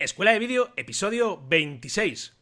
Escuela 0.00 0.30
de 0.32 0.38
Vídeo, 0.38 0.70
episodio 0.76 1.42
26. 1.48 2.37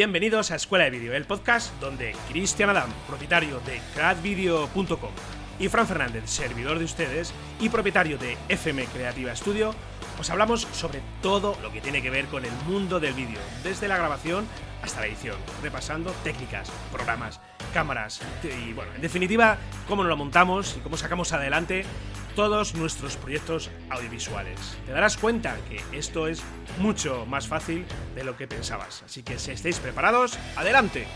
Bienvenidos 0.00 0.50
a 0.50 0.54
Escuela 0.54 0.86
de 0.86 0.92
Vídeo, 0.92 1.12
el 1.12 1.26
podcast 1.26 1.78
donde 1.78 2.16
Cristian 2.30 2.70
Adam, 2.70 2.88
propietario 3.06 3.60
de 3.66 3.82
cradvideo.com, 3.94 5.10
y 5.58 5.68
Fran 5.68 5.86
Fernández, 5.86 6.22
servidor 6.24 6.78
de 6.78 6.86
ustedes 6.86 7.34
y 7.60 7.68
propietario 7.68 8.16
de 8.16 8.38
FM 8.48 8.86
Creativa 8.86 9.36
Studio, 9.36 9.74
os 10.18 10.30
hablamos 10.30 10.62
sobre 10.72 11.02
todo 11.20 11.54
lo 11.60 11.70
que 11.70 11.82
tiene 11.82 12.00
que 12.00 12.08
ver 12.08 12.24
con 12.28 12.46
el 12.46 12.52
mundo 12.66 12.98
del 12.98 13.12
vídeo, 13.12 13.38
desde 13.62 13.88
la 13.88 13.98
grabación 13.98 14.46
hasta 14.82 15.00
la 15.00 15.06
edición, 15.06 15.36
repasando 15.62 16.12
técnicas, 16.24 16.72
programas, 16.90 17.38
cámaras 17.74 18.22
y, 18.42 18.72
bueno, 18.72 18.94
en 18.94 19.02
definitiva, 19.02 19.58
cómo 19.86 20.02
nos 20.02 20.08
lo 20.08 20.16
montamos 20.16 20.78
y 20.78 20.80
cómo 20.80 20.96
sacamos 20.96 21.34
adelante 21.34 21.84
todos 22.40 22.74
nuestros 22.74 23.18
proyectos 23.18 23.68
audiovisuales. 23.90 24.58
Te 24.86 24.92
darás 24.92 25.18
cuenta 25.18 25.58
que 25.68 25.82
esto 25.94 26.26
es 26.26 26.42
mucho 26.78 27.26
más 27.26 27.46
fácil 27.46 27.84
de 28.14 28.24
lo 28.24 28.34
que 28.34 28.48
pensabas. 28.48 29.02
Así 29.02 29.22
que 29.22 29.38
si 29.38 29.50
estáis 29.50 29.78
preparados, 29.78 30.38
adelante. 30.56 31.06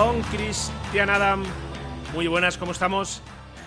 Don 0.00 0.22
Cristian 0.22 1.10
Adam, 1.10 1.42
muy 2.14 2.26
buenas, 2.26 2.56
¿cómo 2.56 2.72
estamos? 2.72 3.20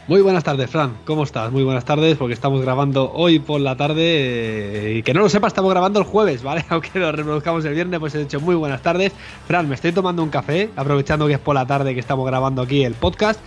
Muy 0.08 0.20
buenas 0.22 0.44
tardes, 0.44 0.68
Fran. 0.68 0.98
¿Cómo 1.06 1.26
estás? 1.26 1.52
Muy 1.52 1.62
buenas 1.62 1.86
tardes, 1.86 2.18
porque 2.18 2.34
estamos 2.34 2.60
grabando 2.60 3.12
hoy 3.14 3.38
por 3.38 3.62
la 3.62 3.76
tarde. 3.78 4.02
eh, 4.04 4.94
y 4.98 5.04
que 5.04 5.14
no 5.14 5.20
lo 5.20 5.30
sepa, 5.30 5.46
estamos 5.46 5.70
grabando 5.70 6.00
el 6.00 6.06
jueves, 6.06 6.42
¿vale? 6.42 6.66
Aunque 6.70 6.98
lo 6.98 7.12
reproduzcamos 7.12 7.64
el 7.66 7.76
viernes, 7.76 8.00
pues 8.00 8.16
he 8.16 8.18
dicho 8.18 8.40
muy 8.40 8.56
buenas 8.56 8.82
tardes. 8.82 9.14
Fran, 9.46 9.70
me 9.70 9.76
estoy 9.76 9.92
tomando 9.92 10.24
un 10.24 10.32
café, 10.32 10.72
aprovechando 10.76 11.28
que 11.28 11.34
es 11.34 11.40
por 11.40 11.54
la 11.54 11.68
tarde 11.68 11.94
que 11.94 12.00
estamos 12.00 12.26
grabando 12.26 12.64
aquí 12.64 12.84
el 12.84 12.96
podcast. 12.96 13.40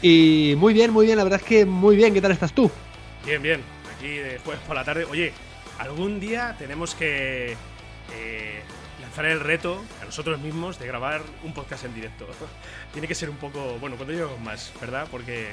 Y 0.00 0.54
muy 0.56 0.72
bien, 0.72 0.92
muy 0.92 1.04
bien, 1.04 1.18
la 1.18 1.24
verdad 1.24 1.40
es 1.42 1.46
que 1.46 1.66
muy 1.66 1.94
bien. 1.94 2.14
¿Qué 2.14 2.22
tal 2.22 2.32
estás 2.32 2.54
tú? 2.54 2.70
Bien, 3.26 3.42
bien, 3.42 3.60
aquí 3.94 4.14
de 4.14 4.38
jueves 4.38 4.62
por 4.66 4.76
la 4.76 4.84
tarde. 4.84 5.04
Oye, 5.04 5.34
algún 5.78 6.18
día 6.18 6.56
tenemos 6.58 6.94
que 6.94 7.54
eh, 8.14 8.62
lanzar 9.10 9.24
el 9.24 9.40
reto 9.40 9.82
a 10.00 10.04
nosotros 10.04 10.38
mismos 10.38 10.78
de 10.78 10.86
grabar 10.86 11.20
un 11.42 11.52
podcast 11.52 11.84
en 11.84 11.92
directo. 11.92 12.28
Tiene 12.92 13.08
que 13.08 13.16
ser 13.16 13.28
un 13.28 13.38
poco, 13.38 13.76
bueno, 13.80 13.96
cuando 13.96 14.12
lleguemos 14.12 14.38
más, 14.38 14.72
¿verdad? 14.80 15.08
Porque 15.10 15.48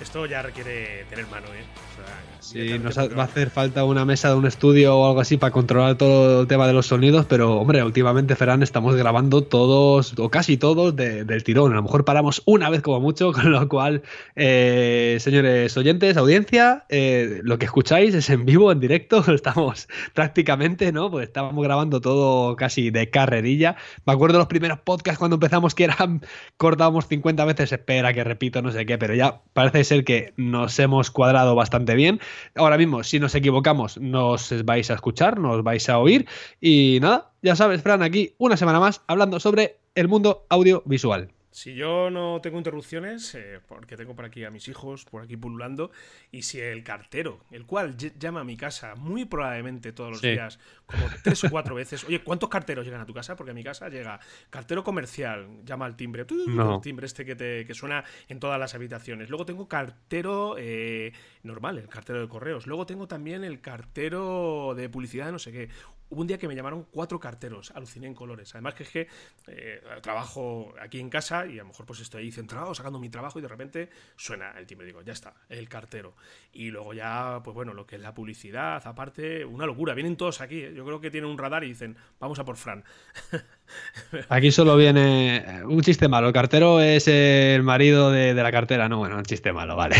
esto 0.00 0.26
ya 0.26 0.42
requiere 0.42 1.04
tener 1.10 1.26
mano, 1.26 1.46
¿eh? 1.48 1.64
O 1.92 1.96
sea, 1.96 2.14
Sí, 2.40 2.78
nos 2.78 2.96
ha- 2.96 3.08
va 3.08 3.22
a 3.22 3.26
hacer 3.26 3.50
falta 3.50 3.84
una 3.84 4.04
mesa 4.06 4.30
de 4.30 4.36
un 4.36 4.46
estudio 4.46 4.96
o 4.96 5.06
algo 5.08 5.20
así 5.20 5.36
para 5.36 5.50
controlar 5.50 5.96
todo 5.98 6.42
el 6.42 6.46
tema 6.46 6.66
de 6.66 6.72
los 6.72 6.86
sonidos, 6.86 7.26
pero 7.26 7.56
hombre, 7.60 7.82
últimamente, 7.82 8.36
Ferran, 8.36 8.62
estamos 8.62 8.94
grabando 8.96 9.42
todos 9.42 10.14
o 10.18 10.30
casi 10.30 10.56
todos 10.56 10.96
de- 10.96 11.24
del 11.24 11.44
tirón. 11.44 11.72
A 11.72 11.76
lo 11.76 11.82
mejor 11.82 12.04
paramos 12.06 12.42
una 12.46 12.70
vez 12.70 12.80
como 12.80 13.00
mucho, 13.00 13.32
con 13.50 13.52
lo 13.52 13.68
cual, 13.68 14.02
eh, 14.36 15.18
señores 15.20 15.76
oyentes, 15.76 16.16
audiencia, 16.16 16.86
eh, 16.88 17.40
lo 17.42 17.58
que 17.58 17.66
escucháis 17.66 18.14
es 18.14 18.30
en 18.30 18.46
vivo, 18.46 18.72
en 18.72 18.80
directo, 18.80 19.22
estamos 19.34 19.88
prácticamente, 20.14 20.90
¿no? 20.92 21.10
Pues 21.10 21.26
estábamos 21.26 21.62
grabando 21.64 22.00
todo 22.00 22.56
casi 22.56 22.90
de 22.90 23.10
carrerilla. 23.10 23.76
Me 24.06 24.12
acuerdo 24.14 24.34
de 24.34 24.38
los 24.38 24.48
primeros 24.48 24.78
podcasts 24.78 25.18
cuando 25.18 25.34
empezamos 25.36 25.74
que 25.74 25.84
eran, 25.84 26.22
cortábamos 26.56 27.08
50 27.08 27.44
veces, 27.44 27.72
espera 27.72 28.14
que 28.14 28.24
repito, 28.24 28.62
no 28.62 28.70
sé 28.70 28.86
qué, 28.86 28.96
pero 28.96 29.14
ya 29.14 29.40
parece 29.52 29.84
ser 29.88 30.04
que 30.04 30.32
nos 30.36 30.78
hemos 30.78 31.10
cuadrado 31.10 31.54
bastante 31.54 31.94
bien. 31.94 32.20
Ahora 32.54 32.78
mismo, 32.78 33.02
si 33.02 33.18
nos 33.18 33.34
equivocamos, 33.34 33.98
nos 33.98 34.64
vais 34.64 34.90
a 34.90 34.94
escuchar, 34.94 35.38
nos 35.38 35.62
vais 35.64 35.88
a 35.88 35.98
oír. 35.98 36.26
Y 36.60 36.98
nada, 37.00 37.32
ya 37.42 37.56
sabes, 37.56 37.82
Fran, 37.82 38.02
aquí 38.02 38.34
una 38.38 38.56
semana 38.56 38.80
más 38.80 39.02
hablando 39.06 39.40
sobre 39.40 39.78
el 39.94 40.08
mundo 40.08 40.46
audiovisual. 40.50 41.28
Si 41.50 41.74
yo 41.74 42.10
no 42.10 42.40
tengo 42.42 42.58
interrupciones, 42.58 43.34
eh, 43.34 43.60
porque 43.66 43.96
tengo 43.96 44.14
por 44.14 44.24
aquí 44.26 44.44
a 44.44 44.50
mis 44.50 44.68
hijos, 44.68 45.04
por 45.06 45.22
aquí 45.22 45.36
pululando, 45.36 45.90
y 46.30 46.42
si 46.42 46.60
el 46.60 46.84
cartero, 46.84 47.40
el 47.50 47.64
cual 47.64 47.96
ll- 47.96 48.12
llama 48.18 48.40
a 48.40 48.44
mi 48.44 48.56
casa 48.56 48.94
muy 48.96 49.24
probablemente 49.24 49.92
todos 49.92 50.10
los 50.10 50.20
Sí. 50.20 50.32
días, 50.32 50.58
como 50.86 51.04
tres 51.24 51.42
o 51.44 51.50
cuatro 51.50 51.74
veces, 51.74 52.04
oye, 52.04 52.22
¿cuántos 52.22 52.48
carteros 52.50 52.84
llegan 52.84 53.00
a 53.00 53.06
tu 53.06 53.14
casa? 53.14 53.34
Porque 53.34 53.52
a 53.52 53.54
mi 53.54 53.64
casa 53.64 53.88
llega 53.88 54.20
cartero 54.50 54.84
comercial, 54.84 55.64
llama 55.64 55.86
al 55.86 55.96
timbre, 55.96 56.24
tu, 56.26 56.44
tu, 56.44 56.50
No. 56.50 56.76
el 56.76 56.80
timbre 56.82 57.06
este 57.06 57.24
que, 57.24 57.34
te, 57.34 57.64
que 57.66 57.74
suena 57.74 58.04
en 58.28 58.40
todas 58.40 58.60
las 58.60 58.74
habitaciones. 58.74 59.30
Luego 59.30 59.46
tengo 59.46 59.66
cartero 59.68 60.56
eh, 60.58 61.12
normal, 61.42 61.78
el 61.78 61.88
cartero 61.88 62.20
de 62.20 62.28
correos. 62.28 62.66
Luego 62.66 62.84
tengo 62.86 63.08
también 63.08 63.42
el 63.42 63.60
cartero 63.60 64.74
de 64.76 64.88
publicidad 64.90 65.32
no 65.32 65.38
sé 65.38 65.50
qué. 65.52 65.68
Hubo 66.10 66.22
un 66.22 66.26
día 66.26 66.38
que 66.38 66.48
me 66.48 66.54
llamaron 66.54 66.84
cuatro 66.90 67.20
carteros, 67.20 67.70
aluciné 67.72 68.06
en 68.06 68.14
colores. 68.14 68.54
Además 68.54 68.74
que 68.74 68.82
es 68.84 68.88
que 68.90 69.08
eh, 69.46 69.82
trabajo 70.00 70.74
aquí 70.80 71.00
en 71.00 71.10
casa 71.10 71.46
y 71.46 71.58
a 71.58 71.62
lo 71.62 71.68
mejor 71.68 71.86
pues 71.86 72.00
estoy 72.00 72.24
ahí 72.24 72.32
centrado 72.32 72.74
sacando 72.74 72.98
mi 72.98 73.10
trabajo 73.10 73.38
y 73.38 73.42
de 73.42 73.48
repente 73.48 73.90
suena 74.16 74.52
el 74.58 74.66
timbre. 74.66 74.86
Digo, 74.86 75.02
ya 75.02 75.12
está, 75.12 75.34
el 75.48 75.68
cartero. 75.68 76.14
Y 76.52 76.70
luego 76.70 76.94
ya, 76.94 77.40
pues 77.44 77.54
bueno, 77.54 77.74
lo 77.74 77.86
que 77.86 77.96
es 77.96 78.02
la 78.02 78.14
publicidad, 78.14 78.86
aparte, 78.86 79.44
una 79.44 79.66
locura. 79.66 79.94
Vienen 79.94 80.16
todos 80.16 80.40
aquí. 80.40 80.62
¿eh? 80.62 80.72
Yo 80.74 80.84
creo 80.84 81.00
que 81.00 81.10
tienen 81.10 81.30
un 81.30 81.38
radar 81.38 81.64
y 81.64 81.68
dicen, 81.68 81.96
vamos 82.18 82.38
a 82.38 82.44
por 82.44 82.56
Fran. 82.56 82.84
Aquí 84.28 84.50
solo 84.50 84.76
viene 84.76 85.36
eh, 85.38 85.64
un 85.64 85.80
chiste 85.82 86.08
malo. 86.08 86.28
El 86.28 86.32
cartero 86.32 86.80
es 86.80 87.08
el 87.08 87.62
marido 87.62 88.10
de, 88.10 88.34
de 88.34 88.42
la 88.42 88.50
cartera. 88.52 88.88
No, 88.88 88.98
bueno, 88.98 89.16
un 89.16 89.24
chiste 89.24 89.52
malo, 89.52 89.76
vale. 89.76 89.96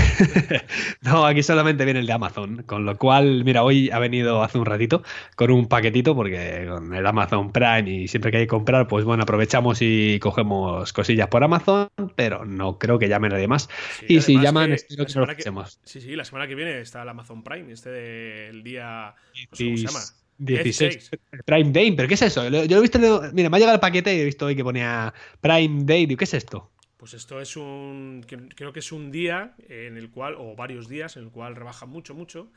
no, 1.03 1.27
aquí 1.27 1.43
solamente 1.43 1.85
viene 1.85 2.01
el 2.01 2.07
de 2.07 2.13
Amazon. 2.13 2.63
Con 2.65 2.85
lo 2.85 2.97
cual, 2.97 3.45
mira, 3.45 3.63
hoy 3.63 3.91
ha 3.91 3.99
venido 3.99 4.43
hace 4.43 4.59
un 4.59 4.67
ratito 4.67 5.03
con 5.37 5.51
un 5.51 5.67
paquetito, 5.67 6.15
porque 6.15 6.67
con 6.69 6.95
el 6.95 7.07
Amazon 7.07 7.53
Prime 7.53 7.91
y 7.91 8.09
siempre 8.09 8.31
que 8.31 8.39
hay 8.39 8.45
que 8.45 8.49
comprar, 8.49 8.87
pues 8.89 9.05
bueno, 9.05 9.23
aprovechamos 9.23 9.79
y 9.83 10.19
cogemos 10.21 10.93
cosillas 10.93 11.29
por 11.29 11.45
Amazon, 11.45 11.89
pero 12.17 12.45
no 12.45 12.79
creo 12.79 12.99
que 12.99 13.09
llame 13.09 13.29
nadie 13.29 13.49
más. 13.49 13.69
Sí, 14.01 14.07
y 14.09 14.21
si 14.23 14.39
llaman, 14.41 14.73
espero 14.73 15.07
que. 15.37 15.43
Sí, 15.85 16.01
sí, 16.01 16.17
la 16.17 16.25
semana 16.25 16.47
que 16.49 16.55
viene 16.55 16.81
está 16.81 17.03
el 17.03 17.09
Amazon 17.09 17.43
Prime, 17.43 17.73
este 17.73 17.91
del 17.91 18.63
día... 18.63 19.15
no 19.51 19.57
sé 19.57 19.65
Diez- 19.65 19.67
¿Cómo 19.67 19.77
se 19.77 19.87
llama? 19.87 20.28
16. 20.39 21.11
Prime 21.45 21.71
Day, 21.73 21.93
¿pero 21.93 22.09
qué 22.09 22.15
es 22.15 22.23
eso? 22.23 22.49
Yo 22.49 22.51
lo 22.65 22.79
he 22.79 22.81
visto, 22.81 22.99
mira, 23.33 23.51
me 23.51 23.57
ha 23.57 23.61
llegado 23.61 23.75
el 23.75 23.81
paquete 23.81 24.15
y 24.15 24.21
he 24.21 24.25
visto 24.25 24.47
hoy 24.47 24.57
que 24.57 24.65
ponía 24.65 25.13
Prime 25.41 25.85
Day. 25.85 26.07
Digo, 26.07 26.19
¿qué 26.19 26.25
es 26.25 26.35
esto? 26.35 26.71
Pues 26.97 27.15
esto 27.15 27.41
es 27.41 27.57
un. 27.57 28.25
Creo 28.57 28.73
que 28.73 28.81
es 28.81 28.91
un 28.91 29.13
día 29.13 29.55
en 29.69 29.97
el 29.97 30.11
cual, 30.11 30.35
o 30.37 30.57
varios 30.57 30.89
días 30.89 31.17
en 31.17 31.25
el 31.25 31.31
cual 31.31 31.55
rebaja 31.55 31.87
mucho, 31.87 32.15
mucho. 32.15 32.51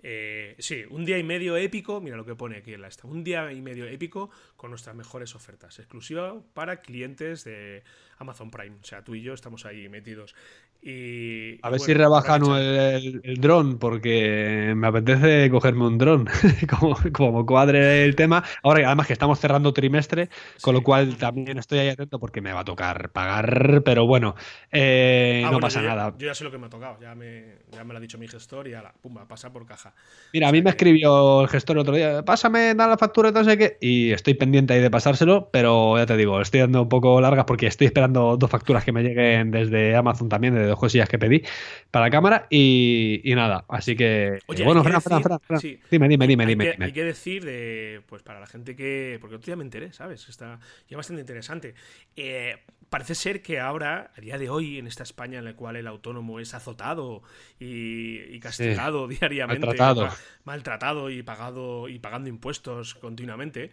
Eh, 0.00 0.54
sí, 0.60 0.84
un 0.90 1.04
día 1.04 1.18
y 1.18 1.24
medio 1.24 1.56
épico. 1.56 2.00
Mira 2.00 2.16
lo 2.16 2.24
que 2.24 2.36
pone 2.36 2.58
aquí 2.58 2.72
en 2.72 2.82
la 2.82 2.88
esta. 2.88 3.08
Un 3.08 3.24
día 3.24 3.52
y 3.52 3.60
medio 3.60 3.86
épico 3.86 4.30
con 4.56 4.70
nuestras 4.70 4.94
mejores 4.94 5.34
ofertas. 5.34 5.78
Exclusiva 5.78 6.40
para 6.54 6.80
clientes 6.80 7.44
de 7.44 7.82
Amazon 8.18 8.50
Prime. 8.50 8.76
O 8.80 8.84
sea, 8.84 9.02
tú 9.02 9.14
y 9.14 9.22
yo 9.22 9.34
estamos 9.34 9.66
ahí 9.66 9.88
metidos. 9.88 10.34
Y. 10.80 11.58
A 11.62 11.70
ver 11.70 11.78
bueno, 11.80 11.84
si 11.84 11.94
rebajan 11.94 12.42
el, 12.44 12.76
el, 12.78 13.20
el 13.24 13.40
dron, 13.40 13.78
porque 13.78 14.72
me 14.76 14.86
apetece 14.86 15.50
cogerme 15.50 15.86
un 15.86 15.98
dron, 15.98 16.28
como, 16.78 16.96
como 17.12 17.44
cuadre 17.46 18.04
el 18.04 18.14
tema. 18.16 18.44
Ahora, 18.62 18.86
además 18.86 19.06
que 19.06 19.12
estamos 19.12 19.40
cerrando 19.40 19.72
trimestre, 19.72 20.28
con 20.62 20.74
Sí. 20.74 20.80
lo 20.80 20.82
cual 20.82 21.16
también 21.16 21.58
estoy 21.58 21.80
ahí 21.80 21.88
atento 21.88 22.18
porque 22.20 22.40
me 22.40 22.52
va 22.52 22.60
a 22.60 22.64
tocar 22.64 23.10
pagar, 23.10 23.82
pero 23.84 24.06
bueno, 24.06 24.34
eh, 24.70 25.42
Ah, 25.44 25.50
no 25.50 25.58
bueno, 25.58 25.60
pasa 25.60 25.82
yo 25.82 25.88
nada. 25.88 26.14
Yo 26.18 26.26
ya 26.26 26.34
sé 26.34 26.44
lo 26.44 26.50
que 26.50 26.58
me 26.58 26.66
ha 26.66 26.70
tocado. 26.70 26.98
Ya 27.00 27.14
me, 27.14 27.58
ya 27.72 27.84
me 27.84 27.92
lo 27.92 27.98
ha 27.98 28.00
dicho 28.00 28.18
mi 28.18 28.28
gestor 28.28 28.68
y 28.68 28.74
ala, 28.74 28.94
pumba, 29.00 29.26
pasa 29.26 29.52
por 29.52 29.66
caja. 29.66 29.94
Mira, 30.32 30.48
a 30.48 30.52
mí 30.52 30.62
me 30.62 30.70
escribió 30.70 31.40
el 31.42 31.48
gestor 31.48 31.76
el 31.76 31.80
otro 31.80 31.94
día, 31.94 32.24
pásame, 32.24 32.74
da 32.74 32.86
la 32.86 32.98
factura 32.98 33.30
y 33.30 33.32
no 33.32 33.44
sé 33.44 33.58
qué, 33.58 33.76
y 33.80 34.12
estoy 34.12 34.34
pendiente 34.34 34.74
ahí 34.74 34.80
de 34.80 34.90
pasárselo, 34.90 35.50
pero 35.52 35.96
ya 35.98 36.06
te 36.06 36.16
digo, 36.16 36.40
estoy 36.40 36.60
dando 36.60 36.82
un 36.82 36.88
poco 36.88 37.20
largas 37.20 37.44
porque 37.46 37.66
estoy 37.66 37.86
esperando 37.86 38.36
dos 38.36 38.50
facturas 38.50 38.84
que 38.84 38.92
me 38.92 39.02
lleguen 39.02 39.50
desde 39.50 39.96
Amazon 39.96 40.28
también, 40.28 40.54
de 40.54 40.72
dos 40.78 40.80
cosillas 40.80 41.08
que 41.08 41.18
pedí 41.18 41.42
para 41.90 42.06
la 42.06 42.10
cámara, 42.10 42.46
y, 42.50 43.20
y 43.24 43.34
nada, 43.34 43.64
así 43.68 43.96
que... 43.96 44.38
Oye, 44.46 44.64
bueno, 44.64 44.82
Fran, 44.84 45.00
Fran, 45.00 45.22
Fran, 45.22 45.60
sí. 45.60 45.80
dime, 45.90 46.08
dime, 46.08 46.26
dime, 46.26 46.44
hay, 46.44 46.48
dime. 46.48 46.64
que, 46.64 46.72
dime. 46.72 46.84
hay 46.86 46.92
que 46.92 47.04
decir 47.04 47.44
de, 47.44 48.02
pues 48.06 48.22
para 48.22 48.40
la 48.40 48.46
gente 48.46 48.76
que, 48.76 49.18
porque 49.20 49.36
otro 49.36 49.46
día 49.46 49.56
me 49.56 49.64
enteré, 49.64 49.92
¿sabes? 49.92 50.28
Está 50.28 50.60
ya 50.88 50.96
bastante 50.96 51.20
interesante. 51.20 51.74
Eh, 52.16 52.56
parece 52.90 53.14
ser 53.14 53.42
que 53.42 53.60
ahora, 53.60 54.12
a 54.16 54.20
día 54.20 54.38
de 54.38 54.50
hoy, 54.50 54.78
en 54.78 54.86
esta 54.86 55.02
España 55.02 55.38
en 55.38 55.44
la 55.44 55.54
cual 55.54 55.76
el 55.76 55.86
autónomo 55.86 56.40
es 56.40 56.54
azotado 56.54 57.22
y, 57.58 58.20
y 58.34 58.40
castigado 58.40 59.08
diariamente, 59.08 59.66
maltratado. 59.66 60.08
maltratado 60.44 61.10
y 61.10 61.22
pagado 61.22 61.88
y 61.88 61.98
pagando 61.98 62.28
impuestos 62.28 62.94
continuamente. 62.94 63.70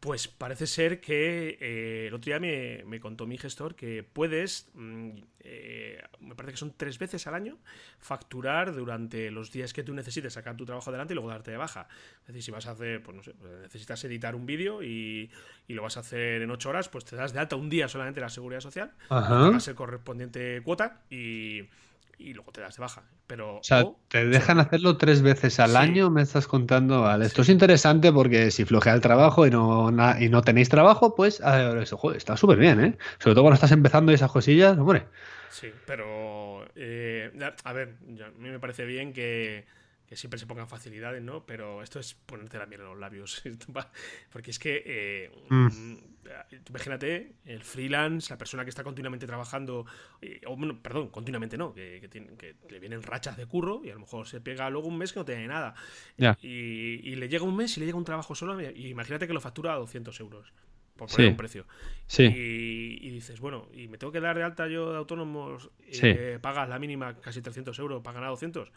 Pues 0.00 0.28
parece 0.28 0.68
ser 0.68 1.00
que 1.00 1.58
eh, 1.60 2.06
el 2.06 2.14
otro 2.14 2.26
día 2.26 2.38
me, 2.38 3.00
contó 3.00 3.26
mi 3.26 3.36
gestor 3.36 3.74
que 3.74 4.04
puedes, 4.04 4.70
mm, 4.74 5.10
eh, 5.40 6.00
me 6.20 6.36
parece 6.36 6.52
que 6.52 6.58
son 6.58 6.72
tres 6.76 7.00
veces 7.00 7.26
al 7.26 7.34
año, 7.34 7.58
facturar 7.98 8.72
durante 8.72 9.32
los 9.32 9.50
días 9.50 9.72
que 9.72 9.82
tú 9.82 9.92
necesites 9.92 10.34
sacar 10.34 10.56
tu 10.56 10.64
trabajo 10.64 10.90
adelante 10.90 11.14
y 11.14 11.16
luego 11.16 11.30
darte 11.30 11.50
de 11.50 11.56
baja. 11.56 11.88
Es 12.20 12.28
decir, 12.28 12.44
si 12.44 12.50
vas 12.52 12.66
a 12.68 12.72
hacer, 12.72 13.02
pues 13.02 13.16
no 13.16 13.24
sé, 13.24 13.34
pues 13.34 13.50
necesitas 13.60 14.04
editar 14.04 14.36
un 14.36 14.46
vídeo 14.46 14.84
y, 14.84 15.30
lo 15.66 15.82
vas 15.82 15.96
a 15.96 16.00
hacer 16.00 16.42
en 16.42 16.50
ocho 16.52 16.70
horas, 16.70 16.88
pues 16.88 17.04
te 17.04 17.16
das 17.16 17.32
de 17.32 17.40
alta 17.40 17.56
un 17.56 17.68
día 17.68 17.88
solamente 17.88 18.20
la 18.20 18.30
seguridad 18.30 18.60
social, 18.60 18.92
pagas 19.08 19.66
el 19.66 19.74
correspondiente 19.74 20.62
cuota 20.64 21.02
y 21.10 21.62
y 22.18 22.34
luego 22.34 22.52
te 22.52 22.60
das 22.60 22.76
de 22.76 22.80
baja. 22.82 23.02
Pero, 23.26 23.58
o 23.58 23.62
sea, 23.62 23.84
te 24.08 24.26
dejan 24.26 24.58
hacerlo 24.58 24.96
tres 24.96 25.22
veces 25.22 25.60
al 25.60 25.76
año, 25.76 26.10
me 26.10 26.22
estás 26.22 26.46
contando. 26.46 27.02
Vale, 27.02 27.26
esto 27.26 27.42
es 27.42 27.48
interesante 27.48 28.12
porque 28.12 28.50
si 28.50 28.64
flojea 28.64 28.94
el 28.94 29.00
trabajo 29.00 29.46
y 29.46 29.50
no, 29.50 29.90
y 30.18 30.28
no 30.28 30.42
tenéis 30.42 30.68
trabajo, 30.68 31.14
pues 31.14 31.40
eso, 31.40 31.96
joder, 31.96 32.16
está 32.16 32.36
súper 32.36 32.58
bien, 32.58 32.80
¿eh? 32.80 32.98
Sobre 33.18 33.34
todo 33.34 33.44
cuando 33.44 33.54
estás 33.54 33.72
empezando 33.72 34.12
esas 34.12 34.30
cosillas, 34.30 34.76
hombre. 34.76 35.06
Sí, 35.50 35.72
pero 35.86 36.66
eh, 36.74 37.30
a 37.64 37.72
ver, 37.72 37.94
a 38.24 38.30
mí 38.38 38.48
me 38.50 38.58
parece 38.58 38.84
bien 38.84 39.12
que 39.12 39.66
que 40.08 40.16
siempre 40.16 40.38
se 40.38 40.46
pongan 40.46 40.68
facilidades, 40.68 41.22
¿no? 41.22 41.44
Pero 41.44 41.82
esto 41.82 42.00
es 42.00 42.14
ponerte 42.14 42.56
la 42.58 42.64
miel 42.64 42.80
en 42.80 42.86
los 42.86 42.98
labios. 42.98 43.42
Porque 44.32 44.50
es 44.50 44.58
que, 44.58 44.82
eh, 44.86 45.30
mm. 45.50 45.66
Mm, 45.66 45.98
imagínate, 46.68 47.34
el 47.44 47.62
freelance, 47.62 48.30
la 48.30 48.38
persona 48.38 48.64
que 48.64 48.70
está 48.70 48.82
continuamente 48.82 49.26
trabajando, 49.26 49.84
eh, 50.22 50.40
o 50.46 50.56
bueno, 50.56 50.80
perdón, 50.82 51.08
continuamente 51.08 51.58
no, 51.58 51.74
que, 51.74 52.08
que, 52.10 52.56
le 52.70 52.80
vienen 52.80 53.02
rachas 53.02 53.36
de 53.36 53.44
curro 53.44 53.82
y 53.84 53.90
a 53.90 53.94
lo 53.94 54.00
mejor 54.00 54.26
se 54.26 54.40
pega 54.40 54.70
luego 54.70 54.88
un 54.88 54.96
mes 54.96 55.12
que 55.12 55.20
no 55.20 55.26
tiene 55.26 55.46
nada. 55.46 55.74
Y, 56.40 57.14
le 57.16 57.28
llega 57.28 57.44
un 57.44 57.56
mes 57.56 57.76
y 57.76 57.80
le 57.80 57.86
llega 57.86 57.98
un 57.98 58.04
trabajo 58.04 58.34
solo, 58.34 58.60
y 58.60 58.86
imagínate 58.86 59.26
que 59.26 59.34
lo 59.34 59.40
factura 59.40 59.74
a 59.74 59.76
200 59.76 60.18
euros 60.20 60.52
por 60.98 61.08
poner 61.08 61.30
un 61.30 61.36
precio. 61.36 61.64
Sí. 62.06 62.24
Y, 62.24 63.10
dices, 63.10 63.38
bueno, 63.40 63.68
y 63.72 63.86
me 63.88 63.96
tengo 63.98 64.12
que 64.12 64.20
dar 64.20 64.36
de 64.36 64.42
alta 64.42 64.66
yo 64.66 64.92
de 64.92 64.98
autónomos, 64.98 65.70
eh, 65.86 66.38
pagas 66.42 66.68
la 66.68 66.78
mínima 66.78 67.14
casi 67.20 67.40
300 67.40 67.78
euros 67.78 68.02
para 68.02 68.14
ganar 68.14 68.30
200. 68.30 68.68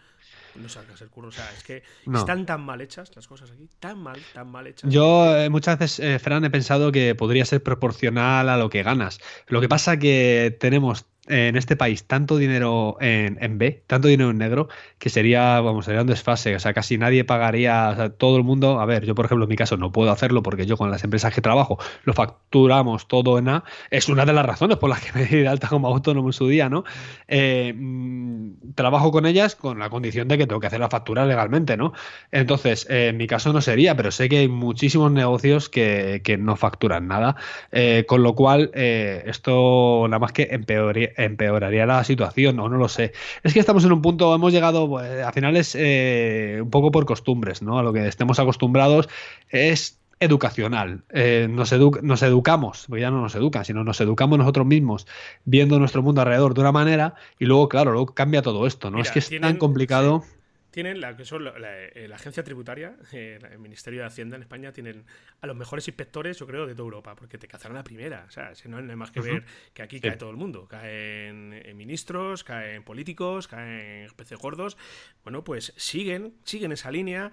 No 0.56 0.69
salgas 0.69 1.01
el 1.01 1.09
curro. 1.09 1.29
O 1.29 1.31
sea, 1.31 1.50
es 1.51 1.63
que 1.63 1.83
están 2.13 2.45
tan 2.45 2.62
mal 2.62 2.81
hechas 2.81 3.12
las 3.15 3.27
cosas 3.27 3.51
aquí, 3.51 3.68
tan 3.79 4.00
mal, 4.00 4.19
tan 4.33 4.50
mal 4.50 4.68
hechas. 4.68 4.89
Yo 4.89 5.35
eh, 5.35 5.50
muchas 5.50 5.79
veces, 5.79 6.00
eh, 6.00 6.19
Fran, 6.19 6.45
he 6.45 6.50
pensado 6.50 6.91
que 6.91 7.15
podría 7.15 7.45
ser 7.45 7.63
proporcional 7.63 8.47
a 8.50 8.57
lo 8.57 8.69
que 8.69 8.83
ganas. 8.83 9.19
Lo 9.47 9.59
que 9.62 9.69
pasa 9.69 9.97
que 9.97 10.56
tenemos 10.59 11.06
en 11.31 11.56
este 11.56 11.75
país 11.75 12.06
tanto 12.06 12.38
dinero 12.38 12.98
en, 13.00 13.57
B, 13.57 13.83
tanto 13.88 14.07
dinero 14.07 14.31
en 14.31 14.38
negro, 14.38 14.68
que 15.00 15.10
sería, 15.10 15.60
vamos, 15.62 15.86
sería 15.86 16.01
un 16.01 16.07
desfase. 16.07 16.56
O 16.56 16.60
sea, 16.60 16.74
casi 16.74 16.98
nadie 16.98 17.24
pagaría, 17.24 17.89
o 17.89 17.95
sea, 17.95 18.10
todo 18.10 18.38
el 18.38 18.44
mundo, 18.44 18.80
a 18.80 18.86
ver, 18.86 19.06
yo 19.06 19.16
por 19.16 19.25
ejemplo 19.25 19.45
en 19.45 19.50
mi 19.50 19.56
caso 19.56 19.78
no 19.78 19.92
puedo 19.92 20.12
hacerlo 20.12 20.44
porque 20.44 20.66
yo 20.66 20.78
con 20.78 20.92
las 20.92 21.04
empresas 21.04 21.33
que 21.33 21.42
trabajo 21.42 21.78
lo 22.04 22.13
facturamos 22.13 23.07
todo 23.07 23.38
en 23.38 23.50
A. 23.50 23.63
Es 23.89 24.10
una 24.10 24.25
de 24.25 24.33
las 24.33 24.45
razones 24.45 24.78
por 24.78 24.89
las 24.89 25.01
que 25.01 25.12
me 25.18 25.25
di 25.25 25.38
de 25.38 25.48
alta 25.48 25.68
como 25.68 25.88
autónomo 25.88 26.30
en 26.30 26.33
su 26.33 26.48
día, 26.48 26.69
¿no? 26.69 26.83
Eh, 27.28 27.74
mm, 27.75 28.74
trabajo 28.75 29.12
con 29.12 29.25
ellas 29.25 29.56
con 29.56 29.80
la 29.80 29.89
condición 29.89 30.28
de 30.28 30.38
que 30.38 30.48
tengo 30.48 30.60
que 30.60 30.68
hacer 30.68 30.80
la 30.80 30.89
factura 30.89 31.25
legalmente, 31.25 31.78
¿no? 31.78 31.94
Entonces, 32.31 32.88
eh, 32.89 33.10
en 33.10 33.18
mi 33.18 33.28
caso 33.28 33.54
no 33.54 33.62
sería, 33.62 33.95
pero 33.95 34.12
sé 34.12 34.30
que 34.30 34.39
hay 34.39 34.48
muchísimos 34.48 35.12
negocios 35.12 35.69
que, 35.69 36.22
que 36.24 36.38
no 36.38 36.56
facturan 36.56 37.07
nada. 37.07 37.36
Eh, 37.72 38.06
con 38.07 38.24
lo 38.24 38.36
cual, 38.36 38.72
esto 38.74 40.06
nada 40.07 40.19
más 40.19 40.33
que 40.33 40.50
empeoraría 40.51 41.12
empeoraría 41.25 41.85
la 41.85 42.03
situación, 42.03 42.59
o 42.59 42.69
no 42.69 42.77
lo 42.77 42.88
sé. 42.88 43.13
Es 43.44 43.53
que 43.53 43.59
estamos 43.59 43.83
en 43.85 43.91
un 43.91 44.01
punto, 44.01 44.33
hemos 44.33 44.51
llegado, 44.51 44.88
pues, 44.88 45.23
al 45.23 45.33
final 45.33 45.56
es 45.57 45.75
eh, 45.77 46.59
un 46.62 46.69
poco 46.69 46.91
por 46.91 47.06
costumbres, 47.06 47.62
¿no? 47.62 47.79
A 47.79 47.83
lo 47.83 47.94
que 47.94 48.07
estemos 48.07 48.39
acostumbrados 48.39 49.09
es 49.50 50.00
educacional. 50.19 51.03
Eh, 51.09 51.47
nos, 51.50 51.73
nos 52.03 52.23
educamos, 52.23 52.85
porque 52.88 53.01
ya 53.01 53.12
no 53.12 53.21
nos 53.21 53.35
educan, 53.35 53.65
sino 53.65 53.83
nos 53.83 54.00
educamos 54.00 54.38
nosotros 54.38 54.65
mismos 54.68 55.07
viendo 55.45 55.79
nuestro 55.79 56.03
mundo 56.03 56.21
alrededor 56.21 56.53
de 56.53 56.62
una 56.62 56.71
manera 56.71 57.15
y 57.39 57.45
luego, 57.45 57.68
claro, 57.68 57.91
luego 57.91 58.13
cambia 58.13 58.41
todo 58.41 58.68
esto, 58.68 58.91
¿no? 58.91 59.01
es 59.01 59.12
que 59.12 59.19
es 59.19 59.29
tan 59.41 59.57
complicado 59.57 60.23
tienen 60.71 61.01
la 61.01 61.15
que 61.15 61.25
son 61.25 61.44
la, 61.44 61.53
eh, 61.57 62.09
agencia 62.13 62.44
tributaria, 62.44 62.95
eh, 63.12 63.38
el 63.51 63.59
Ministerio 63.59 64.01
de 64.01 64.07
Hacienda 64.07 64.38
en 64.38 64.41
España, 64.41 64.71
tienen 64.71 65.06
a 65.41 65.47
los 65.47 65.56
mejores 65.56 65.88
inspectores, 65.88 66.39
yo 66.39 66.47
creo, 66.47 66.65
de 66.65 66.73
toda 66.73 66.85
Europa, 66.85 67.15
porque 67.15 67.38
te 67.38 67.47
cazan 67.47 67.73
la 67.73 67.83
primera. 67.83 68.25
O 68.27 68.31
sea, 68.31 68.56
si 68.56 68.69
no, 68.69 68.77
hay 68.77 68.83
más 68.95 69.12
que 69.12 69.21
ver 69.21 69.45
que 69.73 69.83
aquí 69.83 70.00
cae 70.00 70.18
todo 70.18 70.31
el 70.31 70.38
mundo. 70.38 70.68
Caen 70.68 71.53
eh, 71.53 71.73
ministros, 71.73 72.44
caen 72.44 72.83
políticos, 72.83 73.47
caen 73.47 74.09
peces 74.15 74.39
gordos. 74.39 74.77
Bueno, 75.23 75.44
pues 75.44 75.73
siguen, 75.75 76.33
siguen 76.44 76.71
esa 76.71 76.89
línea, 76.89 77.31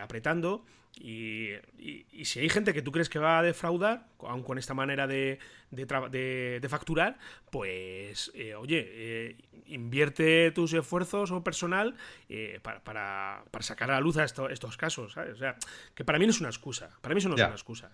apretando. 0.00 0.64
Y, 0.98 1.50
y, 1.78 2.24
si 2.24 2.40
hay 2.40 2.48
gente 2.48 2.72
que 2.72 2.80
tú 2.80 2.90
crees 2.90 3.10
que 3.10 3.18
va 3.18 3.38
a 3.38 3.42
defraudar, 3.42 4.08
aun 4.20 4.42
con 4.42 4.56
esta 4.56 4.72
manera 4.72 5.06
de, 5.06 5.38
de, 5.70 6.58
de, 6.60 6.68
facturar, 6.68 7.18
pues, 7.50 8.32
oye, 8.58 9.36
invierte 9.66 10.50
tus 10.52 10.72
esfuerzos 10.72 11.30
o 11.30 11.42
personal 11.42 11.94
eh, 12.28 12.60
para, 12.62 12.82
para, 12.82 13.62
sacar 13.62 13.90
a 13.90 13.94
la 13.94 14.00
luz 14.00 14.16
a 14.16 14.24
estos 14.24 14.76
casos. 14.76 15.16
O 15.16 15.36
sea, 15.36 15.56
que 15.94 16.04
para 16.04 16.18
mí 16.18 16.26
no 16.26 16.30
es 16.30 16.40
una 16.40 16.48
excusa. 16.48 16.90
Para 17.00 17.14
mí 17.14 17.18
eso 17.18 17.28
no 17.28 17.34
es 17.34 17.42
una 17.42 17.50
excusa. 17.50 17.90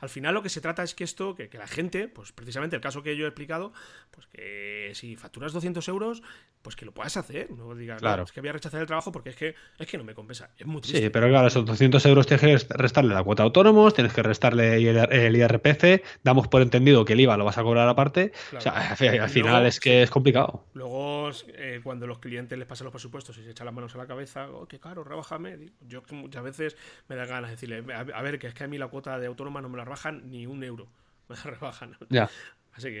al 0.00 0.08
final 0.08 0.34
lo 0.34 0.42
que 0.42 0.48
se 0.48 0.60
trata 0.60 0.82
es 0.82 0.94
que 0.94 1.04
esto, 1.04 1.34
que, 1.34 1.50
la 1.56 1.66
gente, 1.66 2.08
pues 2.08 2.32
precisamente 2.32 2.76
el 2.76 2.82
caso 2.82 3.02
que 3.02 3.16
yo 3.16 3.24
he 3.24 3.28
explicado, 3.28 3.72
pues 4.10 4.26
que 4.26 4.92
si 4.94 5.16
facturas 5.16 5.52
200 5.52 5.86
euros, 5.88 6.22
pues 6.66 6.74
que 6.74 6.84
lo 6.84 6.90
puedas 6.90 7.16
hacer. 7.16 7.48
No 7.52 7.76
digas, 7.76 8.00
claro. 8.00 8.24
es 8.24 8.32
que 8.32 8.40
voy 8.40 8.50
a 8.50 8.52
rechazar 8.52 8.80
el 8.80 8.88
trabajo 8.88 9.12
porque 9.12 9.30
es 9.30 9.36
que, 9.36 9.54
es 9.78 9.86
que 9.86 9.96
no 9.96 10.02
me 10.02 10.14
compensa. 10.14 10.50
Es 10.58 10.66
muy 10.66 10.82
Sí, 10.82 11.10
pero 11.10 11.28
claro, 11.28 11.46
esos 11.46 11.64
200 11.64 12.04
euros 12.06 12.26
tienes 12.26 12.64
que 12.64 12.74
restarle 12.74 13.14
la 13.14 13.22
cuota 13.22 13.44
autónomos, 13.44 13.94
tienes 13.94 14.12
que 14.12 14.20
restarle 14.20 14.74
el 14.74 15.36
IRPF, 15.36 16.02
damos 16.24 16.48
por 16.48 16.62
entendido 16.62 17.04
que 17.04 17.12
el 17.12 17.20
IVA 17.20 17.36
lo 17.36 17.44
vas 17.44 17.56
a 17.56 17.62
cobrar 17.62 17.88
aparte. 17.88 18.32
O 18.56 18.60
sea, 18.60 18.72
al 18.90 19.28
final 19.28 19.64
es 19.64 19.78
que 19.78 20.02
es 20.02 20.10
complicado. 20.10 20.64
Luego, 20.74 21.30
eh, 21.54 21.80
cuando 21.84 22.08
los 22.08 22.18
clientes 22.18 22.58
les 22.58 22.66
pasan 22.66 22.86
los 22.86 22.92
presupuestos 22.92 23.38
y 23.38 23.44
se 23.44 23.50
echan 23.52 23.64
las 23.64 23.74
manos 23.74 23.94
a 23.94 23.98
la 23.98 24.08
cabeza, 24.08 24.50
oh, 24.50 24.66
qué 24.66 24.80
caro, 24.80 25.04
rebájame. 25.04 25.70
Yo 25.86 26.02
muchas 26.10 26.42
veces 26.42 26.76
me 27.06 27.14
da 27.14 27.26
ganas 27.26 27.50
de 27.50 27.54
decirle, 27.54 27.94
a, 27.94 28.22
ver, 28.22 28.40
que 28.40 28.48
es 28.48 28.54
que 28.54 28.64
a 28.64 28.66
mí 28.66 28.76
la 28.76 28.88
cuota 28.88 29.20
de 29.20 29.28
autónoma 29.28 29.60
no 29.60 29.68
me 29.68 29.78
la 29.78 29.84
rebajan 29.84 30.28
ni 30.28 30.48
un 30.48 30.64
euro. 30.64 30.88
Me 31.28 31.34
la 31.34 31.42
rebajan. 31.42 31.96
Ya. 32.08 32.30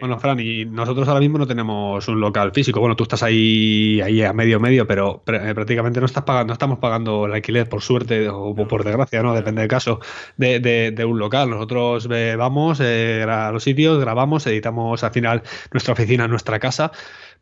Bueno, 0.00 0.18
Fran, 0.18 0.40
y 0.40 0.64
nosotros 0.64 1.06
ahora 1.06 1.20
mismo 1.20 1.36
no 1.36 1.46
tenemos 1.46 2.08
un 2.08 2.18
local 2.18 2.52
físico. 2.52 2.80
Bueno, 2.80 2.96
tú 2.96 3.02
estás 3.02 3.22
ahí, 3.22 4.00
ahí 4.00 4.22
a 4.22 4.32
medio 4.32 4.58
medio, 4.58 4.86
pero 4.86 5.22
eh, 5.26 5.52
prácticamente 5.54 6.00
no 6.00 6.06
estás 6.06 6.24
pagando, 6.24 6.48
no 6.48 6.52
estamos 6.54 6.78
pagando 6.78 7.26
el 7.26 7.34
alquiler 7.34 7.68
por 7.68 7.82
suerte 7.82 8.28
o 8.30 8.54
por 8.54 8.84
desgracia, 8.84 9.22
¿no? 9.22 9.34
Depende 9.34 9.60
del 9.60 9.68
caso 9.68 10.00
de, 10.38 10.60
de, 10.60 11.04
un 11.04 11.18
local. 11.18 11.50
Nosotros 11.50 12.08
eh, 12.10 12.36
vamos 12.36 12.80
a 12.80 13.50
los 13.52 13.62
sitios, 13.62 14.00
grabamos, 14.00 14.46
editamos 14.46 15.04
al 15.04 15.10
final 15.10 15.42
nuestra 15.72 15.92
oficina, 15.92 16.26
nuestra 16.26 16.58
casa 16.58 16.90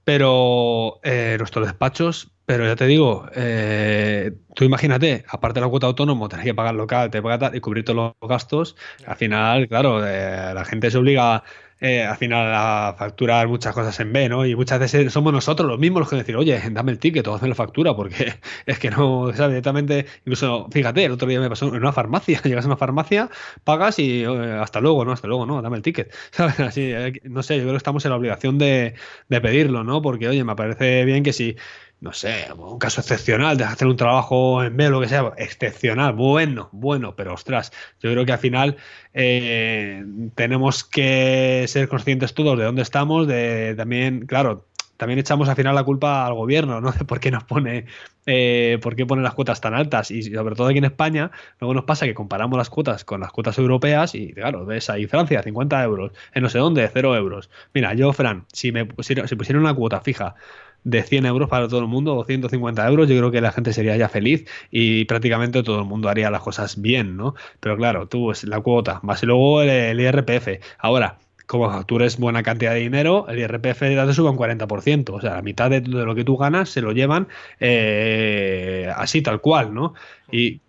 pero 0.04 1.00
eh, 1.02 1.36
nuestros 1.38 1.66
despachos, 1.66 2.30
pero 2.44 2.66
ya 2.66 2.76
te 2.76 2.86
digo, 2.86 3.26
eh, 3.34 4.32
tú 4.54 4.64
imagínate, 4.64 5.24
aparte 5.28 5.60
de 5.60 5.66
la 5.66 5.70
cuota 5.70 5.86
autónomo, 5.86 6.28
tenés 6.28 6.44
que 6.44 6.54
pagar 6.54 6.74
local, 6.74 7.10
te 7.10 7.22
pagar 7.22 7.56
y 7.56 7.60
cubrir 7.60 7.84
todos 7.84 8.14
los 8.20 8.28
gastos. 8.28 8.76
Al 9.06 9.16
final, 9.16 9.66
claro, 9.66 10.06
eh, 10.06 10.52
la 10.54 10.64
gente 10.66 10.90
se 10.90 10.98
obliga 10.98 11.42
eh, 11.84 12.02
al 12.02 12.16
final 12.16 12.50
a 12.54 12.94
facturar 12.98 13.46
muchas 13.46 13.74
cosas 13.74 13.98
en 14.00 14.10
B, 14.12 14.28
¿no? 14.30 14.46
Y 14.46 14.56
muchas 14.56 14.78
veces 14.78 15.12
somos 15.12 15.32
nosotros 15.34 15.68
los 15.68 15.78
mismos 15.78 16.00
los 16.00 16.08
que 16.08 16.16
decir, 16.16 16.34
oye, 16.36 16.58
dame 16.70 16.92
el 16.92 16.98
ticket 16.98 17.26
o 17.26 17.34
hazme 17.34 17.48
la 17.48 17.54
factura, 17.54 17.94
porque 17.94 18.34
es 18.66 18.78
que 18.78 18.90
no, 18.90 19.32
¿sabes? 19.34 19.50
Directamente, 19.50 20.06
incluso, 20.20 20.68
fíjate, 20.70 21.04
el 21.04 21.12
otro 21.12 21.28
día 21.28 21.40
me 21.40 21.48
pasó 21.50 21.68
en 21.68 21.74
una 21.76 21.92
farmacia, 21.92 22.40
llegas 22.44 22.64
a 22.64 22.68
una 22.68 22.76
farmacia, 22.78 23.28
pagas 23.64 23.98
y 23.98 24.24
hasta 24.24 24.80
luego, 24.80 25.04
¿no? 25.04 25.12
Hasta 25.12 25.28
luego, 25.28 25.44
¿no? 25.46 25.60
Dame 25.60 25.76
el 25.76 25.82
ticket, 25.82 26.12
¿sabes? 26.30 26.58
Así, 26.60 26.90
eh, 26.92 27.20
no 27.24 27.42
sé, 27.42 27.56
yo 27.56 27.62
creo 27.64 27.72
que 27.74 27.78
estamos 27.78 28.04
en 28.06 28.10
la 28.12 28.16
obligación 28.16 28.58
de, 28.58 28.94
de 29.28 29.40
pedirlo, 29.42 29.84
¿no? 29.84 30.00
Porque, 30.00 30.28
oye, 30.28 30.42
me 30.44 30.56
parece 30.56 31.04
bien 31.04 31.22
que 31.22 31.32
si 31.34 31.56
no 32.04 32.12
sé, 32.12 32.46
un 32.58 32.78
caso 32.78 33.00
excepcional, 33.00 33.56
de 33.56 33.64
hacer 33.64 33.88
un 33.88 33.96
trabajo 33.96 34.62
en 34.62 34.76
B, 34.76 34.90
lo 34.90 35.00
que 35.00 35.08
sea, 35.08 35.32
excepcional, 35.38 36.12
bueno, 36.12 36.68
bueno, 36.70 37.16
pero 37.16 37.32
ostras, 37.32 37.72
yo 37.98 38.12
creo 38.12 38.26
que 38.26 38.32
al 38.32 38.38
final 38.38 38.76
eh, 39.14 40.04
tenemos 40.34 40.84
que 40.84 41.64
ser 41.66 41.88
conscientes 41.88 42.34
todos 42.34 42.58
de 42.58 42.64
dónde 42.64 42.82
estamos, 42.82 43.26
de 43.26 43.74
también, 43.74 44.26
claro, 44.26 44.66
también 44.98 45.18
echamos 45.18 45.48
al 45.48 45.56
final 45.56 45.74
la 45.74 45.82
culpa 45.82 46.26
al 46.26 46.34
gobierno, 46.34 46.80
¿no? 46.80 46.92
De 46.98 47.04
por 47.04 47.20
qué 47.20 47.30
nos 47.30 47.44
pone, 47.44 47.86
eh, 48.26 48.78
por 48.82 48.94
qué 48.94 49.06
pone 49.06 49.22
las 49.22 49.34
cuotas 49.34 49.60
tan 49.60 49.74
altas. 49.74 50.10
Y 50.10 50.22
sobre 50.22 50.54
todo 50.54 50.68
aquí 50.68 50.78
en 50.78 50.84
España, 50.84 51.30
luego 51.58 51.74
nos 51.74 51.84
pasa 51.84 52.06
que 52.06 52.14
comparamos 52.14 52.56
las 52.56 52.70
cuotas 52.70 53.04
con 53.04 53.20
las 53.20 53.32
cuotas 53.32 53.58
europeas 53.58 54.14
y, 54.14 54.32
claro, 54.32 54.64
ves 54.66 54.90
ahí 54.90 55.06
Francia, 55.06 55.42
50 55.42 55.82
euros, 55.82 56.12
en 56.32 56.42
no 56.42 56.48
sé 56.48 56.58
dónde, 56.58 56.88
0 56.92 57.16
euros. 57.16 57.50
Mira, 57.72 57.94
yo, 57.94 58.12
Fran, 58.12 58.44
si 58.52 58.72
me 58.72 58.84
pusiera, 58.86 59.26
si 59.26 59.34
una 59.54 59.74
cuota 59.74 60.00
fija 60.00 60.36
de 60.84 61.02
100 61.02 61.26
euros 61.26 61.48
para 61.48 61.68
todo 61.68 61.80
el 61.80 61.86
mundo 61.86 62.16
o 62.16 62.24
150 62.24 62.86
euros, 62.86 63.08
yo 63.08 63.16
creo 63.16 63.30
que 63.30 63.40
la 63.40 63.52
gente 63.52 63.72
sería 63.72 63.96
ya 63.96 64.08
feliz 64.08 64.46
y 64.70 65.04
prácticamente 65.06 65.62
todo 65.62 65.80
el 65.80 65.86
mundo 65.86 66.08
haría 66.08 66.30
las 66.30 66.42
cosas 66.42 66.80
bien, 66.80 67.16
¿no? 67.16 67.34
Pero 67.60 67.76
claro, 67.76 68.06
tú 68.06 68.30
es 68.30 68.44
la 68.44 68.60
cuota, 68.60 69.00
más 69.02 69.22
luego 69.22 69.62
el, 69.62 70.00
IRPF. 70.00 70.60
Ahora, 70.78 71.18
como 71.46 71.70
factures 71.70 72.18
buena 72.18 72.42
cantidad 72.42 72.72
de 72.72 72.80
dinero, 72.80 73.26
el 73.28 73.38
IRPF 73.38 73.80
te 73.80 74.12
sube 74.12 74.30
un 74.30 74.36
40%, 74.36 75.10
o 75.10 75.20
sea, 75.20 75.34
la 75.34 75.42
mitad 75.42 75.70
de, 75.70 75.80
lo 75.80 76.14
que 76.14 76.24
tú 76.24 76.36
ganas 76.36 76.70
se 76.70 76.80
lo 76.80 76.92
llevan 76.92 77.28
eh, 77.60 78.90
así 78.96 79.22
tal 79.22 79.40
cual, 79.40 79.74
¿no? 79.74 79.94
Y 80.30 80.60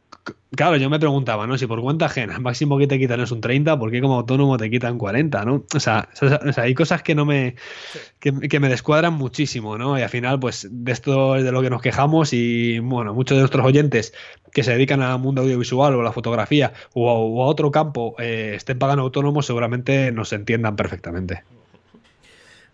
Claro, 0.56 0.78
yo 0.78 0.90
me 0.90 1.00
preguntaba, 1.00 1.48
¿no? 1.48 1.58
Si 1.58 1.68
por 1.68 1.82
cuenta 1.82 2.06
ajena, 2.06 2.36
el 2.36 2.42
máximo 2.42 2.78
que 2.78 2.88
te 2.88 2.98
quitan 2.98 3.20
es 3.20 3.32
un 3.32 3.42
30, 3.42 3.78
¿por 3.78 3.92
qué 3.92 4.02
como 4.02 4.16
autónomo 4.16 4.58
te 4.58 4.70
quitan 4.70 4.98
40, 4.98 5.46
¿no? 5.46 5.66
O 5.74 5.80
sea, 5.80 6.10
hay 6.58 6.74
cosas 6.74 7.04
que 7.04 7.16
no 7.16 7.26
me, 7.26 7.56
que, 8.20 8.60
me 8.60 8.70
descuadran 8.70 9.14
muchísimo, 9.14 9.78
¿no? 9.78 10.00
Y 10.00 10.02
al 10.02 10.10
final, 10.10 10.40
pues, 10.40 10.68
de 10.72 10.92
esto 10.92 11.36
es 11.36 11.44
de 11.44 11.52
lo 11.52 11.62
que 11.62 11.70
nos 11.70 11.82
quejamos 11.82 12.34
y, 12.34 12.80
bueno, 12.80 13.14
muchos 13.14 13.36
de 13.38 13.42
nuestros 13.42 13.66
oyentes 13.66 14.14
que 14.54 14.64
se 14.64 14.72
dedican 14.72 15.02
al 15.02 15.20
mundo 15.20 15.42
audiovisual 15.42 15.96
o 15.96 16.02
a 16.02 16.04
la 16.04 16.12
fotografía 16.12 16.74
o 16.94 17.44
a, 17.44 17.46
otro 17.46 17.72
campo 17.72 18.16
eh, 18.20 18.54
estén 18.56 18.80
pagando 18.80 19.04
autónomos, 19.04 19.46
seguramente 19.46 20.12
nos 20.12 20.32
entiendan 20.32 20.76
perfectamente. 20.76 21.44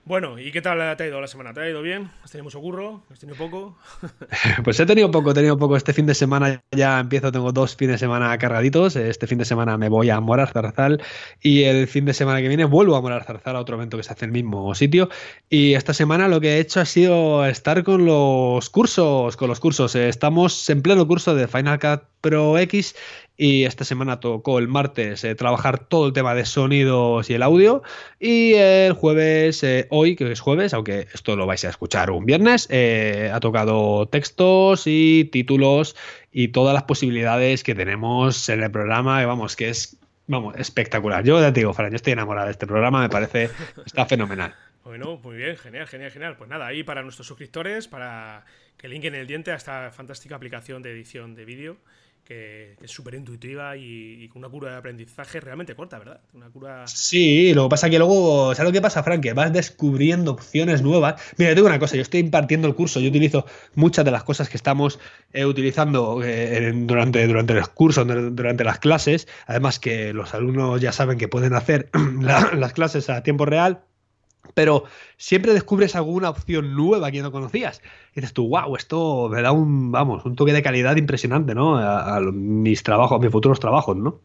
Bueno, 0.03 0.39
¿y 0.39 0.51
qué 0.51 0.61
tal 0.61 0.97
te 0.97 1.03
ha 1.03 1.07
ido 1.07 1.21
la 1.21 1.27
semana? 1.27 1.53
¿Te 1.53 1.61
ha 1.61 1.69
ido 1.69 1.83
bien? 1.83 2.09
¿Has 2.23 2.31
tenido 2.31 2.45
mucho 2.45 2.59
curro? 2.59 3.03
¿Has 3.11 3.19
tenido 3.19 3.37
poco? 3.37 3.77
pues 4.63 4.79
he 4.79 4.85
tenido 4.87 5.11
poco, 5.11 5.29
he 5.29 5.33
tenido 5.35 5.59
poco. 5.59 5.77
Este 5.77 5.93
fin 5.93 6.07
de 6.07 6.15
semana 6.15 6.63
ya 6.71 6.99
empiezo, 6.99 7.31
tengo 7.31 7.51
dos 7.51 7.75
fines 7.75 7.95
de 7.95 7.99
semana 7.99 8.35
cargaditos. 8.39 8.95
Este 8.95 9.27
fin 9.27 9.37
de 9.37 9.45
semana 9.45 9.77
me 9.77 9.89
voy 9.89 10.09
a 10.09 10.19
Morar 10.19 10.51
Zarzal 10.51 11.03
y 11.39 11.63
el 11.63 11.87
fin 11.87 12.05
de 12.05 12.15
semana 12.15 12.41
que 12.41 12.47
viene 12.47 12.65
vuelvo 12.65 12.95
a 12.95 13.01
Morar 13.01 13.25
Zarzal 13.25 13.55
a 13.55 13.59
otro 13.59 13.75
evento 13.75 13.95
que 13.95 14.03
se 14.03 14.11
hace 14.11 14.25
en 14.25 14.29
el 14.29 14.43
mismo 14.43 14.73
sitio. 14.73 15.09
Y 15.49 15.75
esta 15.75 15.93
semana 15.93 16.27
lo 16.27 16.41
que 16.41 16.55
he 16.55 16.59
hecho 16.59 16.79
ha 16.79 16.85
sido 16.85 17.45
estar 17.45 17.83
con 17.83 18.03
los 18.05 18.71
cursos, 18.71 19.37
con 19.37 19.49
los 19.49 19.59
cursos. 19.59 19.93
Estamos 19.95 20.67
en 20.71 20.81
pleno 20.81 21.07
curso 21.07 21.35
de 21.35 21.47
Final 21.47 21.79
Cut 21.79 22.01
Pro 22.21 22.57
X 22.57 22.95
y 23.41 23.65
esta 23.65 23.85
semana 23.85 24.19
tocó 24.19 24.59
el 24.59 24.67
martes 24.67 25.23
eh, 25.23 25.33
trabajar 25.33 25.79
todo 25.79 26.05
el 26.05 26.13
tema 26.13 26.35
de 26.35 26.45
sonidos 26.45 27.27
y 27.27 27.33
el 27.33 27.41
audio. 27.41 27.81
Y 28.19 28.53
el 28.53 28.93
jueves, 28.93 29.63
eh, 29.63 29.87
hoy, 29.89 30.15
que 30.15 30.31
es 30.31 30.39
jueves, 30.39 30.75
aunque 30.75 31.07
esto 31.11 31.35
lo 31.35 31.47
vais 31.47 31.65
a 31.65 31.69
escuchar 31.69 32.11
un 32.11 32.23
viernes, 32.23 32.67
eh, 32.69 33.31
ha 33.33 33.39
tocado 33.39 34.07
textos 34.07 34.83
y 34.85 35.27
títulos 35.31 35.95
y 36.31 36.49
todas 36.49 36.75
las 36.75 36.83
posibilidades 36.83 37.63
que 37.63 37.73
tenemos 37.73 38.47
en 38.47 38.61
el 38.61 38.69
programa. 38.69 39.25
Vamos, 39.25 39.55
que 39.55 39.69
es 39.69 39.97
vamos, 40.27 40.53
espectacular. 40.57 41.23
Yo 41.23 41.41
ya 41.41 41.51
te 41.51 41.61
digo, 41.61 41.73
Fran, 41.73 41.89
yo 41.89 41.95
estoy 41.95 42.13
enamorado 42.13 42.45
de 42.45 42.51
este 42.51 42.67
programa, 42.67 43.01
me 43.01 43.09
parece, 43.09 43.49
está 43.83 44.05
fenomenal. 44.05 44.53
Bueno, 44.83 45.17
muy 45.17 45.37
bien, 45.37 45.57
genial, 45.57 45.87
genial, 45.87 46.11
genial. 46.11 46.37
Pues 46.37 46.47
nada, 46.47 46.67
ahí 46.67 46.83
para 46.83 47.01
nuestros 47.01 47.25
suscriptores, 47.25 47.87
para 47.87 48.45
que 48.77 48.87
linken 48.87 49.15
el 49.15 49.25
diente 49.25 49.51
a 49.51 49.55
esta 49.55 49.89
fantástica 49.89 50.35
aplicación 50.35 50.83
de 50.83 50.91
edición 50.91 51.33
de 51.33 51.45
vídeo 51.45 51.77
que, 52.23 52.75
es 52.81 52.91
súper 52.91 53.15
intuitiva 53.15 53.75
y, 53.77 54.27
con 54.29 54.39
una 54.39 54.49
cura 54.49 54.71
de 54.71 54.77
aprendizaje 54.77 55.39
realmente 55.39 55.75
corta, 55.75 55.99
¿verdad? 55.99 56.21
Una 56.33 56.49
cura... 56.49 56.87
Sí, 56.87 57.53
lo 57.53 57.63
que 57.63 57.69
pasa 57.69 57.89
que 57.89 57.97
luego, 57.97 58.55
¿sabes 58.55 58.69
lo 58.69 58.73
que 58.73 58.81
pasa, 58.81 59.03
Frank? 59.03 59.21
Que 59.21 59.33
vas 59.33 59.51
descubriendo 59.51 60.31
opciones 60.31 60.81
nuevas. 60.81 61.21
Mira, 61.37 61.51
te 61.51 61.55
digo 61.55 61.67
una 61.67 61.79
cosa, 61.79 61.95
yo 61.95 62.01
estoy 62.01 62.21
impartiendo 62.21 62.67
el 62.67 62.75
curso, 62.75 62.99
yo 62.99 63.09
utilizo 63.09 63.45
muchas 63.75 64.05
de 64.05 64.11
las 64.11 64.23
cosas 64.23 64.49
que 64.49 64.57
estamos 64.57 64.99
eh, 65.33 65.45
utilizando 65.45 66.21
eh, 66.23 66.71
durante, 66.73 67.25
durante 67.27 67.53
los 67.53 67.69
cursos, 67.69 68.07
durante 68.07 68.63
las 68.63 68.79
clases, 68.79 69.27
además 69.45 69.79
que 69.79 70.13
los 70.13 70.33
alumnos 70.33 70.81
ya 70.81 70.91
saben 70.91 71.17
que 71.17 71.27
pueden 71.27 71.53
hacer 71.53 71.89
las 72.21 72.73
clases 72.73 73.09
a 73.09 73.23
tiempo 73.23 73.45
real 73.45 73.83
pero 74.53 74.83
siempre 75.17 75.53
descubres 75.53 75.95
alguna 75.95 76.29
opción 76.29 76.75
nueva 76.75 77.11
que 77.11 77.21
no 77.21 77.31
conocías. 77.31 77.81
Y 78.13 78.21
dices 78.21 78.33
tú, 78.33 78.47
wow, 78.47 78.75
esto 78.75 79.29
me 79.29 79.41
da 79.41 79.51
un, 79.51 79.91
vamos, 79.91 80.25
un 80.25 80.35
toque 80.35 80.53
de 80.53 80.63
calidad 80.63 80.95
impresionante, 80.97 81.55
¿no? 81.55 81.77
A, 81.77 82.19
mis 82.21 82.83
trabajos, 82.83 83.17
a 83.17 83.21
mis 83.21 83.31
futuros 83.31 83.59
trabajos, 83.59 83.97
¿no? 83.97 84.19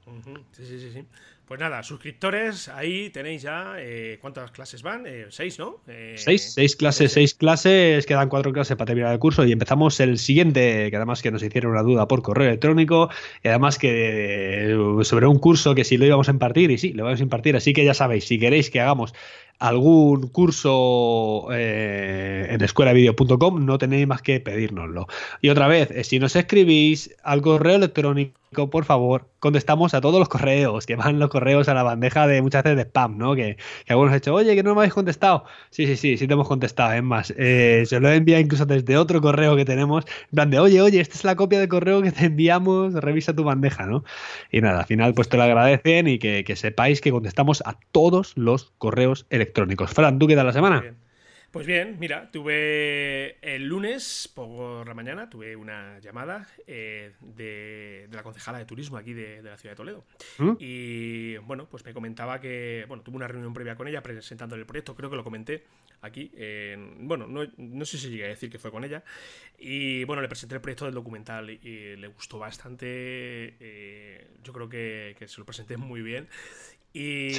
Sí, 0.53 0.65
sí, 0.65 0.79
sí, 0.81 0.91
sí. 0.93 1.05
Pues 1.47 1.61
nada, 1.61 1.85
suscriptores, 1.85 2.69
ahí 2.69 3.09
tenéis 3.11 3.43
ya 3.43 3.75
eh, 3.79 4.19
cuántas 4.21 4.51
clases 4.51 4.83
van, 4.83 5.05
eh, 5.07 5.27
seis, 5.29 5.61
¿no? 5.61 5.77
Eh, 5.87 6.17
seis, 6.19 6.55
seis 6.55 6.75
clases, 6.75 7.13
seis 7.13 7.35
clases, 7.35 8.05
quedan 8.05 8.29
cuatro 8.29 8.53
clases 8.53 8.77
para 8.77 8.87
terminar 8.87 9.13
el 9.13 9.21
curso 9.21 9.45
y 9.45 9.53
empezamos 9.53 10.01
el 10.01 10.19
siguiente, 10.19 10.91
que 10.91 10.97
además 10.97 11.23
que 11.23 11.31
nos 11.31 11.45
hicieron 11.45 11.71
una 11.71 11.85
duda 11.85 12.09
por 12.09 12.23
correo 12.23 12.49
electrónico 12.49 13.11
y 13.45 13.49
además 13.49 13.79
que 13.79 14.77
sobre 15.03 15.29
un 15.29 15.39
curso 15.39 15.77
que 15.77 15.85
si 15.85 15.97
lo 15.97 16.05
íbamos 16.05 16.27
a 16.29 16.33
impartir 16.33 16.73
y 16.73 16.79
sí, 16.79 16.93
lo 16.93 17.05
vamos 17.05 17.21
a 17.21 17.23
impartir, 17.23 17.55
así 17.55 17.73
que 17.73 17.85
ya 17.85 17.95
sabéis, 17.95 18.25
si 18.25 18.41
queréis 18.41 18.69
que 18.69 18.81
hagamos 18.81 19.15
algún 19.59 20.29
curso 20.29 21.49
eh, 21.53 22.47
en 22.51 22.63
escuelavideo.com, 22.63 23.65
no 23.65 23.79
tenéis 23.79 24.07
más 24.07 24.23
que 24.23 24.41
pedírnoslo. 24.41 25.07
Y 25.41 25.49
otra 25.49 25.69
vez, 25.69 25.91
eh, 25.91 26.05
si 26.05 26.19
nos 26.19 26.37
escribís 26.37 27.15
al 27.23 27.43
correo 27.43 27.77
electrónico 27.77 28.37
por 28.67 28.85
favor, 28.85 29.29
contestamos 29.39 29.93
a 29.93 30.01
todos 30.01 30.19
los 30.19 30.29
correos, 30.29 30.87
que 30.87 30.97
van 30.97 31.19
los 31.19 31.29
correos 31.29 31.69
a 31.69 31.75
la 31.75 31.83
bandeja 31.83 32.27
de 32.27 32.41
muchas 32.41 32.65
veces 32.65 32.77
de 32.77 32.83
spam, 32.85 33.19
¿no? 33.19 33.35
Que, 33.35 33.57
algunos 33.89 34.13
han 34.13 34.19
hecho, 34.19 34.35
oye, 34.35 34.55
que 34.55 34.63
no 34.63 34.75
me 34.75 34.81
habéis 34.81 34.95
contestado. 34.95 35.45
Sí, 35.71 35.87
sí, 35.87 35.97
sí, 35.97 36.17
sí 36.17 36.27
te 36.27 36.33
hemos 36.33 36.49
contestado. 36.49 36.93
Es 36.95 37.03
más, 37.03 37.35
eh, 37.37 37.85
se 37.87 38.01
lo 38.01 38.09
he 38.09 38.17
enviado 38.17 38.41
incluso 38.41 38.65
desde 38.65 38.97
otro 38.97 39.21
correo 39.21 39.57
que 39.57 39.65
tenemos, 39.65 40.05
en 40.07 40.35
plan 40.35 40.51
de, 40.51 40.59
oye, 40.59 40.81
oye, 40.81 41.01
esta 41.01 41.15
es 41.15 41.25
la 41.25 41.37
copia 41.37 41.61
de 41.61 41.69
correo 41.69 42.01
que 42.01 42.13
te 42.13 42.27
enviamos, 42.27 42.95
revisa 42.95 43.35
tu 43.35 43.45
bandeja, 43.45 43.87
¿no? 43.87 44.05
Y 44.51 44.61
nada, 44.63 44.81
al 44.81 44.87
final 44.87 45.13
pues 45.13 45.29
te 45.29 45.37
lo 45.37 45.43
agradecen 45.43 46.09
y 46.09 46.19
que, 46.19 46.45
sepáis 46.57 47.01
que 47.01 47.11
contestamos 47.11 47.63
a 47.67 47.79
todos 47.93 48.33
los 48.37 48.73
correos 48.79 49.27
electrónicos. 49.29 49.46
Fran, 49.93 50.19
¿tú 50.19 50.27
qué 50.27 50.35
tal 50.35 50.47
la 50.47 50.53
semana? 50.53 50.95
Pues 51.51 51.67
bien, 51.67 51.97
mira, 51.99 52.31
tuve 52.31 53.39
el 53.41 53.67
lunes 53.67 54.31
por 54.35 54.87
la 54.87 54.93
mañana, 54.93 55.31
tuve 55.31 55.57
una 55.57 55.99
llamada 56.01 56.47
eh, 56.67 57.13
de, 57.21 58.09
la 58.13 58.23
concejala 58.23 58.59
de 58.59 58.67
turismo 58.67 58.99
aquí 58.99 59.15
de, 59.15 59.43
la 59.43 59.57
ciudad 59.57 59.73
de 59.73 59.77
Toledo. 59.77 60.05
¿Mm? 60.37 60.53
Y 60.59 61.37
bueno, 61.39 61.67
pues 61.71 61.83
me 61.85 61.95
comentaba 61.95 62.41
que, 62.41 62.85
bueno, 62.89 63.03
tuve 63.03 63.17
una 63.17 63.27
reunión 63.27 63.55
previa 63.55 63.75
con 63.75 63.89
ella 63.89 64.03
presentándole 64.03 64.61
el 64.61 64.67
proyecto, 64.67 64.95
creo 64.95 65.09
que 65.09 65.17
lo 65.17 65.25
comenté 65.25 65.65
aquí. 66.03 66.31
bueno, 66.99 67.27
no, 67.27 67.85
sé 67.85 67.99
si 67.99 68.11
llegué 68.11 68.27
a 68.27 68.29
decir 68.29 68.51
que 68.51 68.59
fue 68.59 68.71
con 68.71 68.85
ella. 68.85 69.03
Y 69.59 70.05
bueno, 70.05 70.23
le 70.23 70.29
presenté 70.29 70.57
el 70.57 70.61
proyecto 70.61 70.85
del 70.85 70.95
documental 70.95 71.51
y, 71.51 71.97
le 71.97 72.07
gustó 72.09 72.39
bastante. 72.39 72.87
Eh, 73.61 74.27
yo 74.43 74.53
creo 74.53 74.69
que, 74.69 75.17
se 75.27 75.41
lo 75.41 75.47
presenté 75.47 75.77
muy 75.77 76.03
bien. 76.03 76.29
Y, 76.93 77.33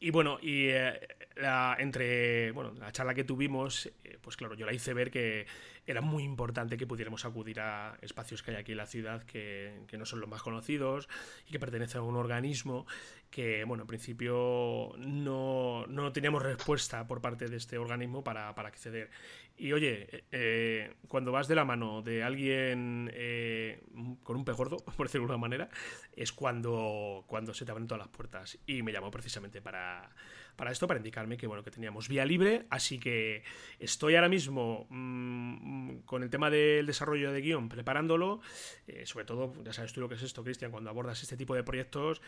y 0.00 0.10
bueno, 0.10 0.38
y 0.40 0.68
eh, 0.68 1.00
la, 1.36 1.76
entre 1.78 2.50
bueno, 2.52 2.72
la 2.78 2.90
charla 2.92 3.14
que 3.14 3.24
tuvimos, 3.24 3.86
eh, 4.04 4.18
pues 4.20 4.36
claro, 4.36 4.54
yo 4.54 4.66
la 4.66 4.72
hice 4.72 4.94
ver 4.94 5.10
que 5.10 5.46
era 5.86 6.00
muy 6.00 6.24
importante 6.24 6.76
que 6.76 6.86
pudiéramos 6.86 7.24
acudir 7.24 7.60
a 7.60 7.96
espacios 8.02 8.42
que 8.42 8.50
hay 8.50 8.56
aquí 8.56 8.72
en 8.72 8.78
la 8.78 8.86
ciudad 8.86 9.22
que, 9.22 9.82
que, 9.86 9.98
no 9.98 10.04
son 10.04 10.20
los 10.20 10.28
más 10.28 10.42
conocidos 10.42 11.08
y 11.46 11.52
que 11.52 11.60
pertenecen 11.60 12.00
a 12.00 12.04
un 12.04 12.16
organismo 12.16 12.86
que, 13.30 13.64
bueno, 13.64 13.84
en 13.84 13.86
principio 13.86 14.92
no, 14.98 15.86
no 15.86 16.12
teníamos 16.12 16.42
respuesta 16.42 17.06
por 17.06 17.20
parte 17.20 17.48
de 17.48 17.56
este 17.56 17.78
organismo 17.78 18.24
para, 18.24 18.54
para 18.54 18.68
acceder. 18.68 19.10
Y 19.58 19.72
oye, 19.72 20.24
eh, 20.32 20.94
cuando 21.08 21.32
vas 21.32 21.48
de 21.48 21.54
la 21.54 21.64
mano 21.64 22.02
de 22.02 22.22
alguien 22.22 23.10
eh, 23.14 23.82
con 24.22 24.36
un 24.36 24.44
pez 24.44 24.56
gordo, 24.56 24.76
por 24.96 25.06
decirlo 25.06 25.26
de 25.26 25.32
alguna 25.32 25.48
manera, 25.48 25.68
es 26.14 26.32
cuando, 26.32 27.24
cuando 27.26 27.54
se 27.54 27.64
te 27.64 27.70
abren 27.70 27.86
todas 27.86 28.06
las 28.06 28.08
puertas. 28.08 28.58
Y 28.66 28.82
me 28.82 28.92
llamó 28.92 29.10
precisamente 29.10 29.62
para, 29.62 30.10
para 30.56 30.72
esto, 30.72 30.86
para 30.86 30.98
indicarme 30.98 31.36
que 31.36 31.46
bueno, 31.46 31.62
que 31.62 31.70
teníamos 31.70 32.08
vía 32.08 32.24
libre. 32.24 32.66
Así 32.70 32.98
que 32.98 33.44
estoy 33.78 34.14
ahora 34.14 34.28
mismo 34.28 34.86
mm, 34.88 35.98
con 36.04 36.22
el 36.22 36.30
tema 36.30 36.50
del 36.50 36.86
desarrollo 36.86 37.32
de 37.32 37.40
guion, 37.40 37.68
preparándolo. 37.68 38.40
Eh, 38.86 39.06
sobre 39.06 39.24
todo, 39.24 39.52
ya 39.62 39.72
sabes 39.72 39.92
tú 39.92 40.00
lo 40.00 40.08
que 40.08 40.14
es 40.14 40.22
esto, 40.22 40.42
Cristian, 40.42 40.70
cuando 40.70 40.90
abordas 40.90 41.22
este 41.22 41.36
tipo 41.36 41.54
de 41.54 41.62
proyectos, 41.62 42.22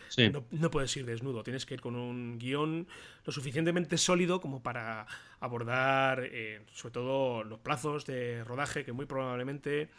no, 0.51 0.71
puedes 0.71 0.95
ir 0.95 1.05
desnudo, 1.05 1.43
tienes 1.43 1.65
que 1.65 1.73
ir 1.73 1.81
con 1.81 1.95
un 1.95 2.37
guion 2.37 2.87
lo 3.25 3.31
suficientemente 3.31 3.97
sólido 3.97 4.39
como 4.39 4.61
para 4.61 5.07
abordar, 5.39 6.23
eh, 6.23 6.61
sobre 6.71 6.93
todo, 6.93 7.43
los 7.43 7.59
plazos 7.59 8.05
de 8.05 8.43
rodaje, 8.43 8.85
que 8.85 8.91
muy 8.91 9.05
probablemente 9.05 9.89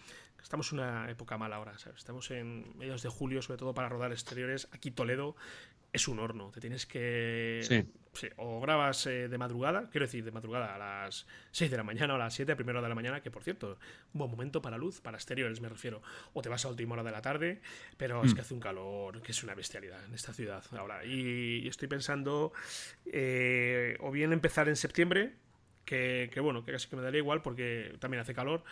estamos 0.42 0.72
en 0.72 0.80
una 0.80 1.10
época 1.10 1.38
mala 1.38 1.56
ahora, 1.56 1.75
Estamos 1.96 2.30
en 2.30 2.76
mediados 2.76 3.02
de 3.02 3.08
julio, 3.08 3.42
sobre 3.42 3.58
todo 3.58 3.75
para 3.75 3.88
rodar 3.88 4.12
exteriores. 4.12 4.68
Aquí 4.72 4.90
Toledo 4.90 5.37
es 5.92 6.09
un 6.09 6.18
horno. 6.18 6.50
Te 6.50 6.61
tienes 6.61 6.87
que. 6.87 7.61
Sí. 8.12 8.28
o 8.37 8.61
grabas 8.61 9.06
eh, 9.06 9.28
de 9.28 9.38
madrugada, 9.38 9.88
quiero 9.90 10.06
decir, 10.06 10.25
de 10.25 10.32
madrugada 10.32 10.75
a 10.75 10.78
las 10.78 11.26
6 11.52 11.70
de 11.70 11.76
la 11.76 11.85
mañana 11.85 12.14
o 12.14 12.16
a 12.16 12.18
las 12.18 12.35
7, 12.35 12.52
a 12.52 12.56
primera 12.56 12.78
hora 12.78 12.87
de 12.87 12.90
la 12.90 12.94
mañana, 12.94 13.23
que 13.23 13.30
por 13.30 13.44
cierto, 13.44 13.78
un 14.12 14.18
buen 14.18 14.30
momento 14.30 14.61
para 14.61 14.78
luz, 14.78 15.00
para 15.00 15.16
exteriores 15.16 15.61
me 15.61 15.68
refiero. 15.68 16.02
O 16.32 16.42
te 16.42 16.49
vas 16.49 16.64
a 16.64 16.68
última 16.68 16.94
hora 16.94 17.04
de 17.04 17.12
la 17.12 17.23
tarde, 17.23 17.61
pero 17.97 18.25
es 18.25 18.32
mm. 18.32 18.35
que 18.35 18.40
hace 18.40 18.54
un 18.54 18.61
calor 18.61 19.23
que 19.23 19.32
es 19.32 19.42
una 19.44 19.54
bestialidad 19.54 20.04
en 20.04 20.14
esta 20.14 20.32
ciudad 20.32 20.64
ahora. 20.73 21.04
Y, 21.04 21.68
estoy 21.68 21.88
pensando, 21.88 22.52
eh, 23.06 23.97
o 24.00 24.11
bien 24.11 24.32
empezar 24.32 24.68
en 24.68 24.76
septiembre, 24.76 25.35
que, 25.85 26.30
que, 26.32 26.40
bueno, 26.40 26.64
que 26.64 26.73
casi 26.73 26.88
que 26.88 26.97
me 26.97 27.02
daría 27.02 27.18
igual 27.18 27.42
porque 27.42 27.97
también 28.00 28.20
hace 28.20 28.35
calor. 28.35 28.64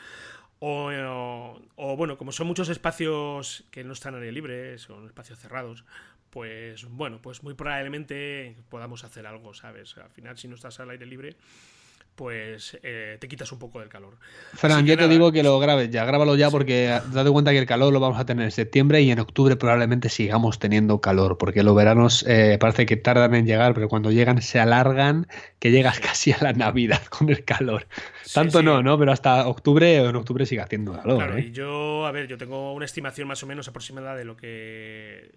O, 0.60 0.90
o, 0.90 1.62
o, 1.76 1.96
bueno, 1.96 2.18
como 2.18 2.32
son 2.32 2.48
muchos 2.48 2.68
espacios 2.68 3.64
que 3.70 3.84
no 3.84 3.92
están 3.92 4.14
al 4.14 4.22
aire 4.22 4.32
libre, 4.32 4.78
son 4.78 5.06
espacios 5.06 5.38
cerrados, 5.38 5.84
pues 6.30 6.84
bueno, 6.84 7.20
pues 7.22 7.42
muy 7.42 7.54
probablemente 7.54 8.56
podamos 8.68 9.04
hacer 9.04 9.26
algo, 9.26 9.54
¿sabes? 9.54 9.96
Al 9.98 10.10
final, 10.10 10.38
si 10.38 10.48
no 10.48 10.54
estás 10.54 10.80
al 10.80 10.90
aire 10.90 11.06
libre, 11.06 11.36
pues 12.18 12.76
eh, 12.82 13.16
te 13.20 13.28
quitas 13.28 13.52
un 13.52 13.60
poco 13.60 13.78
del 13.78 13.88
calor. 13.88 14.18
Fran, 14.52 14.84
yo 14.84 14.98
te 14.98 15.06
digo 15.06 15.30
que 15.30 15.44
lo 15.44 15.60
grabes 15.60 15.88
ya, 15.88 16.04
grábalo 16.04 16.34
ya 16.34 16.50
porque 16.50 17.00
date 17.12 17.30
cuenta 17.30 17.52
que 17.52 17.58
el 17.58 17.66
calor 17.66 17.92
lo 17.92 18.00
vamos 18.00 18.18
a 18.18 18.26
tener 18.26 18.44
en 18.44 18.50
septiembre 18.50 19.00
y 19.02 19.12
en 19.12 19.20
octubre 19.20 19.54
probablemente 19.54 20.08
sigamos 20.08 20.58
teniendo 20.58 21.00
calor, 21.00 21.38
porque 21.38 21.62
los 21.62 21.76
veranos 21.76 22.26
eh, 22.26 22.58
parece 22.58 22.86
que 22.86 22.96
tardan 22.96 23.36
en 23.36 23.46
llegar, 23.46 23.72
pero 23.72 23.88
cuando 23.88 24.10
llegan 24.10 24.42
se 24.42 24.58
alargan, 24.58 25.28
que 25.60 25.70
llegas 25.70 26.00
casi 26.00 26.32
a 26.32 26.38
la 26.40 26.52
Navidad 26.52 27.04
con 27.08 27.30
el 27.30 27.44
calor. 27.44 27.86
Tanto 28.34 28.64
no, 28.64 28.82
¿no? 28.82 28.98
Pero 28.98 29.12
hasta 29.12 29.46
octubre 29.46 30.00
o 30.00 30.10
en 30.10 30.16
octubre 30.16 30.44
sigue 30.44 30.60
haciendo 30.60 30.94
calor. 30.94 31.18
Claro, 31.18 31.36
¿eh? 31.36 31.46
y 31.48 31.52
yo, 31.52 32.04
a 32.04 32.10
ver, 32.10 32.26
yo 32.26 32.36
tengo 32.36 32.74
una 32.74 32.84
estimación 32.84 33.28
más 33.28 33.40
o 33.44 33.46
menos 33.46 33.68
aproximada 33.68 34.16
de 34.16 34.24
lo 34.24 34.36
que 34.36 35.30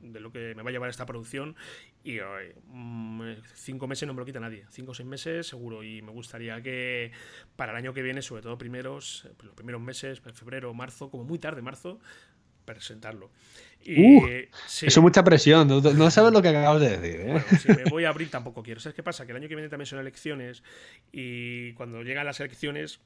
de 0.00 0.18
lo 0.18 0.32
que 0.32 0.54
me 0.56 0.62
va 0.62 0.70
a 0.70 0.72
llevar 0.72 0.90
esta 0.90 1.06
producción 1.06 1.54
y 2.02 2.18
mm, 2.66 3.22
cinco 3.54 3.86
meses 3.86 4.06
no 4.06 4.14
me 4.14 4.20
lo 4.20 4.26
quita 4.26 4.40
nadie, 4.40 4.64
cinco 4.70 4.92
o 4.92 4.94
seis 4.94 5.06
meses 5.06 5.46
seguro 5.46 5.82
y 5.82 6.00
me 6.02 6.12
gustaría 6.12 6.60
que 6.62 7.12
para 7.56 7.72
el 7.72 7.78
año 7.78 7.92
que 7.92 8.02
viene, 8.02 8.22
sobre 8.22 8.42
todo 8.42 8.56
primeros, 8.56 9.28
los 9.42 9.54
primeros 9.54 9.80
meses, 9.80 10.20
febrero, 10.20 10.72
marzo, 10.72 11.10
como 11.10 11.24
muy 11.24 11.38
tarde 11.38 11.60
marzo, 11.60 12.00
presentarlo. 12.64 13.30
Y, 13.82 14.16
uh, 14.16 14.26
Eso 14.66 14.86
es 14.86 14.98
mucha 14.98 15.24
presión, 15.24 15.68
no, 15.68 16.10
sabes 16.10 16.32
lo 16.32 16.42
que 16.42 16.48
acabas 16.48 16.80
de 16.80 16.98
decir. 16.98 17.20
¿eh? 17.20 17.42
si 17.58 17.68
me 17.68 17.84
voy 17.84 18.04
a 18.04 18.10
abrir 18.10 18.30
tampoco 18.30 18.62
quiero. 18.62 18.80
¿Sabes 18.80 18.94
qué 18.94 19.02
pasa? 19.02 19.26
Que 19.26 19.32
el 19.32 19.36
año 19.36 19.48
que 19.48 19.54
viene 19.54 19.68
también 19.68 19.86
son 19.86 19.98
elecciones 19.98 20.62
y 21.12 21.72
cuando 21.74 22.02
llegan 22.02 22.26
las 22.26 22.40
elecciones 22.40 23.00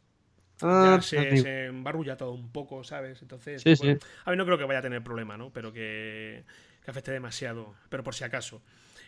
ya 0.61 0.95
ah, 0.95 1.01
se, 1.03 1.67
embarrulla 1.67 2.17
todo 2.17 2.33
un 2.33 2.53
poco, 2.53 2.85
¿sabes? 2.85 3.21
Entonces, 3.23 3.65
a 4.25 4.31
mí 4.31 4.37
no 4.37 4.45
creo 4.47 4.57
que 4.57 4.65
vaya 4.65 4.79
a 4.79 4.83
tener 4.83 5.03
problema, 5.03 5.37
¿no? 5.37 5.51
Pero 5.53 5.73
que, 5.73 6.45
que 6.85 6.91
afecte 6.91 7.11
demasiado, 7.11 7.75
pero 7.89 8.05
por 8.05 8.15
si 8.15 8.23
acaso. 8.23 8.63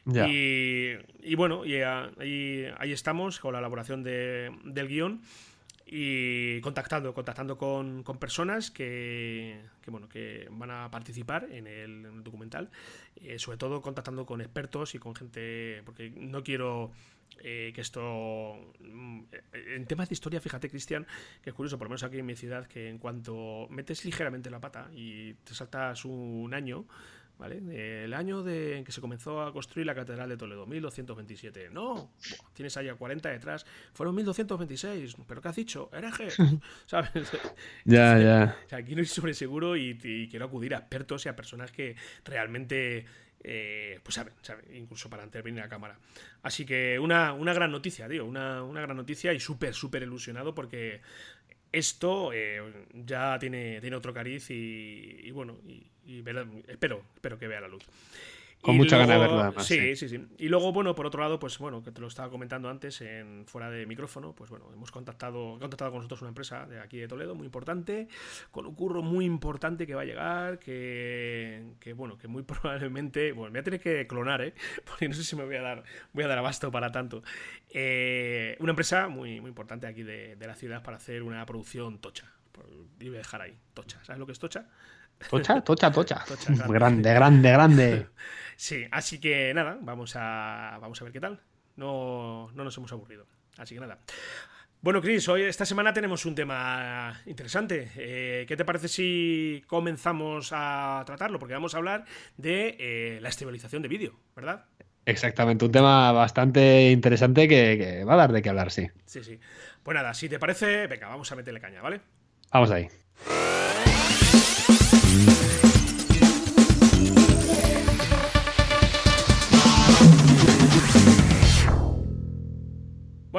Y, 0.06 1.34
bueno, 1.34 1.64
y 1.64 1.74
ahí, 1.80 2.92
estamos 2.92 3.40
con 3.40 3.52
la 3.52 3.58
elaboración 3.58 4.02
de, 4.02 4.52
del 4.64 4.88
guion 4.88 5.20
y 5.84 6.60
contactando, 6.60 7.14
contactando 7.14 7.56
con, 7.56 8.02
con 8.02 8.18
personas 8.18 8.70
que, 8.70 9.60
que, 9.82 9.90
bueno, 9.90 10.08
que 10.08 10.48
van 10.50 10.70
a 10.70 10.90
participar 10.90 11.48
en 11.50 11.66
el, 11.66 12.24
documental, 12.24 12.70
eh, 13.16 13.38
sobre 13.38 13.56
todo 13.56 13.80
contactando 13.80 14.26
con 14.26 14.40
expertos 14.40 14.94
y 14.94 14.98
con 14.98 15.14
gente, 15.14 15.82
porque 15.84 16.10
no 16.10 16.42
quiero 16.42 16.90
eh, 17.40 17.72
que 17.74 17.80
esto... 17.80 18.56
Mm, 18.80 19.22
en 19.74 19.86
temas 19.86 20.08
de 20.08 20.14
historia, 20.14 20.40
fíjate, 20.40 20.68
Cristian, 20.70 21.06
que 21.42 21.50
es 21.50 21.54
curioso, 21.54 21.78
por 21.78 21.86
lo 21.86 21.90
menos 21.90 22.02
aquí 22.02 22.18
en 22.18 22.26
mi 22.26 22.34
ciudad, 22.34 22.66
que 22.66 22.88
en 22.88 22.98
cuanto 22.98 23.68
metes 23.70 24.04
ligeramente 24.04 24.50
la 24.50 24.60
pata 24.60 24.88
y 24.92 25.34
te 25.34 25.54
saltas 25.54 26.04
un 26.04 26.52
año, 26.52 26.86
¿vale? 27.38 28.04
El 28.04 28.14
año 28.14 28.42
de, 28.42 28.78
en 28.78 28.84
que 28.84 28.92
se 28.92 29.00
comenzó 29.00 29.42
a 29.42 29.52
construir 29.52 29.86
la 29.86 29.94
Catedral 29.94 30.28
de 30.28 30.36
Toledo, 30.36 30.66
1227. 30.66 31.70
No, 31.70 32.12
tienes 32.52 32.76
ahí 32.76 32.88
a 32.88 32.94
40 32.94 33.28
detrás, 33.28 33.66
fueron 33.92 34.14
1226. 34.14 35.16
¿Pero 35.26 35.40
qué 35.40 35.48
has 35.48 35.56
dicho? 35.56 35.90
Hereje, 35.92 36.28
¿sabes? 36.86 37.10
ya, 37.84 38.18
ya. 38.70 38.76
aquí 38.76 38.94
no 38.94 39.02
estoy 39.02 39.22
sobre 39.22 39.34
seguro 39.34 39.76
y, 39.76 39.96
quiero 40.30 40.46
acudir 40.46 40.74
a 40.74 40.78
expertos 40.78 41.26
y 41.26 41.28
a 41.28 41.36
personas 41.36 41.72
que 41.72 41.96
realmente 42.24 43.04
eh, 43.42 44.00
pues 44.02 44.14
saben, 44.14 44.32
saben, 44.42 44.64
incluso 44.74 45.10
para 45.10 45.24
intervenir 45.24 45.62
a 45.62 45.68
cámara. 45.68 45.98
Así 46.42 46.64
que 46.64 46.98
una, 46.98 47.32
una 47.32 47.52
gran 47.52 47.70
noticia, 47.70 48.08
tío, 48.08 48.24
una, 48.24 48.62
una 48.62 48.80
gran 48.80 48.96
noticia 48.96 49.32
y 49.32 49.40
súper, 49.40 49.74
súper 49.74 50.02
ilusionado 50.02 50.54
porque 50.54 51.00
esto 51.72 52.32
eh, 52.32 52.60
ya 52.94 53.38
tiene, 53.38 53.80
tiene 53.80 53.96
otro 53.96 54.14
cariz 54.14 54.50
y, 54.50 55.30
bueno, 55.30 55.58
y, 55.66 55.86
espero, 56.66 57.02
espero 57.14 57.38
que 57.38 57.48
vea 57.48 57.60
la 57.60 57.68
luz. 57.68 57.84
Con 58.60 58.76
mucha 58.76 58.98
ganas 58.98 59.14
de 59.14 59.18
verlo, 59.20 59.40
además. 59.40 59.66
Sí, 59.66 59.94
sí, 59.94 60.08
sí, 60.08 60.20
Y 60.38 60.48
luego, 60.48 60.72
bueno, 60.72 60.94
por 60.94 61.06
otro 61.06 61.20
lado, 61.20 61.38
pues 61.38 61.58
bueno, 61.58 61.82
que 61.82 61.92
te 61.92 62.00
lo 62.00 62.08
estaba 62.08 62.30
comentando 62.30 62.68
antes, 62.68 63.00
en 63.00 63.44
fuera 63.46 63.70
de 63.70 63.86
micrófono, 63.86 64.34
pues 64.34 64.50
bueno, 64.50 64.66
hemos 64.72 64.90
contactado, 64.90 65.58
contactado 65.60 65.92
con 65.92 65.98
nosotros 65.98 66.22
una 66.22 66.30
empresa 66.30 66.66
de 66.66 66.80
aquí 66.80 66.98
de 66.98 67.06
Toledo, 67.06 67.34
muy 67.34 67.44
importante, 67.44 68.08
con 68.50 68.66
un 68.66 68.74
curro 68.74 69.02
muy 69.02 69.24
importante 69.24 69.86
que 69.86 69.94
va 69.94 70.02
a 70.02 70.04
llegar, 70.04 70.58
que, 70.58 71.74
que 71.78 71.92
bueno, 71.92 72.18
que 72.18 72.26
muy 72.28 72.42
probablemente, 72.44 73.32
bueno, 73.32 73.52
me 73.52 73.58
voy 73.58 73.60
a 73.60 73.64
tener 73.64 73.80
que 73.80 74.06
clonar, 74.06 74.42
¿eh? 74.42 74.54
Porque 74.84 75.08
no 75.08 75.14
sé 75.14 75.22
si 75.22 75.36
me 75.36 75.44
voy 75.44 75.56
a 75.56 75.62
dar, 75.62 75.84
voy 76.12 76.24
a 76.24 76.28
dar 76.28 76.38
abasto 76.38 76.70
para 76.72 76.90
tanto. 76.90 77.22
Eh, 77.70 78.56
una 78.58 78.70
empresa 78.70 79.08
muy, 79.08 79.40
muy 79.40 79.48
importante 79.48 79.86
aquí 79.86 80.02
de, 80.02 80.34
de 80.34 80.46
la 80.46 80.56
ciudad 80.56 80.82
para 80.82 80.96
hacer 80.96 81.22
una 81.22 81.44
producción 81.46 81.98
tocha. 81.98 82.32
Y 82.98 83.08
voy 83.08 83.16
a 83.16 83.18
dejar 83.18 83.42
ahí, 83.42 83.56
tocha. 83.74 84.02
¿Sabes 84.02 84.18
lo 84.18 84.26
que 84.26 84.32
es 84.32 84.38
tocha? 84.38 84.66
Tocha, 85.30 85.60
tocha, 85.62 85.90
tocha. 85.90 86.24
grande, 86.68 87.12
grande, 87.12 87.50
grande. 87.50 88.06
Sí, 88.58 88.86
así 88.90 89.20
que 89.20 89.52
nada, 89.52 89.76
vamos 89.82 90.14
a, 90.16 90.78
vamos 90.80 90.98
a 91.02 91.04
ver 91.04 91.12
qué 91.12 91.20
tal. 91.20 91.38
No, 91.76 92.50
no 92.54 92.64
nos 92.64 92.74
hemos 92.78 92.90
aburrido. 92.90 93.26
Así 93.58 93.74
que 93.74 93.82
nada. 93.82 93.98
Bueno, 94.80 95.02
Chris, 95.02 95.28
hoy 95.28 95.42
esta 95.42 95.66
semana 95.66 95.92
tenemos 95.92 96.24
un 96.26 96.34
tema 96.34 97.20
interesante. 97.26 97.90
Eh, 97.96 98.44
¿Qué 98.46 98.56
te 98.56 98.64
parece 98.64 98.88
si 98.88 99.62
comenzamos 99.66 100.50
a 100.52 101.02
tratarlo? 101.04 101.38
Porque 101.38 101.54
vamos 101.54 101.74
a 101.74 101.78
hablar 101.78 102.04
de 102.36 102.76
eh, 102.78 103.18
la 103.20 103.28
estabilización 103.28 103.82
de 103.82 103.88
vídeo, 103.88 104.18
¿verdad? 104.34 104.64
Exactamente, 105.04 105.64
un 105.64 105.72
tema 105.72 106.12
bastante 106.12 106.90
interesante 106.90 107.46
que, 107.46 107.78
que, 107.78 108.04
va 108.04 108.14
a 108.14 108.16
dar 108.16 108.32
de 108.32 108.42
qué 108.42 108.48
hablar, 108.48 108.70
sí. 108.72 108.88
Sí, 109.04 109.22
sí. 109.22 109.38
Pues 109.82 109.94
nada, 109.94 110.14
si 110.14 110.28
te 110.28 110.38
parece, 110.38 110.86
venga, 110.86 111.08
vamos 111.08 111.30
a 111.30 111.36
meterle 111.36 111.60
caña, 111.60 111.82
¿vale? 111.82 112.00
Vamos 112.52 112.70
ahí. 112.70 112.88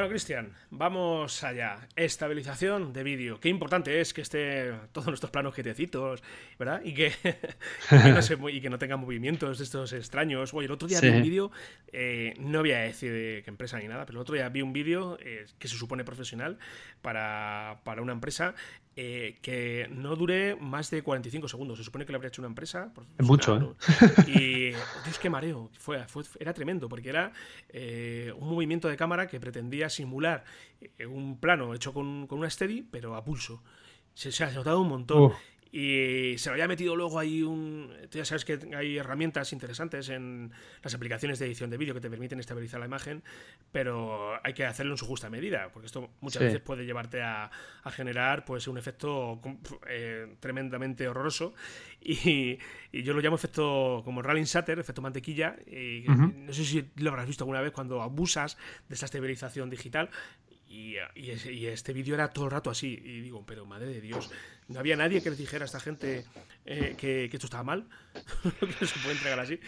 Bueno, 0.08 0.14
Cristian, 0.14 0.54
vamos 0.70 1.44
allá. 1.44 1.86
Estabilización 1.98 2.94
de 2.94 3.04
vídeo. 3.04 3.42
Qué 3.42 3.50
importante 3.50 4.00
es 4.00 4.14
que 4.14 4.22
esté 4.22 4.72
todos 4.94 5.08
nuestros 5.10 5.32
planos 5.32 5.54
quietecitos, 5.54 6.24
¿verdad? 6.58 6.80
Y 6.82 6.94
que, 6.94 7.12
no 8.40 8.50
y 8.50 8.62
que 8.62 8.70
no 8.70 8.80
tenga 8.80 8.96
movimientos 8.96 9.58
de 9.58 9.66
estos 9.66 9.92
extraños. 9.92 10.54
Oye, 10.54 10.68
el 10.68 10.72
otro 10.72 10.88
día 10.88 11.02
vi 11.02 11.10
un 11.10 11.24
vídeo, 11.24 11.52
eh, 11.92 12.36
no 12.40 12.62
voy 12.62 12.72
a 12.72 12.80
decir 12.80 13.12
de 13.12 13.42
qué 13.44 13.50
empresa 13.50 13.80
ni 13.80 13.90
nada, 13.90 14.06
pero 14.06 14.20
el 14.20 14.22
otro 14.22 14.36
día 14.36 14.48
vi 14.48 14.62
un 14.62 14.72
vídeo 14.72 15.18
eh, 15.20 15.46
que 15.60 15.68
se 15.68 15.76
supone 15.76 16.06
profesional 16.06 16.58
para, 17.02 17.82
para 17.84 18.02
una 18.02 18.14
empresa 18.14 18.56
eh, 19.00 19.38
que 19.44 19.88
no 19.92 20.16
dure 20.16 20.56
más 20.56 20.90
de 20.90 21.04
45 21.04 21.48
segundos. 21.48 21.78
Se 21.78 21.84
supone 21.84 22.04
que 22.04 22.12
lo 22.12 22.16
habría 22.16 22.30
hecho 22.30 22.42
una 22.42 22.48
empresa. 22.48 22.92
Es 23.16 23.24
mucho, 23.24 23.56
¿eh? 23.56 24.24
Y, 24.26 24.72
Dios, 24.72 25.20
qué 25.22 25.30
mareo. 25.30 25.70
Fue, 25.78 26.04
era 26.40 26.52
tremendo, 26.52 26.90
porque 26.90 27.10
era 27.10 27.32
eh, 27.70 28.34
un 28.36 28.50
movimiento 28.50 28.88
de 28.88 28.98
cámara 28.98 29.28
que 29.28 29.40
pretendía 29.40 29.88
simular 29.90 30.46
eh, 30.82 31.06
un 31.06 31.40
plano 31.40 31.76
hecho 31.76 31.94
con, 31.94 32.26
con 32.26 32.40
una 32.40 32.50
steady, 32.50 32.82
pero 32.82 33.16
a 33.16 33.24
pulso. 33.24 33.62
Se, 34.16 34.32
se 34.32 34.44
ha 34.44 34.50
notado 34.50 34.82
un 34.82 34.90
montón. 34.90 35.32
Y 35.72 36.38
se 36.38 36.50
lo 36.50 36.54
había 36.54 36.68
metido 36.68 36.96
luego 36.96 37.20
ahí 37.20 37.44
un... 37.44 37.92
Ya 38.12 38.26
sabes 38.26 38.46
que 38.46 38.60
hay 38.76 38.98
herramientas 38.98 39.52
interesantes 39.54 40.10
en 40.10 40.52
las 40.82 40.94
aplicaciones 40.94 41.40
de 41.40 41.46
edición 41.46 41.70
de 41.70 41.78
vídeo 41.78 41.94
que 41.94 42.02
te 42.02 42.10
permiten 42.10 42.40
estabilizar 42.40 42.80
la 42.80 42.86
imagen, 42.86 43.24
pero 43.72 44.40
hay 44.46 44.54
que 44.54 44.66
hacerlo 44.66 44.94
en 44.94 44.98
su 44.98 45.06
justa 45.06 45.30
medida, 45.30 45.70
porque 45.72 45.88
esto 45.88 46.10
muchas 46.22 46.44
veces 46.44 46.60
puede 46.62 46.86
llevarte 46.86 47.22
a, 47.22 47.52
generar 47.92 48.44
pues 48.44 48.68
un 48.68 48.78
efecto 48.78 49.40
eh, 49.88 50.36
tremendamente 50.40 51.08
horroroso. 51.08 51.54
Y, 52.02 52.58
yo 52.94 53.14
lo 53.14 53.22
llamo 53.22 53.36
efecto 53.36 54.02
como 54.04 54.22
Rallying 54.22 54.46
Shutter, 54.46 54.80
efecto 54.80 55.02
mantequilla. 55.02 55.56
Y 55.68 56.06
No 56.08 56.54
sé 56.54 56.66
si 56.66 56.90
lo 56.96 57.10
habrás 57.10 57.28
visto 57.28 57.44
alguna 57.44 57.62
vez 57.62 57.72
cuando 57.72 58.02
abusas 58.02 58.58
de 58.88 58.96
esa 58.96 59.06
estabilización 59.06 59.70
digital 59.70 60.10
y, 60.70 60.98
este 61.68 61.94
vídeo 61.94 62.16
era 62.16 62.30
todo 62.30 62.46
el 62.46 62.52
rato 62.52 62.70
así. 62.70 63.00
Y 63.04 63.22
digo, 63.22 63.46
pero 63.46 63.66
madre 63.66 63.88
de 63.88 64.02
Dios, 64.02 64.30
no 64.68 64.80
había 64.80 64.96
nadie 64.96 65.22
que 65.22 65.30
les 65.30 65.40
dijera 65.40 65.64
a 65.64 65.68
esta 65.68 65.80
gente 65.80 66.26
eh, 66.66 66.96
que, 66.98 67.26
esto 67.26 67.48
estaba 67.48 67.64
mal, 67.64 67.88
que 68.80 68.86
se 68.86 69.00
puede 69.00 69.16
entregar 69.16 69.40
así. 69.40 69.60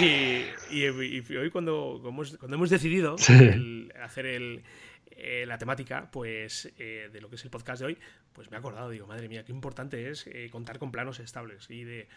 Y, 0.00 0.84
hoy 0.86 1.50
cuando, 1.50 1.98
cuando 2.02 2.56
hemos 2.56 2.70
decidido 2.70 3.14
hacer 3.14 4.26
el, 4.26 4.62
eh, 5.10 5.44
la 5.46 5.58
temática 5.58 6.10
pues 6.10 6.72
eh, 6.78 7.10
de 7.12 7.20
lo 7.20 7.28
que 7.28 7.36
es 7.36 7.44
el 7.44 7.50
podcast 7.50 7.80
de 7.80 7.86
hoy, 7.86 7.98
pues 8.32 8.50
me 8.50 8.56
he 8.56 8.60
acordado, 8.60 8.90
digo, 8.90 9.06
madre 9.06 9.28
mía, 9.28 9.44
qué 9.44 9.52
importante 9.52 10.10
es 10.10 10.28
contar 10.50 10.78
con 10.78 10.92
planos 10.92 11.18
estables 11.18 11.68
y, 11.70 11.84
de, 11.84 12.08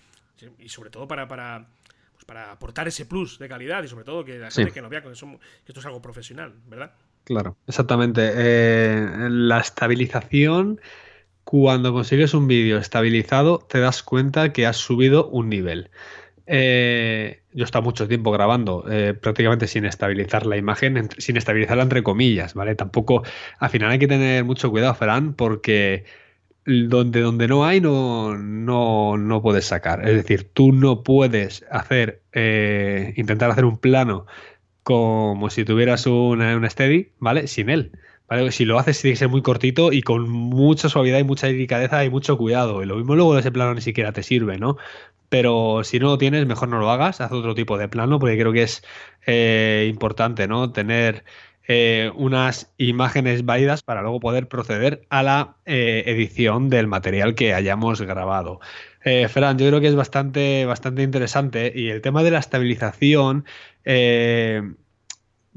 y 0.60 0.70
sobre 0.70 0.90
todo 0.90 1.08
para... 1.08 1.28
para 1.28 1.68
pues 2.20 2.26
para 2.26 2.52
aportar 2.52 2.86
ese 2.86 3.06
plus 3.06 3.40
de 3.40 3.48
calidad 3.48 3.82
y 3.82 3.88
sobre 3.88 4.04
todo 4.04 4.26
que 4.26 4.38
la 4.38 4.52
gente 4.52 4.74
que 4.74 4.82
no 4.82 4.90
vea 4.90 5.02
que 5.02 5.10
esto 5.10 5.40
es 5.80 5.86
algo 5.86 6.02
profesional, 6.02 6.54
¿verdad? 6.68 6.94
Claro, 7.24 7.58
exactamente. 7.68 8.32
Eh, 8.36 9.28
la 9.30 9.60
estabilización, 9.60 10.82
cuando 11.44 11.94
consigues 11.94 12.34
un 12.34 12.48
vídeo 12.48 12.78
estabilizado, 12.80 13.60
te 13.60 13.80
das 13.80 14.02
cuenta 14.04 14.52
que 14.52 14.66
has 14.66 14.78
subido 14.78 15.30
un 15.30 15.50
nivel. 15.50 15.92
Eh, 16.48 17.44
yo 17.54 17.64
he 17.64 17.66
estado 17.66 17.84
mucho 17.84 18.08
tiempo 18.08 18.32
grabando 18.32 18.86
eh, 18.90 19.14
prácticamente 19.14 19.68
sin 19.68 19.86
estabilizar 19.86 20.48
la 20.48 20.58
imagen, 20.58 21.10
sin 21.20 21.38
estabilizarla 21.38 21.84
entre 21.84 22.02
comillas, 22.04 22.56
¿vale? 22.56 22.76
Tampoco, 22.76 23.24
al 23.60 23.70
final 23.70 23.92
hay 23.92 24.00
que 24.00 24.08
tener 24.08 24.44
mucho 24.44 24.72
cuidado, 24.72 24.96
Ferran, 24.96 25.34
porque 25.36 26.06
donde, 26.66 27.22
donde 27.22 27.48
no 27.48 27.66
hay 27.66 27.82
no, 27.82 28.36
no, 28.38 29.18
no 29.18 29.42
puedes 29.42 29.66
sacar. 29.66 30.08
Es 30.08 30.16
decir, 30.16 30.50
tú 30.54 30.72
no 30.72 31.04
puedes 31.04 31.66
hacer, 31.72 32.24
intentar 33.16 33.52
hacer 33.52 33.66
un 33.66 33.78
plano 33.78 34.26
como 34.90 35.52
si 35.52 35.66
tuvieras 35.66 36.08
una, 36.08 36.68
steady, 36.68 37.12
¿vale? 37.20 37.46
Sin 37.46 37.70
él. 37.70 37.92
¿vale? 38.28 38.52
Si 38.52 38.66
lo 38.66 38.80
haces 38.80 39.00
tiene 39.00 39.14
que 39.14 39.20
ser 39.20 39.30
muy 39.30 39.44
cortito 39.44 39.92
y 39.94 40.02
con 40.02 40.28
mucha 40.28 40.90
suavidad 40.90 41.20
y 41.20 41.24
mucha 41.24 41.46
delicadeza 41.46 42.04
y 42.04 42.10
mucho 42.10 42.40
cuidado. 42.40 42.82
Y 42.82 42.88
lo 42.88 42.96
mismo 42.96 43.16
luego 43.16 43.36
de 43.36 43.42
ese 43.42 43.52
plano 43.52 43.76
ni 43.76 43.82
siquiera 43.82 44.14
te 44.14 44.24
sirve, 44.24 44.58
¿no? 44.58 44.78
Pero 45.30 45.84
si 45.84 46.00
no 46.00 46.08
lo 46.08 46.18
tienes, 46.18 46.48
mejor 46.48 46.70
no 46.70 46.80
lo 46.80 46.90
hagas, 46.90 47.22
haz 47.22 47.32
otro 47.32 47.54
tipo 47.54 47.78
de 47.78 47.88
plano, 47.88 48.18
porque 48.18 48.36
creo 48.40 48.52
que 48.52 48.64
es 48.64 48.84
eh, 49.28 49.86
importante, 49.92 50.48
¿no? 50.48 50.72
Tener 50.72 51.24
eh, 51.70 52.12
unas 52.16 52.74
imágenes 52.78 53.46
válidas 53.46 53.82
para 53.82 54.02
luego 54.02 54.20
poder 54.20 54.50
proceder 54.50 55.06
a 55.10 55.24
la 55.24 55.56
eh, 55.66 56.04
edición 56.08 56.70
del 56.70 56.88
material 56.88 57.36
que 57.36 57.54
hayamos 57.54 58.02
grabado. 58.02 58.60
Fran, 59.30 59.58
yo 59.58 59.68
creo 59.68 59.80
que 59.80 59.88
es 59.88 59.96
bastante, 59.96 60.66
bastante 60.66 61.04
interesante 61.04 61.72
y 61.74 61.88
el 61.88 62.02
tema 62.02 62.22
de 62.22 62.32
la 62.32 62.40
estabilización 62.40 63.46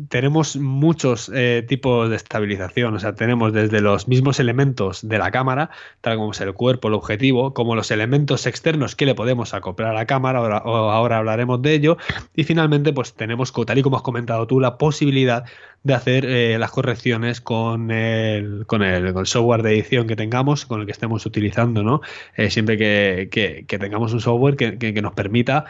tenemos 0.09 0.57
muchos 0.57 1.31
eh, 1.35 1.65
tipos 1.69 2.09
de 2.09 2.17
estabilización, 2.17 2.95
o 2.95 2.99
sea, 2.99 3.15
tenemos 3.15 3.53
desde 3.53 3.81
los 3.81 4.09
mismos 4.09 4.41
elementos 4.41 5.07
de 5.07 5.19
la 5.19 5.31
cámara, 5.31 5.71
tal 6.01 6.17
como 6.17 6.33
es 6.33 6.41
el 6.41 6.55
cuerpo, 6.55 6.89
el 6.89 6.95
objetivo, 6.95 7.55
como 7.55 7.75
los 7.75 7.91
elementos 7.91 8.47
externos 8.47 8.97
que 8.97 9.07
le 9.07 9.15
podemos 9.15 9.55
acoplar 9.55 9.91
a 9.91 9.95
la 9.95 10.07
cámara, 10.07 10.39
ahora, 10.39 10.59
ahora 10.59 11.19
hablaremos 11.19 11.63
de 11.63 11.75
ello, 11.75 11.97
y 12.35 12.45
finalmente 12.45 12.93
pues 12.93 13.15
tenemos, 13.15 13.53
tal 13.53 13.79
y 13.79 13.83
como 13.83 13.97
has 13.97 14.03
comentado 14.03 14.47
tú, 14.47 14.61
la 14.61 14.79
posibilidad 14.79 15.45
de 15.85 15.95
hacer 15.95 16.25
eh, 16.27 16.59
las 16.59 16.71
correcciones 16.71 17.41
con 17.41 17.91
el, 17.91 18.65
con, 18.67 18.83
el, 18.83 19.15
software 19.27 19.63
de 19.63 19.75
edición 19.75 20.07
que 20.07 20.17
tengamos, 20.17 20.65
con 20.65 20.81
el 20.81 20.87
que 20.87 20.93
estemos 20.93 21.27
utilizando, 21.27 21.83
¿no? 21.83 22.01
Eh, 22.37 22.51
siempre 22.51 22.79
que, 22.79 23.67
tengamos 23.67 24.13
un 24.13 24.21
software 24.21 24.57
que 24.57 25.03
nos 25.03 25.13
permita 25.15 25.65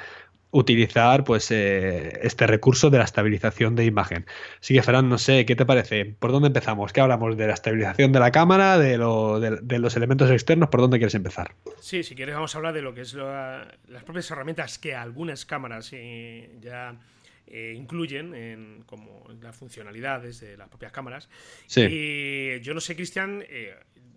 utilizar 0.53 1.25
pues 1.25 1.51
eh, 1.51 2.21
este 2.23 2.47
recurso 2.47 2.91
de 2.91 2.99
la 2.99 3.05
estabilización 3.05 3.75
de 3.75 3.87
imagen. 3.87 4.27
Así 4.61 4.75
que, 4.75 4.83
Fran, 4.83 5.09
no 5.09 5.19
sé, 5.19 5.47
¿qué 5.47 5.57
te 5.57 5.65
parece? 5.65 6.05
¿Por 6.05 6.31
dónde 6.31 6.49
empezamos? 6.49 6.93
¿Qué 6.93 7.01
hablamos? 7.01 7.37
¿De 7.37 7.47
la 7.47 7.55
estabilización 7.55 8.13
de 8.13 8.21
la 8.21 8.31
cámara? 8.31 8.79
¿De, 8.79 8.99
lo, 8.99 9.41
de, 9.41 9.79
los 9.79 9.97
elementos 9.97 10.31
externos? 10.31 10.69
¿Por 10.69 10.81
dónde 10.81 10.99
quieres 10.99 11.15
empezar? 11.15 11.55
Sí, 11.81 12.03
si 12.03 12.15
quieres 12.15 12.35
vamos 12.35 12.55
a 12.55 12.59
hablar 12.59 12.75
de 12.75 12.83
lo 12.83 12.95
que 12.95 13.01
es 13.01 13.15
las 13.15 14.05
propias 14.05 14.31
herramientas 14.31 14.79
que 14.79 14.95
algunas 14.95 15.47
cámaras 15.47 15.91
eh, 15.93 16.55
ya 16.61 17.01
eh, 17.47 17.75
incluyen 17.75 18.35
en, 18.35 18.83
como 18.85 19.27
las 19.41 19.57
funcionalidades 19.57 20.41
de 20.41 20.59
las 20.59 20.69
propias 20.69 20.93
cámaras. 20.93 21.31
Sí. 21.67 21.81
Y 21.91 22.61
yo 22.61 22.75
no 22.75 22.81
sé, 22.81 22.95
Cristian, 22.95 23.43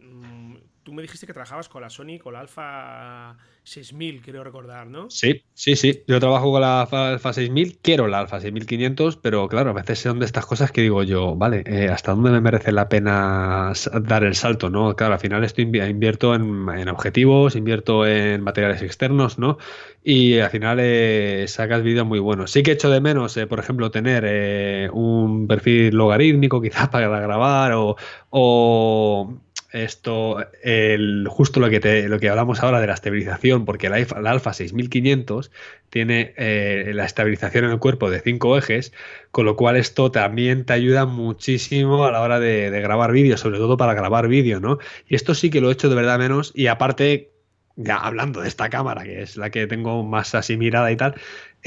mm, 0.02 0.56
tú 0.86 0.94
me 0.94 1.02
dijiste 1.02 1.26
que 1.26 1.34
trabajabas 1.34 1.68
con 1.68 1.82
la 1.82 1.90
Sony, 1.90 2.20
con 2.22 2.34
la 2.34 2.42
Alpha 2.42 3.36
6000, 3.64 4.22
creo 4.22 4.44
recordar, 4.44 4.86
¿no? 4.86 5.10
Sí, 5.10 5.44
sí, 5.56 5.76
sí. 5.76 6.04
Yo 6.08 6.20
trabajo 6.20 6.52
con 6.52 6.62
la 6.62 6.84
Alpha 6.84 7.34
6000, 7.34 7.80
quiero 7.82 8.08
la 8.08 8.20
Alpha 8.20 8.40
6500, 8.40 9.18
pero 9.18 9.48
claro, 9.50 9.72
a 9.72 9.74
veces 9.74 9.98
son 9.98 10.20
de 10.20 10.28
estas 10.28 10.46
cosas 10.46 10.72
que 10.72 10.82
digo 10.82 11.02
yo, 11.02 11.36
vale, 11.36 11.64
eh, 11.66 11.90
¿hasta 11.90 12.14
dónde 12.14 12.30
me 12.30 12.40
merece 12.40 12.72
la 12.72 12.88
pena 12.88 13.74
dar 14.04 14.24
el 14.24 14.36
salto, 14.36 14.70
no? 14.70 14.96
Claro, 14.96 15.16
al 15.16 15.20
final 15.20 15.44
esto 15.44 15.64
invierto 15.64 16.36
en, 16.36 16.88
objetivos, 16.88 17.56
invierto 17.56 18.06
en 18.06 18.42
materiales 18.42 18.84
externos, 18.84 19.40
¿no? 19.40 19.58
Y 20.04 20.38
al 20.38 20.52
final 20.52 20.78
eh, 20.80 21.46
sacas 21.48 21.82
vídeos 21.82 22.06
muy 22.06 22.20
buenos. 22.20 22.52
Sí 22.52 22.62
que 22.62 22.74
echo 22.74 22.92
de 22.92 23.02
menos, 23.02 23.36
eh, 23.38 23.48
por 23.48 23.58
ejemplo, 23.58 23.90
tener 23.90 24.92
un 24.92 25.48
perfil 25.48 25.96
logarítmico 25.96 26.62
quizás 26.62 26.90
para 26.90 27.08
grabar 27.08 27.74
o, 27.74 27.96
o 28.30 29.45
esto, 29.76 30.38
el, 30.64 31.28
justo 31.30 31.60
lo 31.60 31.70
que, 31.70 32.08
lo 32.08 32.20
que 32.20 32.30
hablamos 32.30 32.64
ahora 32.64 32.80
de 32.80 32.88
la 32.88 32.94
estabilización, 32.94 33.66
porque 33.66 33.90
la, 33.90 34.06
la 34.22 34.32
Alfa 34.32 34.54
6500 34.54 35.52
tiene 35.90 36.34
eh, 36.38 36.92
la 36.94 37.06
estabilización 37.06 37.66
en 37.66 37.72
el 37.72 37.80
cuerpo 37.80 38.10
de 38.10 38.20
cinco 38.20 38.58
ejes, 38.58 38.94
con 39.32 39.46
lo 39.46 39.56
cual 39.56 39.76
esto 39.76 40.12
también 40.12 40.66
te 40.66 40.74
ayuda 40.74 41.06
muchísimo 41.06 42.06
a 42.06 42.12
la 42.12 42.22
hora 42.22 42.40
de, 42.40 42.70
grabar 42.70 43.12
vídeo, 43.12 43.38
sobre 43.38 43.60
todo 43.60 43.78
para 43.78 43.94
grabar 43.94 44.28
vídeo, 44.28 44.60
¿no? 44.60 44.80
Y 45.08 45.16
esto 45.16 45.36
sí 45.36 45.50
que 45.50 45.62
lo 45.62 45.70
he 45.70 45.74
hecho 45.74 45.90
de 45.90 45.96
verdad 45.96 46.20
menos, 46.20 46.52
y 46.56 46.68
aparte 46.68 47.32
ya 47.76 47.98
hablando 47.98 48.42
de 48.42 48.48
esta 48.48 48.70
cámara, 48.70 49.04
que 49.04 49.22
es 49.22 49.38
la 49.38 49.50
que 49.50 49.68
tengo 49.68 50.04
más 50.04 50.36
así 50.36 50.58
mirada 50.58 50.92
y 50.92 50.96
tal, 50.96 51.16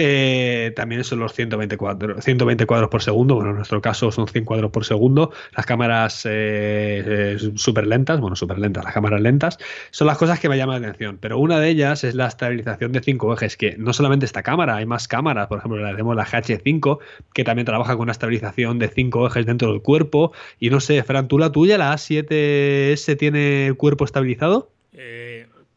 eh, 0.00 0.72
también 0.76 1.02
son 1.02 1.18
los 1.18 1.32
120 1.32 1.76
cuadros, 1.76 2.24
120 2.24 2.66
cuadros 2.66 2.88
por 2.88 3.02
segundo. 3.02 3.34
Bueno, 3.34 3.50
en 3.50 3.56
nuestro 3.56 3.82
caso 3.82 4.12
son 4.12 4.28
100 4.28 4.44
cuadros 4.44 4.70
por 4.70 4.84
segundo. 4.84 5.32
Las 5.56 5.66
cámaras 5.66 6.24
eh, 6.24 7.02
eh, 7.04 7.36
súper 7.56 7.88
lentas, 7.88 8.20
bueno, 8.20 8.36
súper 8.36 8.60
lentas, 8.60 8.84
las 8.84 8.94
cámaras 8.94 9.20
lentas, 9.20 9.58
son 9.90 10.06
las 10.06 10.16
cosas 10.16 10.38
que 10.38 10.48
me 10.48 10.56
llaman 10.56 10.82
la 10.82 10.88
atención. 10.88 11.18
Pero 11.20 11.38
una 11.40 11.58
de 11.58 11.68
ellas 11.70 12.04
es 12.04 12.14
la 12.14 12.28
estabilización 12.28 12.92
de 12.92 13.00
cinco 13.00 13.34
ejes, 13.34 13.56
que 13.56 13.76
no 13.76 13.92
solamente 13.92 14.24
esta 14.24 14.44
cámara, 14.44 14.76
hay 14.76 14.86
más 14.86 15.08
cámaras. 15.08 15.48
Por 15.48 15.58
ejemplo, 15.58 15.80
la 15.80 15.90
tenemos 15.90 16.14
la 16.14 16.24
GH5, 16.24 16.98
que 17.34 17.42
también 17.42 17.66
trabaja 17.66 17.94
con 17.94 18.02
una 18.02 18.12
estabilización 18.12 18.78
de 18.78 18.88
cinco 18.88 19.26
ejes 19.26 19.46
dentro 19.46 19.72
del 19.72 19.82
cuerpo. 19.82 20.32
Y 20.60 20.70
no 20.70 20.78
sé, 20.78 21.02
Fran, 21.02 21.26
¿tú 21.26 21.38
la 21.38 21.50
tuya, 21.50 21.76
la 21.76 21.92
A7S, 21.92 23.16
tiene 23.18 23.66
el 23.66 23.76
cuerpo 23.76 24.04
estabilizado? 24.04 24.70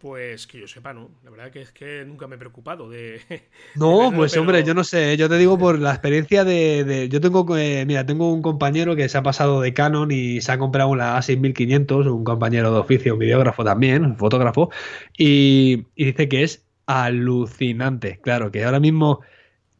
Pues 0.01 0.47
que 0.47 0.59
yo 0.59 0.67
sepa, 0.67 0.93
no. 0.93 1.11
La 1.23 1.29
verdad 1.29 1.51
que 1.51 1.61
es 1.61 1.71
que 1.71 2.03
nunca 2.07 2.27
me 2.27 2.35
he 2.35 2.39
preocupado 2.39 2.89
de. 2.89 3.21
No, 3.75 4.11
pues 4.15 4.35
hombre, 4.35 4.63
yo 4.63 4.73
no 4.73 4.83
sé. 4.83 5.15
Yo 5.15 5.29
te 5.29 5.37
digo 5.37 5.59
por 5.59 5.77
la 5.77 5.91
experiencia 5.91 6.43
de. 6.43 7.07
yo 7.11 7.21
tengo. 7.21 7.45
Eh, 7.55 7.85
mira, 7.85 8.03
tengo 8.03 8.33
un 8.33 8.41
compañero 8.41 8.95
que 8.95 9.07
se 9.09 9.19
ha 9.19 9.23
pasado 9.23 9.61
de 9.61 9.73
Canon 9.75 10.11
y 10.11 10.41
se 10.41 10.51
ha 10.51 10.57
comprado 10.57 10.89
una 10.89 11.17
A6500, 11.19 12.11
un 12.11 12.23
compañero 12.23 12.73
de 12.73 12.79
oficio, 12.79 13.13
un 13.13 13.19
videógrafo 13.19 13.63
también, 13.63 14.03
un 14.03 14.17
fotógrafo, 14.17 14.71
y, 15.15 15.85
dice 15.95 16.27
que 16.27 16.43
es 16.43 16.65
alucinante. 16.87 18.19
Claro, 18.23 18.51
que 18.51 18.63
ahora 18.63 18.79
mismo 18.79 19.21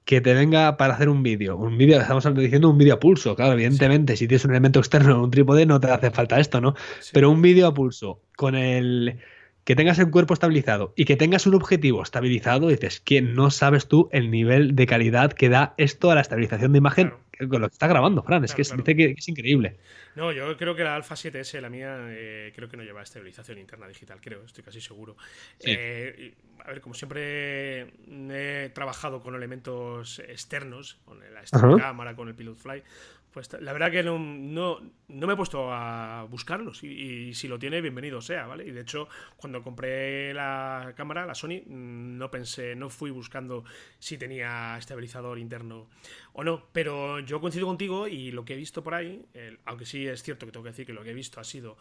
que 0.05 0.21
te 0.21 0.35
venga 0.35 0.77
para 0.77 0.93
hacer 0.93 1.09
un 1.09 1.23
vídeo. 1.23 1.57
Un 1.57 1.79
vídeo, 1.79 1.99
estamos 1.99 2.31
diciendo 2.35 2.69
un 2.69 2.77
vídeo 2.77 2.93
a 2.95 2.99
pulso, 2.99 3.35
claro, 3.35 3.53
evidentemente, 3.53 4.15
si 4.15 4.27
tienes 4.27 4.45
un 4.45 4.51
elemento 4.51 4.79
externo, 4.79 5.23
un 5.23 5.31
trípode, 5.31 5.65
no 5.65 5.79
te 5.79 5.89
hace 5.89 6.11
falta 6.11 6.39
esto, 6.39 6.61
¿no? 6.61 6.75
Pero 7.11 7.31
un 7.31 7.41
vídeo 7.41 7.67
a 7.67 7.73
pulso, 7.73 8.21
con 8.35 8.55
el 8.55 9.19
que 9.63 9.75
tengas 9.75 9.99
el 9.99 10.09
cuerpo 10.09 10.33
estabilizado 10.33 10.93
y 10.95 11.05
que 11.05 11.15
tengas 11.15 11.45
un 11.45 11.55
objetivo 11.55 12.01
estabilizado, 12.01 12.67
dices 12.67 12.99
que 12.99 13.21
no 13.21 13.51
sabes 13.51 13.87
tú 13.87 14.09
el 14.11 14.31
nivel 14.31 14.75
de 14.75 14.87
calidad 14.87 15.33
que 15.33 15.49
da 15.49 15.73
esto 15.77 16.11
a 16.11 16.15
la 16.15 16.21
estabilización 16.21 16.71
de 16.71 16.77
imagen 16.79 17.13
con 17.47 17.61
lo 17.61 17.69
que 17.69 17.73
está 17.73 17.87
grabando, 17.87 18.23
Fran. 18.23 18.43
es 18.43 18.53
que 18.53 18.63
dice 18.63 18.95
que, 18.95 19.15
es 19.17 19.27
increíble. 19.27 19.77
No, 20.15 20.31
yo 20.31 20.55
creo 20.57 20.75
que 20.75 20.83
la 20.83 20.95
Alpha 20.95 21.15
7S, 21.15 21.59
la 21.59 21.69
mía, 21.69 21.97
eh, 22.09 22.51
creo 22.55 22.69
que 22.69 22.77
no 22.77 22.83
lleva 22.83 23.01
estabilización 23.01 23.57
interna 23.57 23.87
digital, 23.87 24.19
creo, 24.21 24.43
estoy 24.43 24.63
casi 24.63 24.81
seguro. 24.81 25.15
Eh, 25.63 26.33
a 26.63 26.69
ver, 26.69 26.81
como 26.81 26.93
siempre 26.93 27.87
he 28.07 28.69
trabajado 28.69 29.21
con 29.21 29.35
elementos 29.35 30.19
externos, 30.19 30.99
con 31.05 31.19
la 31.19 31.77
cámara, 31.77 32.15
con 32.15 32.27
el 32.27 32.35
Pilot 32.35 32.57
Fly, 32.57 32.83
pues 33.31 33.49
la 33.59 33.73
verdad 33.73 33.91
que 33.91 34.03
no, 34.03 34.19
no, 34.19 34.81
me 35.07 35.33
he 35.33 35.35
puesto 35.35 35.71
a 35.71 36.25
buscarlos 36.29 36.83
y, 36.83 37.33
si 37.33 37.47
lo 37.47 37.57
tiene, 37.57 37.81
bienvenido 37.81 38.21
sea, 38.21 38.45
¿vale? 38.45 38.65
Y 38.67 38.71
de 38.71 38.81
hecho, 38.81 39.07
cuando 39.37 39.63
compré 39.63 40.33
la 40.33 40.93
cámara, 40.95 41.25
la 41.25 41.33
Sony, 41.33 41.61
mm, 41.65 42.17
no 42.17 42.29
pensé, 42.29 42.75
no 42.75 42.89
fui 42.89 43.09
buscando 43.09 43.63
si 43.99 44.17
tenía 44.17 44.77
estabilizador 44.77 45.39
interno 45.39 45.87
o 46.33 46.43
no, 46.43 46.67
pero 46.73 47.19
yo 47.19 47.39
coincido 47.39 47.67
contigo 47.67 48.07
y 48.07 48.31
lo 48.31 48.43
que 48.43 48.53
he 48.53 48.57
visto 48.57 48.83
por 48.83 48.95
ahí, 48.95 49.25
aunque 49.65 49.85
sí 49.85 50.07
es 50.07 50.23
cierto 50.23 50.45
que 50.45 50.51
tengo 50.51 50.63
que 50.63 50.71
decir 50.71 50.85
que 50.85 50.93
lo 50.93 51.03
que 51.03 51.11
he 51.11 51.15
visto 51.15 51.39
ha 51.39 51.43
sido 51.43 51.77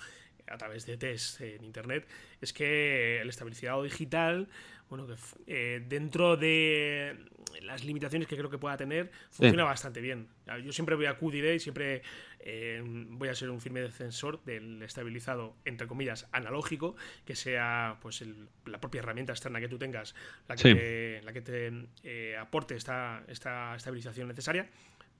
a 0.46 0.58
través 0.58 0.86
de 0.86 0.96
test 0.96 1.40
en 1.40 1.64
internet, 1.64 2.06
es 2.40 2.52
que 2.52 3.20
el 3.20 3.28
estabilizador 3.28 3.84
digital, 3.84 4.48
bueno, 4.90 5.06
que 5.06 5.14
eh, 5.46 5.84
dentro 5.88 6.36
de 6.36 7.16
las 7.62 7.84
limitaciones 7.84 8.26
que 8.26 8.36
creo 8.36 8.50
que 8.50 8.58
pueda 8.58 8.76
tener, 8.76 9.10
funciona 9.30 9.62
bastante 9.64 10.00
bien. 10.00 10.28
Yo 10.64 10.72
siempre 10.72 10.96
voy 10.96 11.06
a 11.06 11.10
acudir 11.10 11.44
y 11.44 11.60
siempre 11.60 12.02
eh, 12.40 12.82
voy 12.84 13.28
a 13.28 13.34
ser 13.34 13.50
un 13.50 13.60
firme 13.60 13.80
defensor 13.80 14.42
del 14.44 14.82
estabilizado, 14.82 15.54
entre 15.64 15.86
comillas, 15.86 16.28
analógico, 16.32 16.96
que 17.24 17.36
sea 17.36 17.98
pues 18.02 18.24
la 18.66 18.80
propia 18.80 18.98
herramienta 18.98 19.32
externa 19.32 19.60
que 19.60 19.68
tú 19.68 19.78
tengas 19.78 20.16
la 20.48 20.56
que 20.56 20.74
te, 20.74 21.22
la 21.22 21.32
que 21.32 21.40
te 21.40 21.72
eh, 22.02 22.36
aporte 22.36 22.74
esta, 22.74 23.22
esta 23.28 23.76
estabilización 23.76 24.26
necesaria 24.26 24.68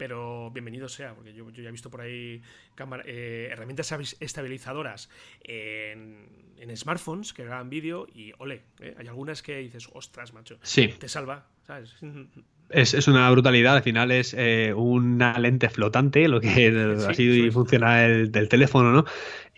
pero 0.01 0.51
bienvenido 0.51 0.89
sea, 0.89 1.15
porque 1.15 1.35
yo, 1.35 1.51
ya 1.51 1.69
he 1.69 1.73
visto 1.73 1.91
por 1.91 2.01
ahí 2.01 2.41
eh, 3.05 3.49
herramientas 3.53 3.93
estabilizadoras 4.19 5.11
en, 5.43 6.75
smartphones 6.75 7.35
que 7.35 7.45
graban 7.45 7.69
vídeo 7.69 8.07
y 8.11 8.33
ole, 8.39 8.63
hay 8.97 9.09
algunas 9.09 9.43
que 9.43 9.59
dices, 9.59 9.91
ostras, 9.93 10.33
macho, 10.33 10.59
te 10.59 11.07
salva, 11.07 11.51
¿sabes? 11.67 11.97
Es, 12.71 13.09
una 13.09 13.31
brutalidad, 13.31 13.77
al 13.77 13.83
final 13.83 14.11
es 14.11 14.35
eh, 14.39 14.73
una 14.75 15.39
lente 15.39 15.69
flotante, 15.69 16.29
lo 16.29 16.41
que 16.41 16.49
así 17.09 17.51
funciona 17.51 18.05
el, 18.05 18.31
del 18.31 18.49
teléfono, 18.49 18.93
¿no? 18.93 19.05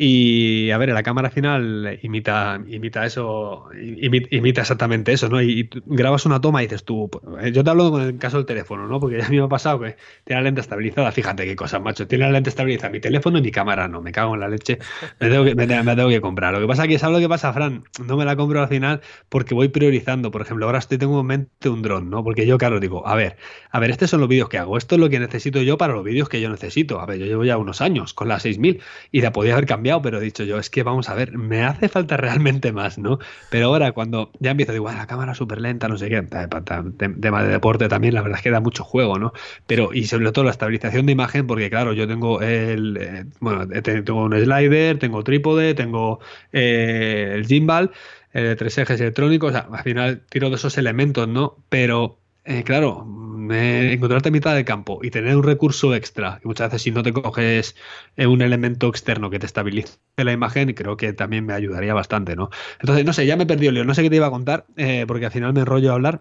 Y 0.05 0.71
a 0.71 0.79
ver, 0.79 0.89
la 0.89 1.03
cámara 1.03 1.31
final 1.31 1.99
imita, 2.03 2.61
imita 2.67 3.05
eso, 3.05 3.69
imita, 3.75 4.63
exactamente 4.63 5.13
eso, 5.13 5.29
¿no? 5.29 5.43
Y, 5.43 5.69
grabas 5.85 6.25
una 6.25 6.41
toma 6.41 6.63
y 6.63 6.67
dices 6.67 6.85
tú, 6.85 7.11
pues, 7.11 7.53
yo 7.53 7.63
te 7.63 7.71
hablo 7.71 7.91
con 7.91 8.03
el 8.03 8.19
caso 8.19 8.39
del 8.39 8.47
teléfono, 8.47 8.89
¿no? 8.89 8.99
Porque 8.99 9.19
ya 9.19 9.27
a 9.27 9.29
mí 9.29 9.37
me 9.37 9.45
ha 9.45 9.49
pasado 9.49 9.81
que 9.81 9.97
tiene 10.25 10.41
la 10.41 10.47
lente 10.47 10.63
estabilizada, 10.63 11.13
fíjate 11.13 11.45
qué 11.45 11.55
cosa, 11.55 11.79
macho, 11.79 12.07
tiene 12.07 12.25
la 12.25 12.33
lente 12.33 12.51
estabilizada 12.51 12.91
mi 12.91 13.01
teléfono 13.01 13.39
y 13.39 13.43
mi 13.43 13.51
cámara 13.51 13.87
no, 13.87 14.01
me 14.01 14.13
cago 14.13 14.35
en 14.35 14.41
la 14.41 14.49
leche, 14.49 14.79
me 15.21 15.29
tengo 15.29 15.45
que, 15.45 15.55
me, 15.55 15.67
tengo 15.67 16.09
que 16.09 16.21
comprar. 16.21 16.55
Lo 16.55 16.61
que 16.61 16.67
pasa 16.67 16.85
es 16.85 16.89
que, 16.89 16.99
¿sabes 16.99 17.15
lo 17.15 17.21
que 17.21 17.29
pasa, 17.29 17.53
Fran? 17.53 17.85
No 18.05 18.17
me 18.17 18.25
la 18.25 18.35
compro 18.35 18.61
al 18.61 18.69
final 18.69 19.03
porque 19.29 19.55
voy 19.55 19.69
priorizando, 19.69 20.31
por 20.31 20.41
ejemplo, 20.41 20.67
ahora 20.67 20.79
estoy 20.79 20.99
tengo 20.99 21.21
en 21.21 21.27
mente 21.27 21.69
un 21.69 21.83
dron, 21.83 22.11
¿no? 22.11 22.25
Porque 22.25 22.47
yo, 22.47 22.57
claro, 22.57 22.81
digo, 22.81 23.02
a 23.07 23.15
ver, 23.15 23.37
a 23.71 23.81
ver, 23.81 23.91
estos 23.91 24.11
son 24.11 24.21
los 24.21 24.29
vídeos 24.29 24.49
que 24.49 24.59
hago, 24.59 24.77
esto 24.77 24.97
es 24.97 25.01
lo 25.01 25.09
que 25.09 25.19
necesito 25.19 25.63
yo 25.63 25.79
para 25.79 25.95
los 25.95 26.05
vídeos 26.05 26.29
que 26.29 26.41
yo 26.41 26.51
necesito. 26.51 27.01
A 27.01 27.07
ver, 27.07 27.19
yo 27.19 27.27
llevo 27.27 27.45
ya 27.45 27.57
unos 27.57 27.81
años 27.81 28.15
con 28.15 28.29
la 28.29 28.39
6000 28.39 28.81
y 29.11 29.21
la 29.21 29.33
podía 29.33 29.55
haber 29.55 29.67
cambiado, 29.67 30.03
pero 30.03 30.19
he 30.19 30.21
dicho 30.21 30.45
yo, 30.45 30.59
es 30.59 30.71
que 30.71 30.83
vamos 30.83 31.09
a 31.09 31.15
ver, 31.15 31.37
me 31.37 31.63
hace 31.65 31.89
falta 31.89 32.17
realmente 32.17 32.73
más, 32.73 32.99
¿no? 32.99 33.19
Pero 33.51 33.67
ahora 33.67 33.93
cuando 33.93 34.31
ya 34.41 34.51
empiezo, 34.51 34.73
digo, 34.73 34.91
la 34.91 35.07
cámara 35.07 35.35
súper 35.35 35.61
lenta, 35.61 35.89
no 35.89 35.97
sé 35.97 36.09
qué, 36.09 36.23
tema 36.23 37.43
de 37.43 37.49
deporte 37.49 37.89
también, 37.89 38.15
la 38.15 38.23
verdad 38.23 38.39
es 38.39 38.43
que 38.43 38.51
da 38.51 38.61
mucho 38.61 38.85
juego, 38.85 39.19
¿no? 39.19 39.33
Pero, 39.67 39.93
y 39.95 40.05
sobre 40.05 40.31
todo 40.33 40.45
la 40.45 40.51
estabilización 40.51 41.07
de 41.07 41.13
imagen, 41.13 41.47
porque 41.47 41.71
claro, 41.71 41.93
yo 41.93 42.07
tengo 42.07 42.41
el, 42.43 42.97
eh, 43.01 43.25
bueno, 43.41 43.67
tengo 43.83 44.25
un 44.25 44.33
slider, 44.33 44.99
tengo 44.99 45.25
trípode, 45.25 45.75
tengo 45.75 46.21
eh, 46.53 47.33
el 47.35 47.47
gimbal, 47.47 47.91
eh, 48.35 48.55
tres 48.59 48.79
ejes 48.79 49.01
electrónicos, 49.01 49.55
al 49.55 49.83
final 49.83 50.23
tiro 50.29 50.49
de 50.49 50.57
esos 50.57 50.79
elementos, 50.79 51.29
¿no? 51.29 51.57
Pero 51.69 52.22
eh, 52.45 52.65
claro, 52.65 53.07
encontrarte 53.51 54.29
a 54.29 54.33
mitad 54.33 54.55
de 54.55 54.65
campo 54.65 55.01
y 55.03 55.11
tener 55.11 55.37
un 55.37 55.43
recurso 55.43 55.95
extra, 55.95 56.41
y 56.45 56.49
muchas 56.49 56.69
veces 56.69 56.83
si 56.83 56.91
no 56.91 57.03
te 57.03 57.13
coges 57.13 57.77
eh, 58.17 58.27
un 58.27 58.43
elemento 58.43 58.89
externo 58.89 59.31
que 59.31 59.39
te 59.39 59.47
estabilice 59.47 59.99
la 60.17 60.33
imagen, 60.33 60.73
creo 60.75 60.97
que 60.97 61.13
también 61.13 61.47
me 61.47 61.55
ayudaría 61.55 61.95
bastante, 61.95 62.37
¿no? 62.37 62.51
Entonces, 62.81 63.05
no 63.05 63.13
sé, 63.13 63.27
ya 63.27 63.37
me 63.37 63.47
perdió 63.47 63.71
el 63.71 63.77
lío, 63.77 63.85
no 63.85 63.95
sé 63.95 64.03
qué 64.03 64.11
te 64.11 64.17
iba 64.17 64.27
a 64.27 64.31
contar, 64.31 64.67
eh, 64.77 65.05
porque 65.07 65.27
al 65.27 65.33
final 65.33 65.53
me 65.53 65.61
enrollo 65.61 65.91
a 65.91 65.95
hablar. 65.95 66.21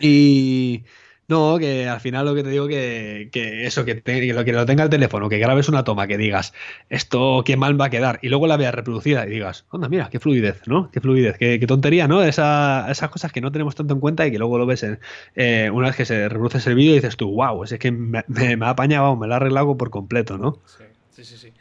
Y, 0.00 0.84
no, 1.28 1.58
que 1.58 1.86
al 1.86 2.00
final 2.00 2.24
lo 2.24 2.34
que 2.34 2.42
te 2.42 2.48
digo 2.48 2.66
que, 2.66 3.28
que 3.30 3.66
eso, 3.66 3.84
que, 3.84 4.02
lo 4.32 4.44
que 4.44 4.52
lo 4.52 4.64
tenga 4.64 4.84
el 4.84 4.88
teléfono, 4.88 5.28
que 5.28 5.38
grabes 5.38 5.68
una 5.68 5.84
toma, 5.84 6.06
que 6.06 6.16
digas, 6.16 6.54
esto 6.88 7.42
qué 7.44 7.58
mal 7.58 7.78
va 7.78 7.86
a 7.86 7.90
quedar, 7.90 8.18
y 8.22 8.30
luego 8.30 8.46
la 8.46 8.56
veas 8.56 8.74
reproducida 8.74 9.26
y 9.26 9.30
digas, 9.30 9.66
onda, 9.68 9.90
mira, 9.90 10.08
qué 10.10 10.20
fluidez, 10.20 10.66
¿no? 10.66 10.90
Qué 10.90 11.02
fluidez, 11.02 11.36
qué, 11.36 11.58
tontería, 11.66 12.08
¿no? 12.08 12.22
Esa, 12.22 12.90
esas 12.90 13.10
cosas 13.10 13.30
que 13.30 13.42
no 13.42 13.52
tenemos 13.52 13.74
tanto 13.74 13.92
en 13.92 14.00
cuenta 14.00 14.26
y 14.26 14.30
que 14.30 14.38
luego 14.38 14.56
lo 14.56 14.64
ves 14.64 14.82
en, 14.82 15.00
eh, 15.36 15.70
una 15.70 15.88
vez 15.88 15.96
que 15.96 16.06
se 16.06 16.30
reproduce 16.30 16.66
el 16.70 16.76
vídeo 16.76 16.92
y 16.92 16.96
dices 16.96 17.18
tú, 17.18 17.30
wow, 17.30 17.62
es 17.62 17.78
que 17.78 17.90
me, 17.92 18.24
ha 18.60 18.70
apañado, 18.70 19.14
me 19.14 19.26
lo 19.26 19.34
ha 19.34 19.36
arreglado 19.36 19.76
por 19.76 19.90
completo, 19.90 20.38
¿no? 20.38 20.62
Sí, 20.64 20.84
sí, 21.10 21.24
sí. 21.24 21.36
sí. 21.36 21.52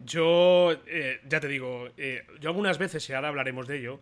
Yo, 0.00 0.72
eh, 0.86 1.20
ya 1.26 1.40
te 1.40 1.48
digo, 1.48 1.88
eh, 1.96 2.24
yo 2.40 2.50
algunas 2.50 2.76
veces, 2.76 3.08
y 3.08 3.14
ahora 3.14 3.28
hablaremos 3.28 3.66
de 3.66 3.78
ello, 3.78 4.00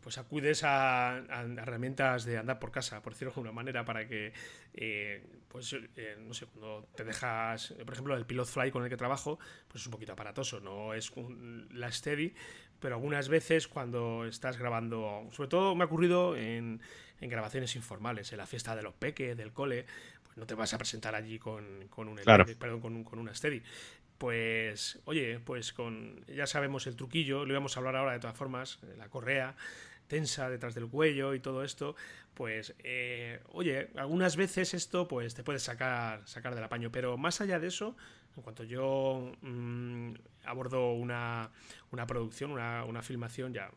pues 0.00 0.18
acudes 0.18 0.62
a, 0.64 1.22
herramientas 1.58 2.24
de 2.24 2.38
andar 2.38 2.58
por 2.58 2.70
casa, 2.70 3.02
por 3.02 3.12
decirlo 3.12 3.30
de 3.30 3.34
alguna 3.34 3.52
manera, 3.52 3.84
para 3.84 4.06
que, 4.06 4.32
eh, 4.74 5.24
pues, 5.48 5.74
eh, 5.96 6.16
no 6.18 6.34
sé, 6.34 6.46
cuando 6.46 6.88
te 6.96 7.04
dejas, 7.04 7.74
por 7.84 7.92
ejemplo, 7.92 8.16
el 8.16 8.26
Pilot 8.26 8.46
Fly 8.46 8.70
con 8.70 8.82
el 8.82 8.88
que 8.88 8.96
trabajo, 8.96 9.38
pues 9.68 9.82
es 9.82 9.86
un 9.86 9.92
poquito 9.92 10.12
aparatoso, 10.12 10.60
no 10.60 10.94
es 10.94 11.12
la 11.70 11.90
Steady, 11.90 12.34
pero 12.80 12.96
algunas 12.96 13.28
veces 13.28 13.68
cuando 13.68 14.24
estás 14.26 14.58
grabando, 14.58 15.28
sobre 15.30 15.48
todo 15.48 15.74
me 15.74 15.84
ha 15.84 15.86
ocurrido 15.86 16.36
en, 16.36 16.80
grabaciones 17.20 17.76
informales, 17.76 18.32
en 18.32 18.38
la 18.38 18.46
fiesta 18.46 18.74
de 18.74 18.82
los 18.82 18.94
peques, 18.94 19.36
del 19.36 19.52
cole, 19.52 19.86
pues 20.24 20.36
no 20.36 20.44
te 20.44 20.54
vas 20.54 20.74
a 20.74 20.78
presentar 20.78 21.14
allí 21.14 21.38
con, 21.38 21.88
un, 21.96 22.20
perdón, 22.58 22.80
con, 22.80 23.04
con 23.04 23.20
una 23.20 23.32
Steady 23.32 23.62
pues 24.22 25.00
oye, 25.04 25.40
pues 25.40 25.72
con 25.72 26.24
ya 26.26 26.46
sabemos 26.46 26.86
el 26.86 26.94
truquillo, 26.94 27.44
lo 27.44 27.54
íbamos 27.54 27.76
a 27.76 27.80
hablar 27.80 27.96
ahora 27.96 28.12
de 28.12 28.20
todas 28.20 28.36
formas, 28.36 28.78
la 28.96 29.08
correa, 29.08 29.56
tensa 30.06 30.48
detrás 30.48 30.76
del 30.76 30.86
cuello 30.86 31.34
y 31.34 31.40
todo 31.40 31.64
esto, 31.64 31.96
pues 32.32 32.72
eh, 32.84 33.40
oye, 33.48 33.88
algunas 33.96 34.36
veces 34.36 34.74
esto 34.74 35.08
pues 35.08 35.34
te 35.34 35.42
puede 35.42 35.58
sacar, 35.58 36.22
sacar 36.24 36.54
del 36.54 36.62
apaño, 36.62 36.92
pero 36.92 37.16
más 37.16 37.40
allá 37.40 37.58
de 37.58 37.66
eso, 37.66 37.96
en 38.36 38.44
cuanto 38.44 38.62
yo 38.62 39.32
mm, 39.42 40.12
abordo 40.44 40.92
una, 40.92 41.50
una 41.90 42.06
producción, 42.06 42.52
una, 42.52 42.84
una, 42.84 43.02
filmación, 43.02 43.52
ya, 43.52 43.72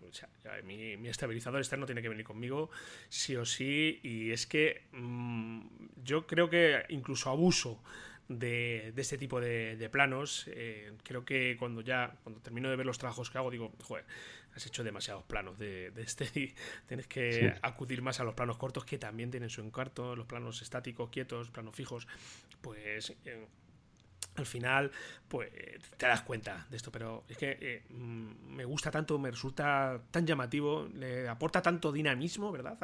mi, 0.63 1.08
estabilizador 1.08 1.60
externo 1.60 1.88
tiene 1.88 2.03
que 2.03 2.10
venir 2.10 2.23
conmigo, 2.23 2.69
sí 3.10 3.36
o 3.36 3.45
sí, 3.45 3.99
y 4.03 4.29
es 4.29 4.45
que 4.45 4.84
mm, 4.91 5.62
yo 6.03 6.27
creo 6.27 6.51
que 6.51 6.86
incluso 6.89 7.31
abuso 7.31 7.81
de, 8.27 8.91
de 8.95 9.01
este 9.01 9.17
tipo 9.17 9.39
de, 9.39 9.89
planos. 9.91 10.45
Eh, 10.47 10.93
creo 11.03 11.25
que 11.25 11.55
cuando 11.57 11.81
ya, 11.81 12.15
cuando 12.23 12.41
termino 12.41 12.69
de 12.69 12.75
ver 12.75 12.85
los 12.85 12.97
trabajos 12.97 13.29
que 13.29 13.38
hago, 13.38 13.51
digo, 13.51 13.71
joder, 13.83 14.05
has 14.55 14.65
hecho 14.65 14.83
demasiados 14.83 15.23
planos 15.23 15.57
de, 15.59 15.91
este 15.97 16.25
y 16.39 16.53
tienes 16.88 17.07
que 17.07 17.55
acudir 17.61 18.01
más 18.01 18.19
a 18.19 18.23
los 18.23 18.33
planos 18.33 18.57
cortos 18.57 18.85
que 18.85 18.97
también 18.97 19.31
tienen 19.31 19.49
su 19.49 19.61
encarto, 19.61 20.15
los 20.15 20.25
planos 20.25 20.61
estáticos, 20.61 21.09
quietos, 21.09 21.49
planos 21.51 21.75
fijos, 21.75 22.07
pues 22.61 23.13
eh, 23.25 23.45
al 24.38 24.45
final 24.45 24.91
pues 25.28 25.49
te 25.97 26.06
das 26.06 26.21
cuenta 26.21 26.65
de 26.69 26.78
esto, 26.78 26.91
pero 26.91 27.23
es 27.28 27.38
que 27.38 27.58
eh, 27.60 27.84
mm, 27.89 28.56
me 28.56 28.65
gusta 28.65 28.91
tanto, 28.91 29.17
me 29.17 29.32
resulta 29.32 29.99
tan 30.12 30.25
llamativo, 30.25 30.88
le 30.93 31.28
aporta 31.28 31.62
tanto 31.62 31.91
dinamismo, 31.91 32.51
¿verdad? 32.51 32.78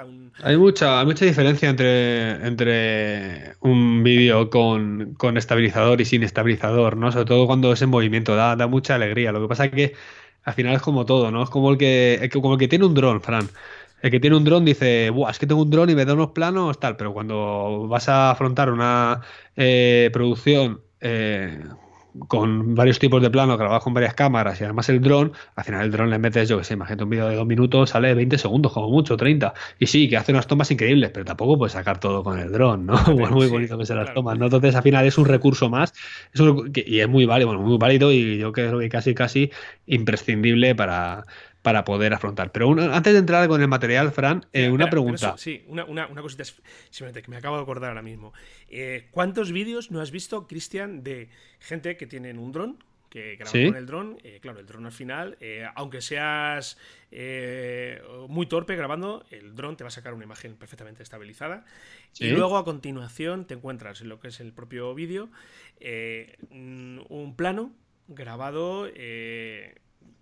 Hay 0.44 0.58
mucha, 0.58 1.04
mucha 1.06 1.26
diferencia 1.26 1.70
entre, 1.70 2.46
entre 2.48 3.56
un 3.60 4.04
vídeo 4.04 4.50
con, 4.50 5.16
estabilizador 5.38 6.02
y 6.02 6.06
sin 6.06 6.24
estabilizador, 6.24 6.98
¿no? 6.98 7.12
Sobre 7.12 7.26
todo 7.26 7.48
cuando 7.48 7.74
es 7.74 7.82
en 7.82 7.90
movimiento, 7.90 8.36
da, 8.36 8.56
da 8.56 8.68
mucha 8.68 8.96
alegría. 8.96 9.32
Lo 9.32 9.42
que 9.42 9.48
pasa 9.48 9.66
es 9.66 9.72
que 9.72 9.94
al 10.44 10.54
final 10.54 10.76
es 10.76 10.82
como 10.82 11.06
todo, 11.06 11.32
¿no? 11.32 11.44
Es 11.44 11.50
como 11.50 11.72
el 11.72 11.78
que, 11.78 12.30
como 12.34 12.54
el 12.54 12.60
que 12.60 12.68
tiene 12.68 12.86
un 12.86 12.96
dron, 12.96 13.22
Fran. 13.22 13.48
El 14.02 14.10
que 14.10 14.20
tiene 14.20 14.36
un 14.36 14.44
dron 14.44 14.66
dice, 14.66 15.12
Buah, 15.12 15.30
es 15.30 15.38
que 15.38 15.46
tengo 15.46 15.62
un 15.62 15.70
dron 15.70 15.90
y 15.90 15.96
me 15.96 16.06
da 16.06 16.14
unos 16.14 16.32
planos, 16.32 16.80
tal, 16.80 16.98
pero 16.98 17.14
cuando 17.14 17.88
vas 17.88 18.10
a 18.10 18.32
afrontar 18.32 18.72
una 18.72 19.22
eh, 19.56 20.10
producción 20.12 20.82
eh, 21.02 21.60
con 22.28 22.76
varios 22.76 23.00
tipos 23.00 23.22
de 23.22 23.30
planos 23.30 23.58
grabados 23.58 23.84
con 23.84 23.94
varias 23.94 24.14
cámaras 24.14 24.60
y 24.60 24.64
además 24.64 24.90
el 24.90 25.02
dron, 25.02 25.32
al 25.56 25.64
final 25.64 25.86
el 25.86 25.92
dron 25.92 26.10
le 26.10 26.20
metes, 26.20 26.50
yo 26.50 26.58
que 26.58 26.64
sé, 26.64 26.74
imagínate 26.74 27.04
un 27.04 27.10
vídeo 27.10 27.28
de 27.28 27.36
dos 27.36 27.46
minutos, 27.46 27.92
sale 27.92 28.14
20 28.14 28.38
segundos, 28.38 28.74
como 28.74 28.90
mucho, 28.90 29.16
30. 29.16 29.54
Y 29.80 29.88
sí, 29.88 30.10
que 30.10 30.18
hace 30.18 30.32
unas 30.32 30.48
tomas 30.48 30.70
increíbles, 30.72 31.12
pero 31.14 31.26
tampoco 31.26 31.58
puedes 31.58 31.74
sacar 31.74 32.00
todo 32.00 32.24
con 32.24 32.40
el 32.40 32.52
dron, 32.52 32.86
¿no? 32.86 32.96
es 33.24 33.32
muy 33.32 33.48
bonito 33.48 33.78
que 33.78 33.86
se 33.86 33.96
las 33.96 34.14
tomas, 34.14 34.38
¿no? 34.38 34.46
Entonces 34.46 34.76
al 34.76 34.84
final 34.84 35.06
es 35.06 35.18
un 35.18 35.26
recurso 35.26 35.70
más 35.70 35.94
y 36.74 37.00
es 37.00 37.08
muy 37.08 37.26
válido, 37.26 37.48
bueno, 37.50 37.64
muy 37.64 37.78
válido 37.78 38.12
y 38.12 38.38
yo 38.38 38.52
creo 38.52 38.80
que 38.80 38.90
casi, 38.90 39.14
casi 39.14 39.52
imprescindible 39.86 40.76
para, 40.76 41.26
para 41.62 41.86
poder 41.86 42.14
afrontar. 42.14 42.52
Pero 42.52 42.72
antes 42.72 43.14
de 43.14 43.20
entrar 43.20 43.48
con 43.48 43.62
el 43.62 43.68
material, 43.68 44.12
Fran, 44.12 44.46
eh, 44.54 44.70
una 44.70 44.90
pregunta. 44.90 45.36
sí, 45.38 45.64
una, 45.68 45.86
una, 45.86 46.08
cosita 46.22 46.44
simplemente 46.90 47.22
que 47.22 47.30
me 47.30 47.38
acabo 47.38 47.58
de 47.58 47.64
acordar 47.64 47.90
ahora 47.90 48.02
mismo. 48.02 48.34
Eh, 48.68 49.08
¿Cuántos 49.12 49.52
vídeos 49.52 49.92
no 49.92 50.02
has 50.02 50.12
visto, 50.12 50.48
Cristian, 50.48 51.04
de 51.04 51.30
gente 51.60 51.98
que 51.98 52.08
tienen 52.08 52.40
un 52.40 52.52
dron? 52.52 52.84
Que 53.10 53.36
graba 53.36 53.52
con 53.52 53.76
el 53.76 53.86
dron, 53.86 54.18
eh, 54.24 54.40
claro, 54.42 54.62
el 54.62 54.66
dron 54.66 54.86
al 54.86 54.94
final, 54.94 55.38
aunque 55.76 56.00
seas 56.00 56.78
muy 58.30 58.46
torpe 58.46 58.78
grabando, 58.78 59.26
el 59.32 59.54
dron 59.54 59.76
te 59.76 59.84
va 59.84 59.90
a 59.90 59.92
sacar 59.92 60.14
una 60.14 60.24
imagen 60.24 60.56
perfectamente 60.56 61.04
estabilizada. 61.04 61.66
Y 62.18 62.30
luego 62.30 62.58
a 62.58 62.64
continuación 62.64 63.48
te 63.48 63.54
encuentras 63.54 64.00
en 64.00 64.08
lo 64.08 64.22
que 64.22 64.30
es 64.30 64.40
el 64.40 64.54
propio 64.54 64.96
vídeo 64.96 65.30
un 66.52 67.34
plano 67.36 67.74
grabado 68.08 68.88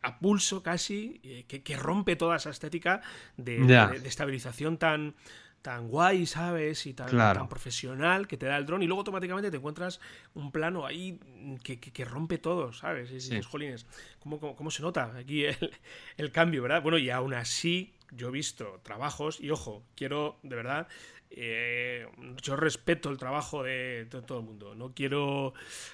a 0.02 0.20
pulso 0.20 0.64
casi, 0.64 1.20
eh, 1.24 1.46
que, 1.46 1.76
rompe 1.76 2.16
toda 2.16 2.38
esa 2.38 2.50
estética 2.50 3.02
de, 3.38 4.02
estabilización 4.06 4.78
tan, 4.78 5.16
tan 5.62 5.88
guay, 5.88 6.26
¿sabes? 6.26 6.86
Y 6.86 6.94
tan, 6.94 7.50
profesional 7.50 8.28
que 8.28 8.38
te 8.38 8.46
da 8.46 8.58
el 8.58 8.66
dron. 8.66 8.82
Y 8.82 8.88
luego 8.88 9.02
automáticamente 9.02 9.52
te 9.52 9.58
encuentras 9.58 10.00
un 10.34 10.52
plano 10.52 10.86
ahí 10.86 11.20
que, 11.64 12.06
rompe 12.06 12.38
todo, 12.38 12.72
¿sabes? 12.72 13.12
Y 13.12 13.20
sí. 13.20 13.42
jolines, 13.42 13.86
¿cómo, 14.20 14.72
se 14.72 14.82
nota 14.82 15.18
aquí 15.18 15.46
el, 15.46 15.72
el, 16.18 16.32
cambio, 16.32 16.62
verdad? 16.62 16.82
Bueno, 16.82 16.98
y 16.98 17.10
aún 17.10 17.34
así, 17.34 17.94
yo 18.12 18.30
he 18.30 18.32
visto 18.32 18.80
trabajos, 18.84 19.40
y 19.42 19.50
ojo, 19.50 19.84
quiero 19.96 20.40
de 20.44 20.56
verdad 20.56 20.88
eh, 21.32 22.08
yo 22.42 22.56
respeto 22.56 23.10
el 23.10 23.18
trabajo 23.18 23.64
de, 23.64 24.08
todo 24.26 24.40
el 24.40 24.46
mundo. 24.46 24.76
No 24.76 24.94
quiero 24.94 25.54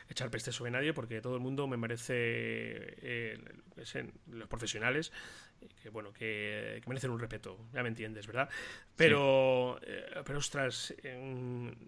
echar 0.10 0.30
peste 0.32 0.52
sobre 0.52 0.72
nadie 0.72 0.94
porque 0.94 1.22
todo 1.22 1.36
el 1.36 1.42
mundo 1.42 1.68
me 1.68 1.78
merece 1.78 2.14
eh, 2.18 3.44
los 4.28 4.48
profesionales 4.48 5.12
que 5.82 5.90
bueno 5.90 6.14
que, 6.14 6.82
merecen 6.88 7.12
un 7.12 7.20
respeto. 7.20 7.58
Ya 7.74 7.82
me 7.84 7.90
entiendes, 7.90 8.28
¿verdad? 8.28 8.50
Pero 8.96 9.80
eh, 9.82 10.22
pero 10.26 10.40
ostras, 10.40 10.94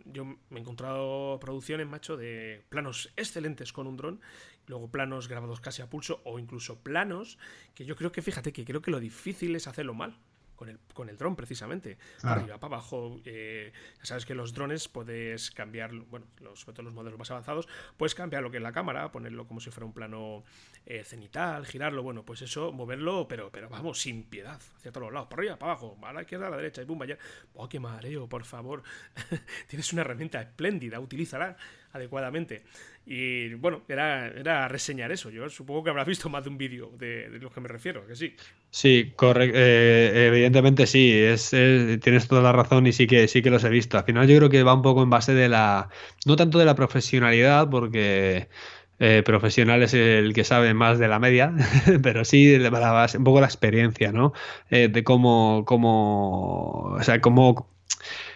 yo 0.05 0.25
me 0.25 0.57
he 0.57 0.59
encontrado 0.59 1.39
producciones, 1.39 1.87
macho, 1.87 2.17
de 2.17 2.63
planos 2.69 3.11
excelentes 3.15 3.71
con 3.73 3.87
un 3.87 3.97
dron, 3.97 4.21
luego 4.65 4.89
planos 4.89 5.27
grabados 5.27 5.61
casi 5.61 5.81
a 5.81 5.89
pulso 5.89 6.21
o 6.25 6.39
incluso 6.39 6.79
planos 6.79 7.37
que 7.75 7.85
yo 7.85 7.95
creo 7.95 8.11
que 8.11 8.21
fíjate 8.21 8.51
que 8.51 8.65
creo 8.65 8.81
que 8.81 8.91
lo 8.91 8.99
difícil 8.99 9.55
es 9.55 9.67
hacerlo 9.67 9.93
mal 9.93 10.17
con 10.57 10.69
el, 10.69 10.79
con 10.93 11.07
el 11.07 11.17
dron 11.17 11.37
precisamente. 11.37 11.97
Para 12.21 12.41
arriba, 12.41 12.59
para 12.59 12.75
abajo. 12.75 13.21
Eh, 13.23 13.71
ya 13.99 14.05
sabes 14.05 14.25
que 14.25 14.35
los 14.35 14.53
drones 14.53 14.89
puedes 14.89 15.51
cambiar, 15.51 15.93
bueno, 15.93 16.25
los, 16.41 16.59
sobre 16.59 16.75
todo 16.75 16.83
los 16.83 16.93
modelos 16.93 17.17
más 17.17 17.31
avanzados, 17.31 17.69
puedes 17.95 18.15
cambiar 18.15 18.43
lo 18.43 18.51
que 18.51 18.57
es 18.57 18.63
la 18.63 18.73
cámara, 18.73 19.09
ponerlo 19.11 19.47
como 19.47 19.61
si 19.61 19.69
fuera 19.71 19.85
un 19.85 19.93
plano 19.93 20.43
eh, 20.85 21.03
cenital, 21.05 21.65
girarlo, 21.65 22.03
bueno, 22.03 22.25
pues 22.25 22.41
eso, 22.41 22.73
moverlo, 22.73 23.27
pero, 23.27 23.51
pero 23.51 23.69
vamos, 23.69 24.01
sin 24.01 24.23
piedad, 24.23 24.59
hacia 24.77 24.91
todos 24.91 25.05
los 25.05 25.13
lados, 25.13 25.29
para 25.29 25.41
arriba, 25.41 25.59
para 25.59 25.73
abajo, 25.73 25.97
a 26.01 26.13
la 26.13 26.21
izquierda, 26.23 26.47
a 26.47 26.49
la 26.49 26.57
derecha, 26.57 26.81
y 26.81 26.85
pum, 26.85 26.97
vaya. 26.97 27.17
¡Oh, 27.53 27.69
qué 27.69 27.79
mareo, 27.79 28.27
por 28.27 28.43
favor! 28.43 28.83
Tienes 29.67 29.93
una 29.93 30.01
herramienta 30.01 30.41
espléndida, 30.41 30.99
utilízala 30.99 31.55
adecuadamente. 31.97 32.63
Y 33.05 33.53
bueno, 33.53 33.83
era, 33.87 34.27
era 34.27 34.67
reseñar 34.67 35.11
eso. 35.11 35.29
Yo 35.29 35.49
supongo 35.49 35.83
que 35.83 35.89
habrás 35.89 36.07
visto 36.07 36.29
más 36.29 36.43
de 36.43 36.49
un 36.49 36.57
vídeo 36.57 36.91
de, 36.97 37.29
de 37.29 37.39
los 37.39 37.53
que 37.53 37.61
me 37.61 37.67
refiero, 37.67 38.05
que 38.05 38.15
sí. 38.15 38.35
Sí, 38.69 39.13
correcto. 39.15 39.57
Eh, 39.57 40.27
evidentemente 40.27 40.87
sí, 40.87 41.11
es, 41.13 41.51
tienes 41.51 42.27
toda 42.27 42.41
la 42.41 42.51
razón 42.51 42.85
y 42.87 42.91
sí 42.91 43.07
que 43.07 43.27
sí 43.27 43.41
que 43.41 43.49
los 43.49 43.63
he 43.63 43.69
visto. 43.69 43.97
Al 43.97 44.03
final 44.03 44.27
yo 44.27 44.37
creo 44.37 44.49
que 44.49 44.63
va 44.63 44.73
un 44.73 44.81
poco 44.81 45.03
en 45.03 45.09
base 45.09 45.33
de 45.33 45.47
la, 45.47 45.89
no 46.25 46.35
tanto 46.35 46.59
de 46.59 46.65
la 46.65 46.75
profesionalidad, 46.75 47.69
porque 47.69 48.49
eh, 48.99 49.21
profesional 49.23 49.83
es 49.83 49.93
el 49.93 50.33
que 50.33 50.43
sabe 50.43 50.73
más 50.73 50.97
de 50.97 51.07
la 51.07 51.19
media, 51.19 51.53
pero 52.03 52.25
sí 52.25 52.45
de 52.45 52.71
la, 52.71 53.07
un 53.15 53.23
poco 53.23 53.39
la 53.39 53.45
experiencia, 53.45 54.11
¿no? 54.11 54.33
Eh, 54.69 54.87
de 54.87 55.03
cómo, 55.03 55.63
cómo, 55.65 56.93
o 56.93 57.03
sea, 57.03 57.21
cómo 57.21 57.69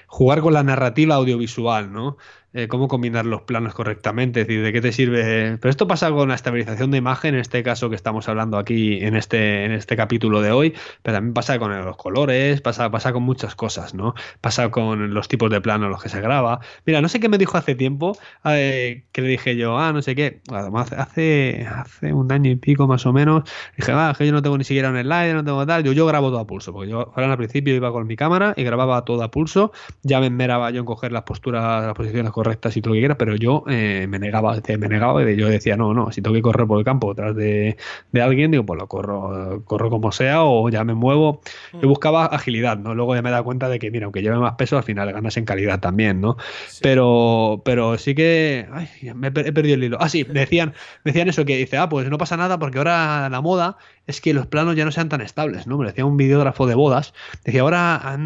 jugar 0.07 0.41
con 0.41 0.53
la 0.53 0.63
narrativa 0.63 1.15
audiovisual, 1.15 1.91
¿no? 1.91 2.17
Eh, 2.53 2.67
cómo 2.67 2.89
combinar 2.89 3.25
los 3.25 3.43
planos 3.43 3.73
correctamente, 3.73 4.41
es 4.41 4.47
decir, 4.47 4.61
de 4.61 4.73
qué 4.73 4.81
te 4.81 4.91
sirve. 4.91 5.57
Pero 5.57 5.69
esto 5.69 5.87
pasa 5.87 6.11
con 6.11 6.27
la 6.27 6.35
estabilización 6.35 6.91
de 6.91 6.97
imagen, 6.97 7.33
en 7.33 7.39
este 7.39 7.63
caso 7.63 7.89
que 7.89 7.95
estamos 7.95 8.27
hablando 8.27 8.57
aquí 8.57 9.01
en 9.01 9.15
este, 9.15 9.63
en 9.63 9.71
este 9.71 9.95
capítulo 9.95 10.41
de 10.41 10.51
hoy, 10.51 10.73
pero 11.01 11.15
también 11.15 11.33
pasa 11.33 11.57
con 11.59 11.73
los 11.85 11.95
colores, 11.95 12.59
pasa, 12.59 12.91
pasa 12.91 13.13
con 13.13 13.23
muchas 13.23 13.55
cosas, 13.55 13.93
¿no? 13.93 14.15
Pasa 14.41 14.69
con 14.69 15.13
los 15.13 15.29
tipos 15.29 15.49
de 15.49 15.61
planos 15.61 15.89
los 15.89 16.03
que 16.03 16.09
se 16.09 16.19
graba. 16.19 16.59
Mira, 16.85 16.99
no 16.99 17.07
sé 17.07 17.21
qué 17.21 17.29
me 17.29 17.37
dijo 17.37 17.57
hace 17.57 17.73
tiempo, 17.73 18.17
eh, 18.43 19.05
que 19.13 19.21
le 19.21 19.29
dije 19.29 19.55
yo, 19.55 19.77
ah, 19.79 19.93
no 19.93 20.01
sé 20.01 20.13
qué, 20.15 20.41
hace, 20.51 21.65
hace 21.73 22.11
un 22.11 22.33
año 22.33 22.51
y 22.51 22.57
pico 22.57 22.85
más 22.85 23.05
o 23.05 23.13
menos, 23.13 23.49
dije, 23.77 23.93
ah, 23.93 24.13
que 24.17 24.25
yo 24.25 24.33
no 24.33 24.41
tengo 24.41 24.57
ni 24.57 24.65
siquiera 24.65 24.89
un 24.89 24.99
slide, 25.01 25.33
no 25.33 25.45
tengo 25.45 25.65
tal, 25.65 25.85
yo, 25.85 25.93
yo 25.93 26.05
grabo 26.05 26.29
todo 26.29 26.39
a 26.39 26.47
pulso, 26.47 26.73
porque 26.73 26.91
yo 26.91 27.13
ahora 27.15 27.31
al 27.31 27.37
principio 27.37 27.73
iba 27.73 27.93
con 27.93 28.07
mi 28.07 28.17
cámara 28.17 28.53
y 28.57 28.63
grababa 28.65 29.05
todo 29.05 29.23
a 29.23 29.31
pulso, 29.31 29.71
ya 30.03 30.19
me 30.19 30.25
enmeraba 30.25 30.69
yo 30.71 30.81
en 30.81 30.85
coger 30.85 31.13
las 31.13 31.23
posturas, 31.23 31.85
las 31.85 31.93
posiciones 31.93 32.29
correctas 32.33 32.40
correctas 32.41 32.75
y 32.75 32.81
todo 32.81 32.91
lo 32.91 32.95
que 32.95 33.01
quiera, 33.01 33.17
pero 33.17 33.35
yo 33.35 33.63
eh, 33.67 34.07
me 34.09 34.17
negaba, 34.17 34.57
me 34.67 34.87
negaba 34.87 35.29
y 35.29 35.35
yo 35.35 35.47
decía, 35.47 35.77
no, 35.77 35.93
no, 35.93 36.11
si 36.11 36.23
tengo 36.23 36.33
que 36.33 36.41
correr 36.41 36.65
por 36.65 36.79
el 36.79 36.85
campo 36.85 37.13
detrás 37.13 37.35
de, 37.35 37.77
alguien, 38.19 38.49
digo, 38.49 38.65
pues 38.65 38.79
lo 38.79 38.87
corro, 38.87 39.63
corro 39.65 39.91
como 39.91 40.11
sea 40.11 40.43
o 40.43 40.67
ya 40.69 40.83
me 40.83 40.95
muevo. 40.95 41.41
Yo 41.73 41.87
mm. 41.87 41.87
buscaba 41.87 42.25
agilidad, 42.25 42.77
¿no? 42.77 42.95
Luego 42.95 43.13
ya 43.13 43.21
me 43.21 43.29
da 43.29 43.43
cuenta 43.43 43.69
de 43.69 43.77
que, 43.77 43.91
mira, 43.91 44.05
aunque 44.05 44.23
lleve 44.23 44.37
más 44.37 44.55
peso, 44.55 44.75
al 44.77 44.83
final 44.83 45.13
ganas 45.13 45.37
en 45.37 45.45
calidad 45.45 45.79
también, 45.79 46.19
¿no? 46.19 46.37
Pero, 46.81 47.61
pero 47.63 47.99
sí 47.99 48.15
que, 48.15 48.67
ay, 48.73 48.87
me 49.13 49.27
he 49.27 49.31
perdido 49.31 49.75
el 49.75 49.83
hilo. 49.83 49.97
Ah, 49.99 50.09
sí, 50.09 50.25
me 50.25 50.39
decían, 50.39 50.73
me 51.03 51.11
decían 51.11 51.29
eso, 51.29 51.45
que 51.45 51.57
dice, 51.57 51.77
ah, 51.77 51.89
pues 51.89 52.09
no 52.09 52.17
pasa 52.17 52.37
nada 52.37 52.57
porque 52.57 52.79
ahora 52.79 53.29
la 53.29 53.41
moda 53.41 53.77
es 54.07 54.19
que 54.19 54.33
los 54.33 54.47
planos 54.47 54.75
ya 54.75 54.83
no 54.83 54.91
sean 54.91 55.09
tan 55.09 55.21
estables, 55.21 55.67
¿no? 55.67 55.77
Me 55.77 55.85
decía 55.85 56.05
un 56.05 56.17
videógrafo 56.17 56.65
de 56.65 56.75
bodas, 56.75 57.13
decía, 57.45 57.61
ahora 57.61 58.17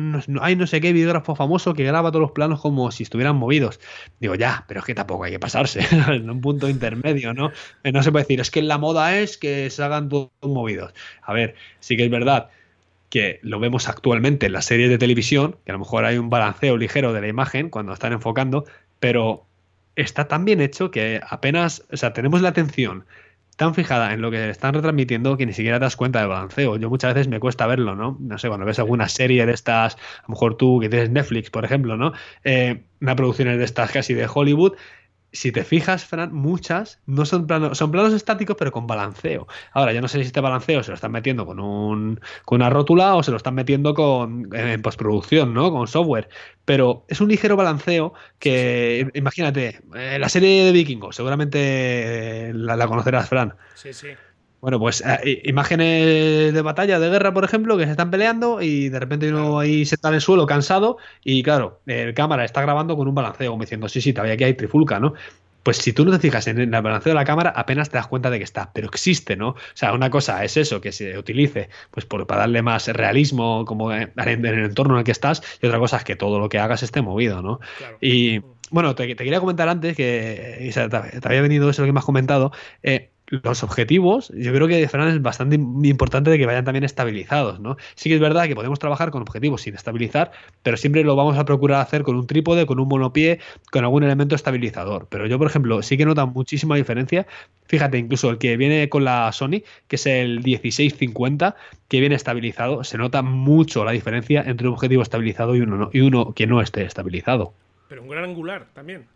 hay 0.41 0.55
no 0.55 0.67
sé 0.67 0.79
qué 0.79 0.93
videógrafo 0.93 1.35
famoso 1.35 1.73
que 1.73 1.83
graba 1.83 2.11
todos 2.11 2.21
los 2.21 2.31
planos 2.31 2.61
como 2.61 2.91
si 2.91 3.03
estuvieran 3.03 3.35
movidos. 3.35 3.79
Digo, 4.19 4.35
ya, 4.35 4.65
pero 4.67 4.79
es 4.79 4.85
que 4.85 4.95
tampoco 4.95 5.23
hay 5.23 5.31
que 5.31 5.39
pasarse 5.39 5.85
en 6.07 6.29
un 6.29 6.41
punto 6.41 6.69
intermedio, 6.69 7.33
¿no? 7.33 7.51
No 7.83 8.03
se 8.03 8.11
puede 8.11 8.23
decir, 8.23 8.39
es 8.39 8.51
que 8.51 8.61
la 8.61 8.77
moda 8.77 9.17
es 9.17 9.37
que 9.37 9.69
se 9.69 9.83
hagan 9.83 10.09
todos 10.09 10.31
movidos. 10.41 10.93
A 11.21 11.33
ver, 11.33 11.55
sí 11.79 11.97
que 11.97 12.05
es 12.05 12.11
verdad 12.11 12.49
que 13.09 13.39
lo 13.43 13.59
vemos 13.59 13.87
actualmente 13.87 14.47
en 14.47 14.53
las 14.53 14.65
series 14.65 14.89
de 14.89 14.97
televisión, 14.97 15.57
que 15.65 15.71
a 15.71 15.73
lo 15.73 15.79
mejor 15.79 16.05
hay 16.05 16.17
un 16.17 16.29
balanceo 16.29 16.77
ligero 16.77 17.13
de 17.13 17.21
la 17.21 17.27
imagen 17.27 17.69
cuando 17.69 17.93
están 17.93 18.13
enfocando, 18.13 18.65
pero 18.99 19.45
está 19.95 20.27
tan 20.27 20.45
bien 20.45 20.61
hecho 20.61 20.91
que 20.91 21.21
apenas, 21.27 21.83
o 21.91 21.97
sea, 21.97 22.13
tenemos 22.13 22.41
la 22.41 22.49
atención 22.49 23.05
tan 23.55 23.73
fijada 23.73 24.13
en 24.13 24.21
lo 24.21 24.31
que 24.31 24.49
están 24.49 24.73
retransmitiendo 24.73 25.37
que 25.37 25.45
ni 25.45 25.53
siquiera 25.53 25.79
te 25.79 25.85
das 25.85 25.95
cuenta 25.95 26.19
del 26.19 26.29
balanceo. 26.29 26.77
Yo 26.77 26.89
muchas 26.89 27.13
veces 27.13 27.27
me 27.27 27.39
cuesta 27.39 27.67
verlo, 27.67 27.95
¿no? 27.95 28.17
No 28.19 28.37
sé, 28.37 28.47
cuando 28.47 28.65
ves 28.65 28.79
alguna 28.79 29.07
serie 29.07 29.45
de 29.45 29.53
estas, 29.53 29.95
a 29.95 30.23
lo 30.27 30.33
mejor 30.33 30.55
tú 30.55 30.79
que 30.79 30.89
tienes 30.89 31.09
Netflix, 31.09 31.49
por 31.49 31.65
ejemplo, 31.65 31.97
¿no? 31.97 32.13
Eh, 32.43 32.83
una 33.01 33.15
producción 33.15 33.47
de 33.57 33.63
estas 33.63 33.91
casi 33.91 34.13
de 34.13 34.27
Hollywood, 34.31 34.73
si 35.35 35.51
te 35.51 35.63
fijas, 35.63 36.05
Fran, 36.05 36.33
muchas 36.33 36.99
no 37.05 37.25
son 37.25 37.45
planos, 37.47 37.77
son 37.77 37.91
planos 37.91 38.13
estáticos, 38.13 38.55
pero 38.57 38.71
con 38.71 38.87
balanceo. 38.87 39.47
Ahora, 39.73 39.93
ya 39.93 40.01
no 40.01 40.07
sé 40.07 40.19
si 40.19 40.25
este 40.25 40.41
balanceo 40.41 40.83
se 40.83 40.91
lo 40.91 40.95
están 40.95 41.11
metiendo 41.11 41.45
con, 41.45 41.59
un, 41.59 42.19
con 42.45 42.61
una 42.61 42.69
rótula 42.69 43.15
o 43.15 43.23
se 43.23 43.31
lo 43.31 43.37
están 43.37 43.55
metiendo 43.55 43.93
con, 43.93 44.49
en 44.55 44.81
postproducción, 44.81 45.53
¿no? 45.53 45.71
Con 45.71 45.87
software. 45.87 46.29
Pero 46.65 47.05
es 47.07 47.21
un 47.21 47.27
ligero 47.29 47.55
balanceo 47.55 48.13
que, 48.39 49.09
imagínate, 49.13 49.81
eh, 49.95 50.17
la 50.19 50.29
serie 50.29 50.63
de 50.63 50.71
Vikingos, 50.71 51.15
seguramente 51.15 52.51
la, 52.53 52.75
la 52.75 52.87
conocerás, 52.87 53.29
Fran. 53.29 53.55
Sí, 53.75 53.93
sí. 53.93 54.09
Bueno, 54.65 54.79
pues 54.79 55.03
eh, 55.05 55.43
imágenes 55.45 56.51
de 56.51 56.61
batalla, 56.63 56.97
de 56.97 57.07
guerra, 57.07 57.31
por 57.31 57.43
ejemplo, 57.43 57.77
que 57.77 57.85
se 57.85 57.91
están 57.91 58.09
peleando 58.09 58.63
y 58.63 58.89
de 58.89 58.99
repente 58.99 59.31
uno 59.31 59.59
ahí 59.59 59.85
se 59.85 59.93
está 59.93 60.07
en 60.07 60.15
el 60.15 60.21
suelo 60.21 60.47
cansado 60.47 60.97
y 61.23 61.43
claro, 61.43 61.81
el 61.85 62.15
cámara 62.15 62.43
está 62.43 62.63
grabando 62.63 62.97
con 62.97 63.07
un 63.07 63.13
balanceo, 63.13 63.51
como 63.51 63.61
diciendo, 63.61 63.87
sí, 63.87 64.01
sí, 64.01 64.11
todavía 64.11 64.33
aquí 64.33 64.43
hay 64.43 64.55
trifulca, 64.55 64.99
¿no? 64.99 65.13
Pues 65.61 65.77
si 65.77 65.93
tú 65.93 66.03
no 66.03 66.11
te 66.11 66.17
fijas 66.17 66.47
en 66.47 66.57
el 66.57 66.81
balanceo 66.81 67.11
de 67.11 67.13
la 67.13 67.25
cámara, 67.25 67.53
apenas 67.55 67.91
te 67.91 67.97
das 67.97 68.07
cuenta 68.07 68.31
de 68.31 68.39
que 68.39 68.43
está, 68.43 68.71
pero 68.73 68.87
existe, 68.87 69.35
¿no? 69.35 69.49
O 69.49 69.55
sea, 69.75 69.93
una 69.93 70.09
cosa 70.09 70.43
es 70.43 70.57
eso, 70.57 70.81
que 70.81 70.91
se 70.91 71.15
utilice 71.15 71.69
pues 71.91 72.07
por, 72.07 72.25
para 72.25 72.39
darle 72.41 72.63
más 72.63 72.87
realismo 72.87 73.65
como 73.65 73.93
en, 73.93 74.13
el 74.15 74.45
entorno 74.45 74.95
en 74.95 74.99
el 75.01 75.05
que 75.05 75.11
estás, 75.11 75.43
y 75.61 75.67
otra 75.67 75.77
cosa 75.77 75.97
es 75.97 76.03
que 76.03 76.15
todo 76.15 76.39
lo 76.39 76.49
que 76.49 76.57
hagas 76.57 76.81
esté 76.81 77.03
movido, 77.03 77.43
¿no? 77.43 77.59
Y 78.01 78.41
bueno, 78.71 78.95
te, 78.95 79.15
quería 79.15 79.39
comentar 79.39 79.69
antes 79.69 79.95
que 79.95 80.71
te, 80.73 81.27
había 81.27 81.41
venido 81.41 81.69
eso 81.69 81.83
lo 81.83 81.85
que 81.85 81.93
me 81.93 81.99
has 81.99 82.05
comentado. 82.05 82.51
Eh, 82.81 83.11
los 83.27 83.63
objetivos, 83.63 84.31
yo 84.35 84.53
creo 84.53 84.67
que 84.67 84.87
Fran 84.87 85.07
es 85.07 85.21
bastante 85.21 85.55
importante 85.55 86.29
de 86.29 86.37
que 86.37 86.45
vayan 86.45 86.63
también 86.63 86.83
estabilizados, 86.83 87.59
¿no? 87.59 87.77
Sí 87.95 88.09
que 88.09 88.15
es 88.15 88.21
verdad 88.21 88.47
que 88.47 88.55
podemos 88.55 88.79
trabajar 88.79 89.11
con 89.11 89.21
objetivos 89.21 89.61
sin 89.61 89.75
estabilizar, 89.75 90.31
pero 90.63 90.77
siempre 90.77 91.03
lo 91.03 91.15
vamos 91.15 91.37
a 91.37 91.45
procurar 91.45 91.81
hacer 91.81 92.03
con 92.03 92.15
un 92.15 92.27
trípode, 92.27 92.65
con 92.65 92.79
un 92.79 92.87
monopié, 92.87 93.39
con 93.71 93.83
algún 93.83 94.03
elemento 94.03 94.35
estabilizador. 94.35 95.07
Pero 95.09 95.25
yo, 95.27 95.37
por 95.37 95.47
ejemplo, 95.47 95.81
sí 95.81 95.97
que 95.97 96.05
noto 96.05 96.25
muchísima 96.27 96.75
diferencia. 96.75 97.25
Fíjate, 97.67 97.97
incluso 97.97 98.29
el 98.29 98.37
que 98.37 98.57
viene 98.57 98.89
con 98.89 99.03
la 99.03 99.31
Sony, 99.31 99.63
que 99.87 99.95
es 99.95 100.05
el 100.05 100.43
1650, 100.43 101.55
que 101.87 101.99
viene 101.99 102.15
estabilizado, 102.15 102.83
se 102.83 102.97
nota 102.97 103.21
mucho 103.21 103.83
la 103.83 103.91
diferencia 103.91 104.43
entre 104.45 104.67
un 104.67 104.73
objetivo 104.75 105.01
estabilizado 105.01 105.55
y 105.55 105.61
uno, 105.61 105.89
y 105.91 106.01
uno 106.01 106.33
que 106.33 106.45
no 106.45 106.61
esté 106.61 106.83
estabilizado. 106.83 107.53
Pero 107.89 108.03
un 108.03 108.09
gran 108.09 108.23
angular 108.25 108.67
también. 108.73 109.14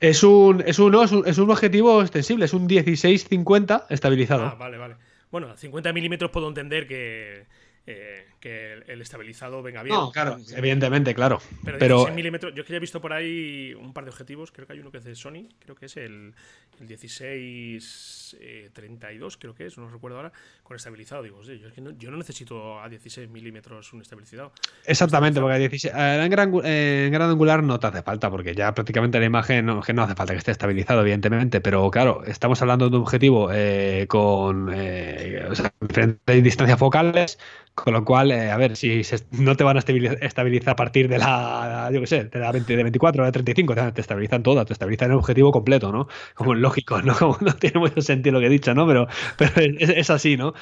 Es 0.00 0.22
un, 0.22 0.62
es, 0.66 0.78
un, 0.78 0.94
es, 1.26 1.38
un, 1.38 1.50
objetivo 1.50 2.02
extensible, 2.02 2.44
es 2.44 2.52
un 2.52 2.68
16-50 2.68 3.86
estabilizado. 3.88 4.44
Ah, 4.44 4.54
vale, 4.58 4.76
vale. 4.76 4.96
Bueno, 5.30 5.56
50 5.56 5.92
milímetros 5.92 6.30
puedo 6.30 6.48
entender 6.48 6.86
que, 6.86 7.46
eh, 7.86 8.26
que 8.46 8.74
el 8.86 9.02
estabilizado 9.02 9.60
venga 9.60 9.82
bien. 9.82 9.96
No, 9.96 10.12
claro, 10.12 10.38
evidentemente, 10.54 11.12
claro. 11.14 11.40
Pero, 11.64 11.78
pero 11.78 12.06
milímetros, 12.14 12.54
yo 12.54 12.60
es 12.60 12.66
que 12.66 12.74
ya 12.74 12.76
he 12.76 12.80
visto 12.80 13.00
por 13.00 13.12
ahí 13.12 13.74
un 13.74 13.92
par 13.92 14.04
de 14.04 14.10
objetivos, 14.10 14.52
creo 14.52 14.68
que 14.68 14.74
hay 14.74 14.78
uno 14.78 14.92
que 14.92 14.98
es 14.98 15.04
de 15.04 15.16
Sony, 15.16 15.48
creo 15.58 15.74
que 15.74 15.86
es 15.86 15.96
el, 15.96 16.32
el 16.78 16.86
1632, 16.86 19.34
eh, 19.34 19.38
creo 19.40 19.54
que 19.54 19.66
es, 19.66 19.76
no 19.78 19.88
recuerdo 19.88 20.18
ahora, 20.18 20.30
con 20.62 20.76
estabilizado. 20.76 21.24
Digo, 21.24 21.42
yo, 21.42 21.66
es 21.66 21.74
que 21.74 21.80
no, 21.80 21.90
yo 21.90 22.12
no 22.12 22.18
necesito 22.18 22.80
a 22.80 22.88
16 22.88 23.28
milímetros 23.28 23.92
un 23.92 24.02
estabilizado. 24.02 24.52
Exactamente, 24.84 25.40
porque 25.40 25.58
16, 25.58 25.92
en, 25.92 26.30
gran, 26.30 26.54
en 26.64 27.12
gran 27.12 27.30
angular 27.30 27.64
no 27.64 27.80
te 27.80 27.88
hace 27.88 28.02
falta, 28.02 28.30
porque 28.30 28.54
ya 28.54 28.72
prácticamente 28.74 29.18
la 29.18 29.26
imagen 29.26 29.66
no, 29.66 29.82
que 29.82 29.92
no 29.92 30.04
hace 30.04 30.14
falta 30.14 30.34
que 30.34 30.38
esté 30.38 30.52
estabilizado, 30.52 31.00
evidentemente, 31.00 31.60
pero 31.60 31.90
claro, 31.90 32.22
estamos 32.24 32.62
hablando 32.62 32.88
de 32.88 32.96
un 32.96 33.02
objetivo 33.02 33.50
eh, 33.52 34.06
con 34.08 34.70
eh, 34.72 35.48
o 35.50 35.54
sea, 35.56 35.74
diferentes 35.80 36.44
distancias 36.44 36.78
focales 36.78 37.38
con 37.76 37.92
lo 37.92 38.04
cual, 38.04 38.32
eh, 38.36 38.50
a 38.50 38.56
ver, 38.56 38.76
si 38.76 39.02
no 39.30 39.56
te 39.56 39.64
van 39.64 39.76
a 39.76 39.80
estabilizar 39.80 40.70
a 40.70 40.76
partir 40.76 41.08
de 41.08 41.18
la, 41.18 41.90
yo 41.92 42.00
qué 42.00 42.06
sé, 42.06 42.24
de 42.24 42.38
la 42.38 42.52
20, 42.52 42.76
de 42.76 42.82
24 42.82 43.22
o 43.22 43.26
de 43.26 43.32
35, 43.32 43.74
te, 43.94 44.00
estabilizan 44.00 44.42
todo, 44.42 44.64
te 44.64 44.72
estabilizan 44.72 45.10
el 45.10 45.16
objetivo 45.16 45.52
completo, 45.52 45.92
¿no? 45.92 46.08
Como 46.34 46.54
es 46.54 46.60
lógico, 46.60 47.00
¿no? 47.02 47.14
Como 47.18 47.38
no 47.40 47.54
tiene 47.54 47.80
mucho 47.80 48.00
sentido 48.02 48.34
lo 48.34 48.40
que 48.40 48.46
he 48.46 48.50
dicho, 48.50 48.74
¿no? 48.74 48.86
Pero, 48.86 49.08
pero 49.38 49.52
es, 49.56 50.10
así, 50.10 50.36
¿no? 50.36 50.54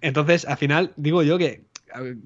Entonces, 0.00 0.44
al 0.46 0.56
final, 0.56 0.92
digo 0.96 1.22
yo 1.22 1.38
que 1.38 1.64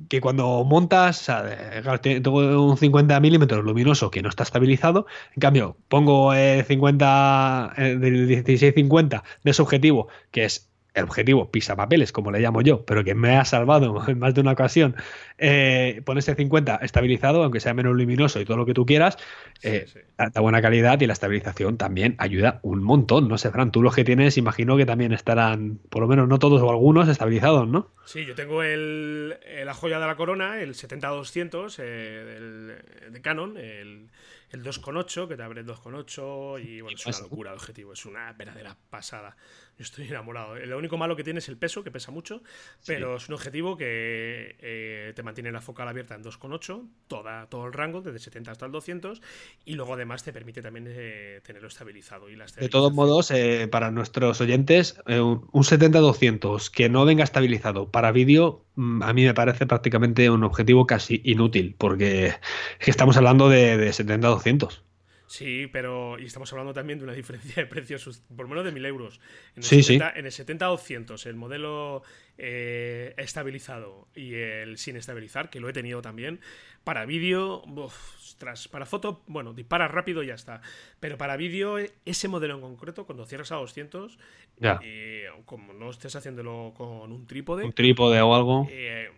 que 0.08 0.22
cuando 0.22 0.64
montas, 0.64 1.20
o 1.20 1.24
sea, 1.24 1.98
tengo 2.00 2.64
un 2.64 2.78
50 2.78 3.20
milímetros 3.20 3.62
luminoso 3.62 4.11
que 4.11 4.22
no 4.22 4.30
está 4.30 4.42
estabilizado, 4.42 5.06
en 5.37 5.40
cambio 5.40 5.76
pongo 5.88 6.32
el 6.32 6.64
50 6.64 7.74
del 7.76 8.28
16-50 8.46 9.22
de 9.44 9.50
ese 9.50 9.61
objetivo 9.61 10.08
que 10.30 10.46
es 10.46 10.67
el 10.98 11.04
objetivo 11.04 11.50
papeles, 11.76 12.12
como 12.12 12.30
le 12.30 12.40
llamo 12.40 12.62
yo, 12.62 12.84
pero 12.84 13.04
que 13.04 13.14
me 13.14 13.37
ha 13.37 13.44
salvado 13.44 14.02
en 14.08 14.18
más 14.18 14.34
de 14.34 14.40
una 14.40 14.52
ocasión, 14.52 14.96
eh, 15.38 16.02
pones 16.04 16.24
50 16.24 16.76
estabilizado, 16.82 17.42
aunque 17.42 17.61
sea 17.61 17.74
menos 17.74 17.94
luminoso 17.94 18.40
y 18.40 18.44
todo 18.44 18.56
lo 18.56 18.66
que 18.66 18.74
tú 18.74 18.87
quieras, 18.87 19.16
eh, 19.62 19.87
da 20.16 20.40
buena 20.40 20.61
calidad 20.62 21.00
y 21.00 21.06
la 21.06 21.12
estabilización 21.12 21.76
también 21.76 22.14
ayuda 22.18 22.61
un 22.62 22.82
montón. 22.82 23.28
No 23.28 23.38
sé, 23.38 23.50
Fran, 23.50 23.70
tú 23.70 23.82
los 23.82 23.94
que 23.94 24.04
tienes, 24.04 24.37
imagino 24.37 24.76
que 24.76 24.87
también 24.87 25.12
estarán, 25.12 25.78
por 25.90 26.02
lo 26.02 26.08
menos 26.08 26.28
no 26.28 26.38
todos 26.38 26.62
o 26.62 26.70
algunos, 26.70 27.08
estabilizados, 27.08 27.68
¿no? 27.68 27.90
Sí, 28.04 28.24
yo 28.24 28.34
tengo 28.34 28.62
el, 28.62 29.37
la 29.64 29.74
joya 29.74 29.98
de 29.98 30.06
la 30.06 30.16
corona, 30.16 30.61
el 30.61 30.74
70-200 30.74 31.76
eh, 31.78 32.78
de 33.11 33.20
Canon, 33.20 33.56
el 33.56 34.08
el 34.50 34.64
2.8, 34.64 35.28
que 35.28 35.37
te 35.37 35.42
abre 35.42 35.61
el 35.61 35.66
2.8 35.66 36.64
y 36.64 36.80
bueno, 36.80 36.96
es 36.96 37.06
una 37.06 37.18
locura 37.20 37.50
el 37.50 37.56
objetivo, 37.56 37.92
es 37.92 38.04
una 38.06 38.32
verdadera 38.32 38.76
pasada. 38.90 39.37
Yo 39.78 39.84
estoy 39.84 40.08
enamorado. 40.08 40.56
Lo 40.56 40.78
único 40.78 40.96
malo 40.96 41.14
que 41.14 41.22
tiene 41.22 41.38
es 41.38 41.48
el 41.48 41.56
peso, 41.56 41.84
que 41.84 41.90
pesa 41.90 42.11
mucho, 42.11 42.42
pero 42.84 43.16
es 43.16 43.28
un 43.28 43.34
objetivo 43.34 43.76
que 43.76 44.56
eh, 44.58 45.12
te 45.14 45.22
mantiene 45.22 45.53
la 45.53 45.61
focal 45.61 45.86
abierta 45.86 46.14
en 46.14 46.24
2.8, 46.24 46.88
toda, 47.07 47.46
todo 47.46 47.66
el 47.66 47.72
rango, 47.72 48.01
desde 48.01 48.18
70 48.18 48.51
hasta 48.51 48.66
el 48.66 48.72
200, 48.72 49.22
y 49.64 49.74
luego 49.74 49.94
además 49.94 50.24
te 50.24 50.32
permite 50.32 50.62
también 50.62 50.86
eh, 50.88 51.40
tenerlo 51.44 51.68
estabilizado. 51.68 52.28
Y 52.28 52.36
de 52.36 52.68
todos 52.68 52.92
modos, 52.92 53.30
eh, 53.30 53.68
para 53.70 53.90
nuestros 53.90 54.40
oyentes, 54.40 55.01
un 55.07 55.62
70-200 55.62 56.70
que 56.70 56.88
no 56.88 57.05
venga 57.05 57.22
estabilizado 57.22 57.90
para 57.90 58.11
vídeo, 58.12 58.64
a 59.03 59.12
mí 59.12 59.24
me 59.24 59.35
parece 59.35 59.66
prácticamente 59.66 60.31
un 60.31 60.45
objetivo 60.45 60.87
casi 60.87 61.20
inútil, 61.24 61.74
porque 61.76 62.35
estamos 62.81 63.16
hablando 63.16 63.49
de, 63.49 63.76
de 63.76 63.91
70-200. 63.91 64.83
Sí, 65.29 65.66
pero 65.70 66.18
y 66.18 66.24
estamos 66.24 66.51
hablando 66.53 66.72
también 66.72 66.99
de 66.99 67.05
una 67.05 67.12
diferencia 67.14 67.62
de 67.62 67.66
precios 67.66 68.22
por 68.35 68.49
menos 68.49 68.64
de 68.64 68.72
1000 68.72 68.87
euros. 68.87 69.20
En 69.55 69.59
el 69.59 69.64
sí, 69.64 69.83
70, 69.83 70.12
sí. 70.12 70.18
En 70.18 70.26
el 70.26 70.33
70-200, 70.33 71.26
el 71.26 71.37
modelo 71.37 72.03
eh, 72.41 73.14
estabilizado 73.16 74.07
y 74.14 74.34
el 74.34 74.78
sin 74.78 74.97
estabilizar, 74.97 75.51
que 75.51 75.59
lo 75.59 75.68
he 75.68 75.72
tenido 75.72 76.01
también, 76.01 76.39
para 76.84 77.05
vídeo, 77.05 77.64
ostras, 77.76 78.68
para 78.68 78.86
foto, 78.86 79.22
bueno, 79.26 79.53
dispara 79.53 79.89
rápido 79.89 80.22
y 80.22 80.28
ya 80.28 80.34
está. 80.34 80.62
Pero 81.01 81.18
para 81.18 81.36
vídeo, 81.36 81.78
ese 82.05 82.28
modelo 82.28 82.55
en 82.55 82.61
concreto, 82.61 83.07
cuando 83.07 83.26
cierras 83.26 83.51
a 83.51 83.57
200, 83.57 84.18
ya. 84.59 84.78
Eh, 84.82 85.26
como 85.45 85.72
no 85.72 85.91
estés 85.91 86.14
haciéndolo 86.14 86.72
con 86.76 87.12
un 87.12 87.26
trípode, 87.26 87.64
un 87.64 87.72
trípode 87.72 88.20
o 88.20 88.34
algo, 88.34 88.68
eh, 88.70 89.11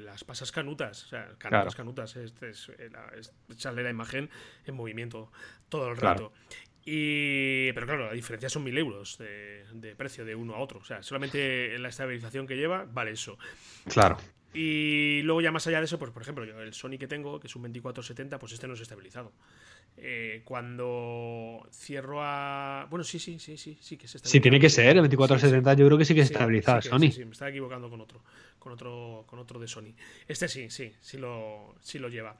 las 0.00 0.24
pasas 0.24 0.52
canutas, 0.52 1.04
o 1.04 1.08
sea, 1.08 1.24
canutas, 1.38 1.48
claro. 1.48 1.70
canutas, 1.76 2.16
es, 2.16 2.32
es, 2.42 2.70
es, 3.18 3.32
sale 3.56 3.82
la 3.82 3.90
imagen 3.90 4.30
en 4.64 4.74
movimiento 4.74 5.30
todo 5.68 5.88
el 5.88 5.96
rato. 5.96 6.30
Claro. 6.30 6.32
Y, 6.84 7.72
pero 7.72 7.86
claro, 7.86 8.06
la 8.06 8.12
diferencia 8.12 8.48
son 8.48 8.64
mil 8.64 8.76
euros 8.76 9.18
de, 9.18 9.64
de, 9.74 9.94
precio 9.94 10.24
de 10.24 10.34
uno 10.34 10.54
a 10.54 10.58
otro. 10.58 10.80
O 10.80 10.84
sea, 10.84 11.02
solamente 11.02 11.78
la 11.78 11.88
estabilización 11.88 12.46
que 12.46 12.56
lleva 12.56 12.86
vale 12.90 13.12
eso. 13.12 13.38
Claro. 13.88 14.16
Y 14.52 15.22
luego 15.22 15.40
ya 15.40 15.52
más 15.52 15.66
allá 15.68 15.78
de 15.78 15.84
eso, 15.84 15.98
pues 15.98 16.10
por 16.10 16.22
ejemplo, 16.22 16.44
yo 16.44 16.60
el 16.60 16.74
Sony 16.74 16.98
que 16.98 17.06
tengo, 17.06 17.38
que 17.38 17.46
es 17.46 17.54
un 17.54 17.62
2470, 17.62 18.38
pues 18.38 18.52
este 18.52 18.66
no 18.66 18.74
es 18.74 18.80
estabilizado. 18.80 19.32
Eh, 19.96 20.42
cuando 20.44 21.68
cierro 21.72 22.20
a... 22.20 22.86
Bueno, 22.90 23.04
sí, 23.04 23.20
sí, 23.20 23.38
sí, 23.38 23.56
sí, 23.56 23.78
sí 23.80 23.96
que 23.96 24.06
es 24.06 24.14
estabilizado. 24.14 24.32
Sí, 24.32 24.40
tiene 24.40 24.58
que 24.58 24.68
ser, 24.68 24.96
el 24.96 25.02
2470 25.02 25.70
sí, 25.70 25.76
sí. 25.76 25.80
yo 25.80 25.86
creo 25.86 25.98
que 25.98 26.04
sí 26.04 26.14
que 26.14 26.20
es 26.22 26.28
sí, 26.28 26.34
estabilizado, 26.34 26.82
sí, 26.82 26.88
Sony. 26.88 27.12
Sí, 27.12 27.24
me 27.24 27.32
estaba 27.32 27.50
equivocando 27.50 27.88
con 27.88 28.00
otro, 28.00 28.24
con 28.58 28.72
otro, 28.72 29.24
con 29.28 29.38
otro 29.38 29.60
de 29.60 29.68
Sony. 29.68 29.94
Este 30.26 30.48
sí, 30.48 30.68
sí, 30.68 30.92
sí 31.00 31.18
lo, 31.18 31.76
sí 31.80 32.00
lo 32.00 32.08
lleva. 32.08 32.36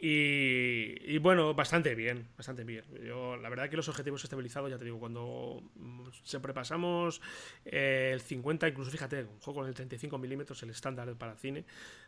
Y, 0.00 1.18
bueno, 1.18 1.54
bastante 1.54 1.94
bien, 1.96 2.28
bastante 2.36 2.62
bien. 2.62 2.84
Yo, 3.04 3.36
la 3.36 3.48
verdad 3.48 3.68
que 3.68 3.76
los 3.76 3.88
objetivos 3.88 4.22
estabilizados, 4.22 4.70
ya 4.70 4.78
te 4.78 4.84
digo, 4.84 5.00
cuando 5.00 5.62
sobrepasamos 6.22 7.20
eh, 7.64 8.10
el 8.12 8.20
50, 8.20 8.68
incluso 8.68 8.92
fíjate, 8.92 9.24
un 9.24 9.40
juego 9.40 9.60
con 9.60 9.68
el 9.68 9.74
35 9.74 10.16
milímetros, 10.18 10.62
el 10.62 10.70
estándar 10.70 11.12
para 11.16 11.34
cine, 11.34 11.64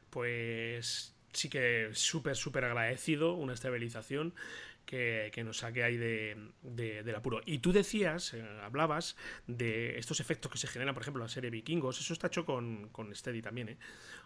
pues 0.09 1.17
sí 1.33 1.49
que 1.49 1.91
súper, 1.93 2.37
súper 2.37 2.65
agradecido 2.65 3.35
una 3.35 3.55
estabilización 3.55 4.35
que, 4.87 5.31
que, 5.33 5.45
nos 5.45 5.59
saque 5.59 5.85
ahí 5.85 5.97
de, 5.97 6.37
de, 6.63 7.03
del 7.03 7.15
apuro. 7.15 7.41
Y 7.47 7.59
tú 7.59 7.73
decías, 7.73 8.35
eh, 8.35 8.45
hablabas 8.63 9.17
de 9.47 9.99
estos 9.99 10.21
efectos 10.21 10.51
que 10.51 10.59
se 10.59 10.67
generan, 10.67 10.95
por 10.95 11.03
ejemplo, 11.03 11.23
la 11.23 11.29
serie 11.29 11.51
Vikingos, 11.51 12.01
eso 12.01 12.13
está 12.13 12.27
hecho 12.27 12.45
con, 12.45 12.89
con 12.89 13.15
Steady 13.15 13.43
también, 13.43 13.71
¿eh? 13.71 13.79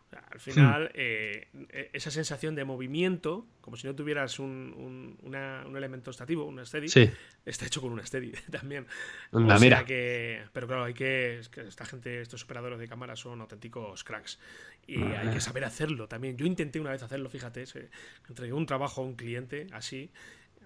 O 0.06 0.10
sea, 0.10 0.24
al 0.30 0.40
final, 0.40 0.84
hmm. 0.84 0.90
eh, 0.94 1.90
esa 1.92 2.10
sensación 2.10 2.54
de 2.54 2.64
movimiento, 2.64 3.46
como 3.60 3.76
si 3.76 3.86
no 3.86 3.94
tuvieras 3.94 4.38
un, 4.38 4.74
un, 4.76 5.18
una, 5.22 5.64
un 5.66 5.76
elemento 5.76 6.10
estativo, 6.10 6.44
un 6.44 6.64
steady, 6.64 6.88
sí. 6.88 7.10
está 7.44 7.66
hecho 7.66 7.80
con 7.80 7.92
un 7.92 8.04
steady 8.04 8.32
también. 8.50 8.86
Una 9.32 9.56
o 9.56 9.60
mira. 9.60 9.78
sea 9.78 9.86
que, 9.86 10.42
pero 10.52 10.66
claro, 10.66 10.84
hay 10.84 10.94
que, 10.94 11.38
es 11.38 11.48
que 11.48 11.62
esta 11.62 11.84
gente, 11.84 12.20
estos 12.20 12.44
operadores 12.44 12.78
de 12.78 12.86
cámara 12.86 13.16
son 13.16 13.40
auténticos 13.40 14.04
cracks 14.04 14.38
y 14.86 15.02
Ah. 15.02 15.20
hay 15.22 15.30
que 15.30 15.40
saber 15.40 15.64
hacerlo 15.64 16.08
también. 16.08 16.36
Yo 16.36 16.46
intenté 16.46 16.80
una 16.80 16.90
vez 16.90 17.02
hacerlo, 17.02 17.28
fíjate, 17.28 17.66
se, 17.66 17.90
entregué 18.28 18.52
un 18.52 18.66
trabajo 18.66 19.02
a 19.02 19.04
un 19.04 19.14
cliente 19.14 19.66
así, 19.72 20.10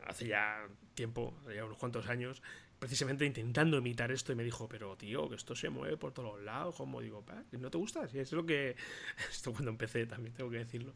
hace 0.06 0.26
ya 0.28 0.66
tiempo, 0.94 1.38
hace 1.44 1.56
ya 1.56 1.64
unos 1.64 1.78
cuantos 1.78 2.08
años, 2.08 2.42
precisamente 2.78 3.24
intentando 3.24 3.78
imitar 3.78 4.10
esto 4.12 4.32
y 4.32 4.36
me 4.36 4.44
dijo, 4.44 4.68
pero 4.68 4.96
tío, 4.96 5.28
que 5.28 5.34
esto 5.36 5.54
se 5.56 5.68
mueve 5.68 5.96
por 5.96 6.12
todos 6.12 6.40
lados, 6.42 6.76
como 6.76 7.00
digo, 7.00 7.24
¿no 7.52 7.70
te 7.70 7.78
gusta? 7.78 8.06
Si 8.08 8.18
es 8.18 8.32
lo 8.32 8.44
que... 8.46 8.76
Esto 9.30 9.52
cuando 9.52 9.70
empecé 9.70 10.06
también 10.06 10.34
tengo 10.34 10.50
que 10.50 10.58
decirlo. 10.58 10.92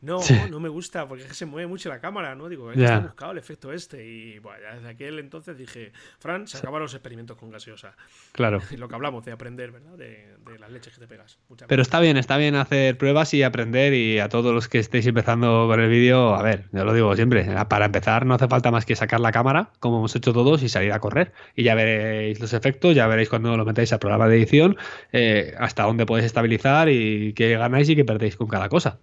No, 0.00 0.20
Sí. 0.20 0.34
no 0.50 0.60
me 0.60 0.68
gusta 0.68 1.06
porque 1.08 1.22
es 1.24 1.28
que 1.28 1.34
se 1.34 1.46
mueve 1.46 1.66
mucho 1.66 1.88
la 1.88 2.00
cámara, 2.00 2.34
¿no? 2.34 2.48
Digo, 2.48 2.70
es 2.72 2.78
Ya. 2.78 2.88
que 2.88 2.94
he 2.94 3.06
buscado 3.06 3.32
el 3.32 3.38
efecto 3.38 3.72
este 3.72 4.04
y 4.06 4.38
bueno, 4.40 4.60
ya 4.62 4.74
desde 4.74 4.88
aquel 4.88 5.18
entonces 5.18 5.56
dije, 5.56 5.92
Fran, 6.18 6.46
se 6.46 6.58
acaban 6.58 6.82
los 6.82 6.92
experimentos 6.94 7.36
con 7.36 7.50
gaseosa. 7.50 7.94
Claro. 8.32 8.60
Lo 8.76 8.88
que 8.88 8.94
hablamos 8.94 9.24
de 9.24 9.32
aprender, 9.32 9.70
¿verdad? 9.72 9.92
De, 9.96 10.36
de 10.44 10.58
las 10.58 10.70
leches 10.70 10.92
que 10.94 11.00
te 11.00 11.06
pegas. 11.06 11.38
Muchas 11.48 11.68
Pero 11.68 11.82
está 11.82 12.00
bien, 12.00 12.16
está 12.16 12.36
bien 12.36 12.54
hacer 12.56 12.98
pruebas 12.98 13.32
y 13.34 13.42
aprender 13.42 13.94
y 13.94 14.18
a 14.18 14.28
todos 14.28 14.52
los 14.52 14.68
que 14.68 14.78
estéis 14.78 15.06
empezando 15.06 15.66
con 15.68 15.80
el 15.80 15.88
vídeo, 15.88 16.34
a 16.34 16.42
ver, 16.42 16.68
yo 16.72 16.84
lo 16.84 16.92
digo 16.94 17.14
siempre, 17.14 17.46
para 17.68 17.86
empezar 17.86 18.26
no 18.26 18.34
hace 18.34 18.48
falta 18.48 18.70
más 18.70 18.84
que 18.84 18.96
sacar 18.96 19.20
la 19.20 19.32
cámara, 19.32 19.70
como 19.80 19.98
hemos 19.98 20.14
hecho 20.16 20.32
todos, 20.32 20.62
y 20.62 20.68
salir 20.68 20.92
a 20.92 21.00
correr. 21.00 21.21
Y 21.54 21.62
ya 21.62 21.74
veréis 21.74 22.40
los 22.40 22.52
efectos, 22.52 22.94
ya 22.94 23.06
veréis 23.06 23.28
cuando 23.28 23.56
lo 23.56 23.64
metáis 23.64 23.92
al 23.92 23.98
programa 23.98 24.28
de 24.28 24.36
edición, 24.36 24.76
eh, 25.12 25.54
hasta 25.58 25.84
dónde 25.84 26.06
podéis 26.06 26.26
estabilizar 26.26 26.88
y 26.88 27.32
qué 27.34 27.50
ganáis 27.56 27.88
y 27.88 27.96
qué 27.96 28.04
perdéis 28.04 28.36
con 28.36 28.48
cada 28.48 28.68
cosa. 28.68 28.98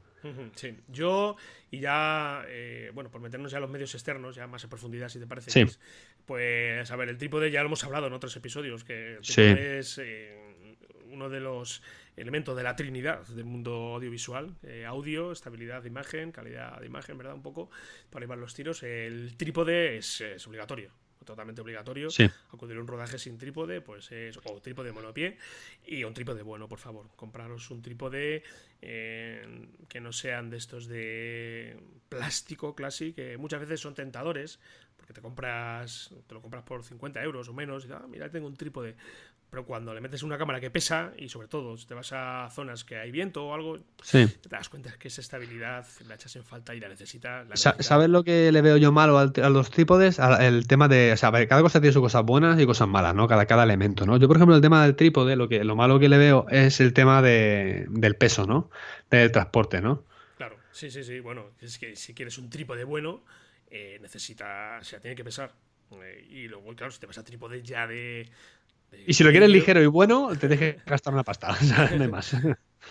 Sí, 0.56 0.76
yo 0.90 1.38
y 1.72 1.80
ya, 1.80 2.44
eh, 2.48 2.92
bueno, 2.94 3.10
por 3.10 3.22
meternos 3.22 3.52
ya 3.52 3.60
a 3.60 3.62
los 3.62 3.70
medios 3.70 3.94
externos, 3.94 4.36
ya 4.36 4.48
más 4.48 4.64
en 4.64 4.70
profundidad, 4.70 5.08
si 5.08 5.20
te 5.20 5.28
parece, 5.28 5.52
Sí. 5.52 5.66
Pues 6.26 6.92
a 6.92 6.96
ver, 6.96 7.10
el 7.10 7.18
trípode 7.18 7.52
ya 7.52 7.62
lo 7.62 7.68
hemos 7.68 7.84
hablado 7.84 8.08
en 8.08 8.14
otros 8.14 8.36
episodios, 8.36 8.84
que 8.84 9.16
el 9.18 9.24
Sí. 9.24 9.36
trípode 9.36 9.80
es 9.80 9.98
eh, 10.04 10.36
uno 11.12 11.30
de 11.30 11.40
los 11.40 11.82
elementos 12.18 12.56
de 12.58 12.64
la 12.64 12.76
trinidad 12.76 13.26
del 13.28 13.46
mundo 13.46 13.94
audiovisual, 13.96 14.56
eh, 14.64 14.86
audio, 14.86 15.32
estabilidad 15.32 15.82
de 15.82 15.88
imagen, 15.88 16.32
calidad 16.32 16.80
de 16.80 16.86
imagen, 16.86 17.18
¿verdad? 17.18 17.34
Un 17.34 17.42
poco, 17.42 17.70
para 18.10 18.28
van 18.28 18.42
los 18.42 18.54
tiros. 18.54 18.84
El 18.84 19.36
trípode 19.38 19.98
es, 19.98 20.22
es 20.22 20.46
obligatorio, 20.48 20.92
totalmente 21.30 21.62
obligatorio. 21.62 22.10
Sí. 22.10 22.28
Acudir 22.52 22.78
a 22.78 22.82
un 22.82 22.88
rodaje 22.88 23.20
sin 23.20 23.38
trípode, 23.38 23.82
pues 23.82 24.12
es 24.12 24.38
o 24.44 24.60
trípode 24.62 24.92
monopié 24.92 25.38
y 25.86 26.04
un 26.04 26.14
trípode 26.14 26.42
bueno, 26.42 26.68
por 26.68 26.80
favor. 26.80 27.10
Compraros 27.16 27.70
un 27.70 27.84
trípode 27.84 28.42
eh, 28.82 29.68
que 29.88 30.02
no 30.02 30.12
sean 30.12 30.50
de 30.50 30.58
estos 30.58 30.88
de 30.88 31.78
plástico 32.10 32.74
clásico, 32.76 33.16
que 33.18 33.38
muchas 33.38 33.60
veces 33.60 33.80
son 33.80 33.94
tentadores, 33.94 34.60
porque 34.98 35.14
te 35.14 35.22
compras, 35.22 36.10
te 36.26 36.34
lo 36.34 36.42
compras 36.42 36.64
por 36.64 36.84
50 36.84 37.22
euros 37.22 37.48
o 37.48 37.54
menos, 37.54 37.86
y 37.86 37.92
ah, 37.92 38.06
mira, 38.10 38.30
tengo 38.30 38.48
un 38.48 38.56
trípode. 38.56 38.96
Pero 39.52 39.66
cuando 39.66 39.96
le 39.96 40.00
metes 40.02 40.22
una 40.22 40.38
cámara 40.38 40.60
que 40.60 40.70
pesa, 40.70 41.12
y 41.18 41.28
sobre 41.28 41.48
todo 41.48 41.76
si 41.76 41.88
te 41.88 41.96
vas 41.96 42.12
a 42.14 42.48
zonas 42.52 42.84
que 42.84 42.98
hay 42.98 43.10
viento 43.10 43.48
o 43.48 43.54
algo, 43.56 43.80
Sí. 44.04 44.28
te 44.28 44.48
das 44.50 44.70
cuenta 44.70 44.94
que 45.00 45.08
esa 45.08 45.22
estabilidad 45.22 45.88
la 46.08 46.16
echas 46.16 46.36
en 46.36 46.44
falta 46.44 46.76
y 46.76 46.80
la 46.80 46.88
necesitas. 46.88 47.46
la 47.46 47.50
necesitas. 47.50 47.84
¿Sabes 47.86 48.10
lo 48.10 48.24
que 48.24 48.52
le 48.52 48.62
veo 48.62 48.78
yo 48.78 48.92
malo 48.92 49.18
al- 49.18 49.34
a 49.42 49.50
los 49.50 49.72
trípodes? 49.72 50.20
El 50.20 50.68
tema 50.68 50.88
de, 50.88 51.14
o 51.14 51.18
sea, 51.18 51.32
cada 51.48 51.62
cosa 51.64 51.82
tiene 51.82 51.94
sus 51.94 52.02
cosas 52.04 52.24
buenas 52.24 52.60
y 52.60 52.66
cosas 52.68 52.88
malas, 52.88 53.16
¿no? 53.16 53.28
Cada, 53.28 53.48
cada 53.48 53.64
elemento, 53.64 54.06
¿no? 54.06 54.18
Yo, 54.18 54.28
por 54.28 54.38
ejemplo, 54.38 54.56
el 54.56 54.62
tema 54.62 54.84
del 54.84 54.96
trípode, 54.96 55.36
lo 55.36 55.50
que, 55.50 55.64
lo 55.64 55.76
malo 55.76 55.98
que 56.00 56.10
le 56.10 56.20
veo 56.20 56.46
es 56.50 56.80
el 56.80 56.94
tema 56.94 57.24
de, 57.24 57.88
del 57.90 58.16
peso, 58.18 58.46
¿no? 58.46 58.70
Del 59.10 59.32
transporte, 59.32 59.82
¿no? 59.82 60.04
Claro, 60.38 60.58
sí, 60.72 60.92
sí, 60.92 61.04
sí. 61.04 61.20
Bueno, 61.22 61.48
es 61.60 61.80
que 61.80 61.96
si 61.96 62.14
quieres 62.14 62.38
un 62.38 62.52
trípode 62.52 62.84
bueno, 62.84 63.24
eh, 63.72 63.98
necesita, 64.00 64.78
o 64.80 64.84
sea, 64.84 65.00
tiene 65.00 65.16
que 65.16 65.24
pesar. 65.24 65.54
Eh, 66.04 66.28
y 66.30 66.48
luego, 66.48 66.76
claro, 66.76 66.92
si 66.92 67.00
te 67.00 67.08
vas 67.08 67.18
a 67.18 67.24
trípode 67.24 67.64
ya 67.64 67.88
de. 67.88 68.30
Y 69.06 69.14
si 69.14 69.24
lo 69.24 69.32
quieres 69.32 69.50
ligero 69.50 69.82
y 69.82 69.88
bueno, 69.88 70.30
te 70.40 70.48
dejes 70.48 70.84
gastar 70.86 71.14
una 71.14 71.24
pasta, 71.24 71.56
no 71.98 72.04
hay 72.04 72.10
más. 72.10 72.36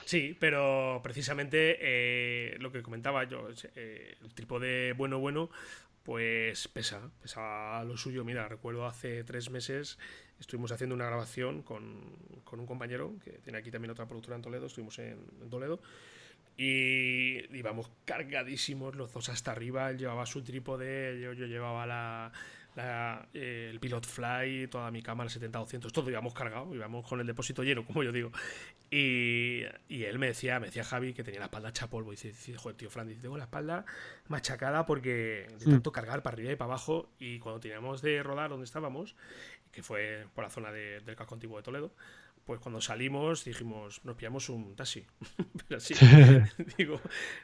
Sí, 0.04 0.36
pero 0.38 1.00
precisamente 1.02 1.78
eh, 1.80 2.56
lo 2.60 2.70
que 2.70 2.82
comentaba 2.82 3.24
yo, 3.24 3.48
eh, 3.74 4.16
el 4.22 4.34
trípode 4.34 4.92
bueno, 4.92 5.18
bueno, 5.18 5.50
pues 6.02 6.68
pesa, 6.68 7.10
pesa 7.20 7.82
lo 7.84 7.96
suyo. 7.96 8.24
Mira, 8.24 8.48
recuerdo 8.48 8.86
hace 8.86 9.24
tres 9.24 9.50
meses 9.50 9.98
estuvimos 10.38 10.72
haciendo 10.72 10.94
una 10.94 11.06
grabación 11.06 11.62
con, 11.62 12.16
con 12.44 12.60
un 12.60 12.66
compañero 12.66 13.14
que 13.24 13.32
tiene 13.38 13.58
aquí 13.58 13.70
también 13.70 13.90
otra 13.90 14.06
productora 14.06 14.36
en 14.36 14.42
Toledo, 14.42 14.66
estuvimos 14.66 14.98
en, 14.98 15.18
en 15.42 15.50
Toledo. 15.50 15.80
Y 16.56 17.54
íbamos 17.56 17.90
cargadísimos 18.04 18.96
los 18.96 19.12
dos 19.12 19.28
hasta 19.28 19.52
arriba. 19.52 19.90
Él 19.90 19.98
llevaba 19.98 20.26
su 20.26 20.42
trípode, 20.42 21.20
yo, 21.20 21.32
yo 21.32 21.46
llevaba 21.46 21.86
la, 21.86 22.32
la, 22.76 23.26
eh, 23.34 23.68
el 23.72 23.80
Pilot 23.80 24.06
Fly, 24.06 24.68
toda 24.68 24.90
mi 24.90 25.02
cámara 25.02 25.28
70-200, 25.28 25.90
todo 25.92 26.10
íbamos 26.10 26.32
cargado, 26.34 26.74
íbamos 26.74 27.06
con 27.08 27.18
el 27.20 27.26
depósito 27.26 27.62
lleno, 27.64 27.84
como 27.84 28.02
yo 28.02 28.12
digo. 28.12 28.30
Y, 28.90 29.62
y 29.88 30.04
él 30.04 30.18
me 30.18 30.28
decía, 30.28 30.60
me 30.60 30.66
decía 30.66 30.84
Javi 30.84 31.12
que 31.12 31.22
tenía 31.24 31.40
la 31.40 31.46
espalda 31.46 31.68
hecha 31.70 31.90
polvo. 31.90 32.12
Y 32.12 32.16
dice, 32.16 32.28
dice, 32.28 32.56
joder, 32.56 32.76
tío 32.76 32.88
Fran, 32.90 33.08
dice, 33.08 33.20
tengo 33.20 33.36
la 33.36 33.44
espalda 33.44 33.84
machacada 34.28 34.86
porque 34.86 35.46
de 35.58 35.66
Mm. 35.66 35.70
tanto 35.70 35.92
cargar 35.92 36.22
para 36.22 36.34
arriba 36.34 36.52
y 36.52 36.56
para 36.56 36.70
abajo. 36.72 37.10
Y 37.18 37.38
cuando 37.38 37.60
teníamos 37.60 38.00
de 38.00 38.22
rodar 38.22 38.50
donde 38.50 38.64
estábamos, 38.64 39.14
que 39.72 39.82
fue 39.82 40.26
por 40.34 40.44
la 40.44 40.50
zona 40.50 40.72
de- 40.72 41.00
del 41.00 41.16
casco 41.16 41.34
antiguo 41.34 41.56
de 41.58 41.62
Toledo, 41.62 41.92
pues 42.48 42.60
cuando 42.60 42.80
salimos 42.80 43.44
dijimos, 43.44 44.02
nos 44.06 44.16
pillamos 44.16 44.48
un 44.48 44.74
taxi. 44.74 45.04
Pero 45.68 45.80
sí, 45.80 45.92
digo, 46.78 46.98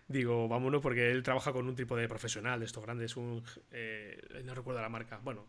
digo, 0.09 0.49
vámonos 0.49 0.81
porque 0.81 1.11
él 1.11 1.23
trabaja 1.23 1.53
con 1.53 1.69
un 1.69 1.75
trípode 1.75 2.09
profesional 2.09 2.59
de 2.59 2.65
estos 2.65 2.83
grandes, 2.83 3.15
un, 3.19 3.45
eh, 3.71 4.19
no 4.47 4.55
recuerdo 4.55 4.81
la 4.81 4.89
marca, 4.89 5.21
bueno, 5.23 5.49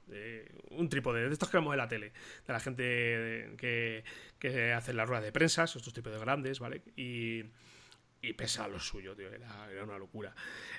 un 0.72 0.90
trípode 0.90 1.26
de 1.26 1.32
estos 1.32 1.50
que 1.50 1.56
vemos 1.56 1.74
en 1.74 1.78
la 1.78 1.88
tele, 1.88 2.12
de 2.46 2.52
la 2.54 2.60
gente 2.60 3.56
que, 3.58 4.04
que 4.40 4.74
hace 4.74 4.92
las 4.92 5.08
ruedas 5.08 5.24
de 5.24 5.32
prensa, 5.32 5.64
estos 5.64 5.94
trípodes 5.94 6.20
grandes, 6.20 6.60
¿vale? 6.60 6.82
Y 6.98 7.46
y 8.22 8.34
pesa 8.34 8.68
lo 8.68 8.80
suyo, 8.80 9.16
tío, 9.16 9.32
era, 9.32 9.70
era, 9.72 9.84
una 9.84 9.98
locura. 9.98 10.34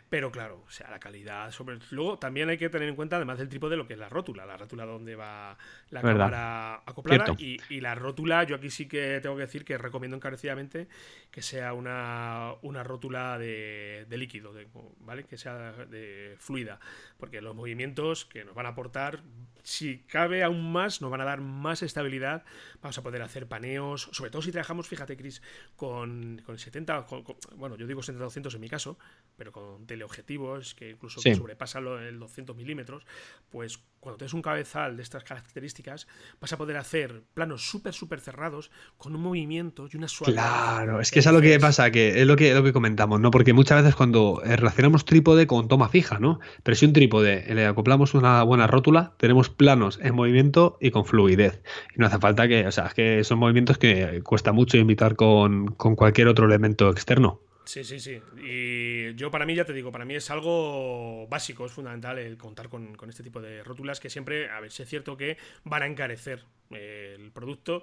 Pero 0.09 0.31
claro, 0.31 0.65
o 0.67 0.71
sea, 0.71 0.91
la 0.91 0.99
calidad. 0.99 1.51
Sobre... 1.53 1.79
Luego 1.91 2.19
también 2.19 2.49
hay 2.49 2.59
que 2.59 2.69
tener 2.69 2.89
en 2.89 2.97
cuenta, 2.97 3.17
además 3.17 3.39
del 3.39 3.49
trípode, 3.49 3.77
lo 3.77 3.87
que 3.87 3.95
es 3.95 3.99
la 3.99 4.09
rótula, 4.09 4.47
la 4.47 4.57
rótula 4.57 4.85
donde 4.85 5.15
va 5.15 5.57
la 5.91 6.03
cámara 6.03 6.83
acoplada. 6.87 7.35
Y, 7.39 7.59
y, 7.69 7.81
la 7.81 7.95
rótula, 7.95 8.45
yo 8.45 8.57
aquí 8.57 8.71
sí 8.71 8.87
que 8.89 9.21
tengo 9.21 9.37
que 9.37 9.43
decir 9.43 9.65
que 9.65 9.79
recomiendo 9.79 10.17
encarecidamente 10.17 10.89
que 11.31 11.43
sea 11.43 11.73
una, 11.73 12.55
una 12.63 12.83
rótula 12.83 13.39
de, 13.39 14.07
de 14.09 14.19
líquido, 14.19 14.55
¿vale? 15.01 15.25
Que 15.25 15.37
sea 15.37 15.73
de 15.87 16.35
fluida, 16.39 16.81
porque 17.19 17.41
los 17.41 17.55
movimientos 17.55 18.25
que 18.25 18.45
nos 18.45 18.55
van 18.55 18.67
a 18.67 18.71
aportar, 18.71 19.23
si 19.63 19.99
cabe 19.99 20.43
aún 20.43 20.73
más, 20.73 21.03
nos 21.03 21.11
van 21.11 21.21
a 21.21 21.25
dar 21.25 21.41
más 21.41 21.83
estabilidad. 21.83 22.45
Vamos 22.81 22.99
a 22.99 23.03
poder 23.03 23.23
hacer 23.23 23.47
paneos, 23.47 24.09
sobre 24.13 24.31
todo 24.31 24.43
si 24.43 24.53
trabajamos, 24.53 24.89
fíjate, 24.89 25.17
Chris, 25.17 25.43
con, 25.77 26.43
con 26.45 26.59
70, 26.59 27.07
con, 27.07 27.36
bueno, 27.57 27.77
yo 27.77 27.87
digo 27.87 28.03
70-200 28.03 28.55
en 28.55 28.61
mi 28.61 28.69
caso, 28.69 28.99
pero 29.37 29.53
con 29.53 29.87
teleobjetivos 29.87 30.75
que 30.75 30.91
incluso 30.91 31.21
sobrepasan 31.21 31.87
el 31.87 32.19
200 32.19 32.57
milímetros, 32.57 33.05
pues 33.51 33.81
cuando 34.01 34.19
tienes 34.19 34.35
un 34.35 34.43
cabezal 34.43 34.97
de 34.97 35.03
estas 35.03 35.25
características, 35.25 36.07
vas 36.41 36.53
a 36.53 36.57
poder 36.57 36.77
hacer 36.77 37.25
planos 37.35 37.69
súper, 37.69 37.93
súper 37.93 38.21
cerrados 38.21 38.71
con 38.99 39.15
un 39.15 39.23
movimiento 39.23 39.89
y 39.93 39.97
una 39.97 40.07
suavidad. 40.09 40.43
Claro, 40.43 41.01
es 41.01 41.11
que 41.11 41.19
es 41.19 41.27
lo 41.27 41.41
que 41.41 41.59
pasa, 41.59 41.91
que 41.91 42.21
es 42.21 42.27
lo 42.27 42.37
que, 42.37 42.55
lo 42.55 42.63
que 42.63 42.73
comentamos, 42.73 43.21
¿no? 43.21 43.31
Porque 43.31 43.53
muchas 43.53 43.83
veces 43.83 43.97
cuando 43.97 44.43
eh, 44.45 44.57
relacionamos 44.57 45.05
trípode 45.05 45.47
con 45.47 45.69
toma 45.69 45.89
fija, 45.89 46.19
¿no? 46.19 46.39
Pero 46.63 46.77
si 46.77 46.87
un 46.87 46.93
trípode 46.93 47.53
le 47.53 47.67
acoplamos 47.67 48.15
una 48.15 48.43
buena 48.45 48.67
rótula, 48.67 49.15
tenemos 49.17 49.49
planos 49.49 49.99
en 50.03 50.15
movimiento 50.15 50.79
y 50.81 50.91
con 50.93 51.05
fluidez. 51.05 51.63
Y 51.95 51.99
no 51.99 52.07
hace 52.07 52.19
falta 52.19 52.47
que, 52.47 52.67
o 52.67 52.73
sea, 52.73 52.87
es 52.87 52.95
que 52.95 53.25
son 53.25 53.39
movimientos 53.39 53.77
que 53.79 54.23
cuesta 54.23 54.53
mucho 54.53 54.77
imitar 54.77 55.17
con, 55.17 55.67
con 55.75 55.97
cualquier 55.97 56.29
otro 56.29 56.47
elemento 56.47 56.91
externo. 56.91 57.41
Sí, 57.67 57.83
sí, 57.83 57.99
sí. 57.99 58.23
Y 58.37 59.15
yo 59.17 59.29
para 59.33 59.45
mí, 59.45 59.57
ya 59.57 59.65
te 59.65 59.73
digo, 59.73 59.91
para 59.91 60.05
mí 60.05 60.15
es 60.15 60.31
algo 60.31 61.27
básico, 61.27 61.67
es 61.67 61.73
fundamental 61.73 62.17
el 62.17 62.39
contar 62.39 62.69
con, 62.69 62.97
este 63.09 63.25
tipo 63.25 63.41
de 63.41 63.65
rótulas 63.65 63.99
que 63.99 64.09
siempre, 64.09 64.49
a 64.49 64.61
ver, 64.61 64.71
si 64.71 64.85
es 64.85 64.89
cierto 64.89 65.17
que 65.17 65.37
van 65.65 65.83
a 65.83 65.87
encarecer 65.87 66.45
eh, 66.71 67.17
el 67.19 67.33
producto, 67.33 67.83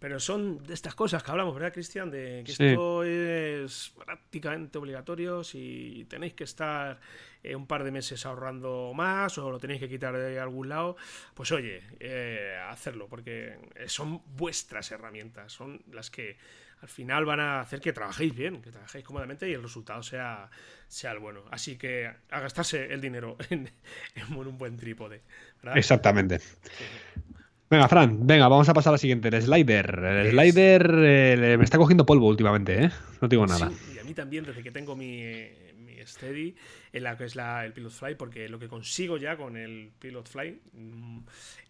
pero 0.00 0.18
son 0.18 0.64
de 0.64 0.74
estas 0.74 0.96
cosas 0.96 1.22
que 1.22 1.30
hablamos, 1.30 1.54
¿verdad, 1.54 1.72
Cristian? 1.72 2.10
De 2.10 2.42
que 2.44 2.50
esto 2.50 3.04
es 3.04 3.92
prácticamente 4.04 4.78
obligatorio, 4.78 5.44
si 5.44 6.06
tenéis 6.10 6.34
que 6.34 6.42
estar 6.42 7.00
eh, 7.44 7.54
un 7.54 7.68
par 7.68 7.84
de 7.84 7.92
meses 7.92 8.26
ahorrando 8.26 8.90
más 8.96 9.38
o 9.38 9.48
lo 9.48 9.60
tenéis 9.60 9.78
que 9.78 9.88
quitar 9.88 10.16
de 10.16 10.40
algún 10.40 10.68
lado, 10.68 10.96
pues 11.34 11.52
oye, 11.52 11.84
eh, 12.00 12.58
hacerlo, 12.68 13.06
porque 13.06 13.60
son 13.86 14.22
vuestras 14.34 14.90
herramientas, 14.90 15.52
son 15.52 15.84
las 15.92 16.10
que 16.10 16.36
al 16.82 16.88
final 16.88 17.24
van 17.24 17.40
a 17.40 17.60
hacer 17.60 17.80
que 17.80 17.92
trabajéis 17.92 18.34
bien, 18.34 18.62
que 18.62 18.70
trabajéis 18.70 19.04
cómodamente 19.04 19.48
y 19.48 19.52
el 19.52 19.62
resultado 19.62 20.02
sea, 20.02 20.48
sea 20.88 21.12
el 21.12 21.18
bueno. 21.18 21.42
Así 21.50 21.76
que 21.76 22.10
a 22.30 22.40
gastarse 22.40 22.92
el 22.92 23.00
dinero 23.00 23.36
en, 23.50 23.70
un 24.34 24.58
buen 24.58 24.76
trípode. 24.76 25.22
Exactamente. 25.74 26.40
Venga, 27.68 27.86
Fran, 27.86 28.26
venga, 28.26 28.48
vamos 28.48 28.68
a 28.68 28.74
pasar 28.74 28.90
a 28.90 28.94
la 28.94 28.98
siguiente. 28.98 29.28
El 29.28 29.42
slider. 29.42 29.98
El 30.04 30.30
slider 30.30 30.90
eh, 31.04 31.56
me 31.56 31.64
está 31.64 31.78
cogiendo 31.78 32.04
polvo 32.04 32.26
últimamente, 32.26 32.84
¿eh? 32.84 32.90
No 33.20 33.28
digo 33.28 33.46
nada. 33.46 33.70
Mí 34.10 34.14
también, 34.14 34.44
desde 34.44 34.62
que 34.62 34.70
tengo 34.70 34.96
mi, 34.96 35.22
Steady 36.04 36.54
en 36.92 37.02
la 37.02 37.16
que 37.16 37.24
es 37.24 37.36
la, 37.36 37.64
el 37.64 37.72
Pilot 37.72 37.92
Fly, 37.92 38.14
porque 38.14 38.48
lo 38.48 38.58
que 38.58 38.68
consigo 38.68 39.16
ya 39.16 39.36
con 39.36 39.56
el 39.56 39.92
Pilot 39.98 40.28
Fly, 40.28 40.60
mm, 40.72 41.18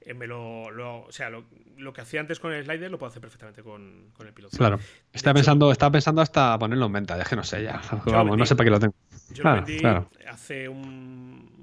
eh, 0.03 0.14
me 0.14 0.26
lo, 0.26 0.62
o 0.62 1.12
sea, 1.12 1.30
lo, 1.30 1.45
que 1.93 2.01
hacía 2.01 2.20
antes 2.20 2.38
con 2.38 2.53
el 2.53 2.64
slider 2.64 2.91
lo 2.91 2.99
puedo 2.99 3.11
hacer 3.11 3.20
perfectamente 3.20 3.62
con, 3.62 4.12
el 4.20 4.32
Pilot 4.32 4.51
Fly. 4.51 4.59
Claro. 4.59 4.78
Está 5.12 5.34
pensando, 5.34 5.72
está 5.72 5.91
pensando 5.91 6.22
hasta 6.22 6.59
ponerlo 6.59 6.86
en 6.86 6.93
venta, 6.93 7.20
es 7.20 7.28
que 7.28 7.36
no 7.36 7.45
sé 7.45 7.62
ya. 7.62 7.80
Vamos, 8.07 8.36
no 8.36 8.47
sé 8.47 8.55
para 8.55 8.64
qué 8.64 8.70
lo 8.70 8.80
tengo. 8.80 8.95
Yo 9.32 9.45
lo 9.45 9.55
vendí 9.55 9.80
hace 10.26 10.68
un 10.68 11.61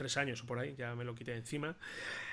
tres 0.00 0.16
años 0.16 0.42
o 0.42 0.46
por 0.46 0.58
ahí, 0.58 0.74
ya 0.78 0.94
me 0.94 1.04
lo 1.04 1.14
quité 1.14 1.36
encima. 1.36 1.76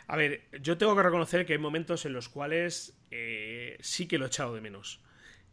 A 0.07 0.15
ver, 0.15 0.43
yo 0.61 0.77
tengo 0.77 0.95
que 0.95 1.03
reconocer 1.03 1.45
que 1.45 1.51
hay 1.51 1.59
momentos 1.59 2.05
en 2.05 2.13
los 2.13 2.29
cuales 2.29 2.97
eh, 3.11 3.77
sí 3.81 4.07
que 4.07 4.17
lo 4.17 4.23
he 4.23 4.27
echado 4.29 4.55
de 4.55 4.61
menos. 4.61 5.01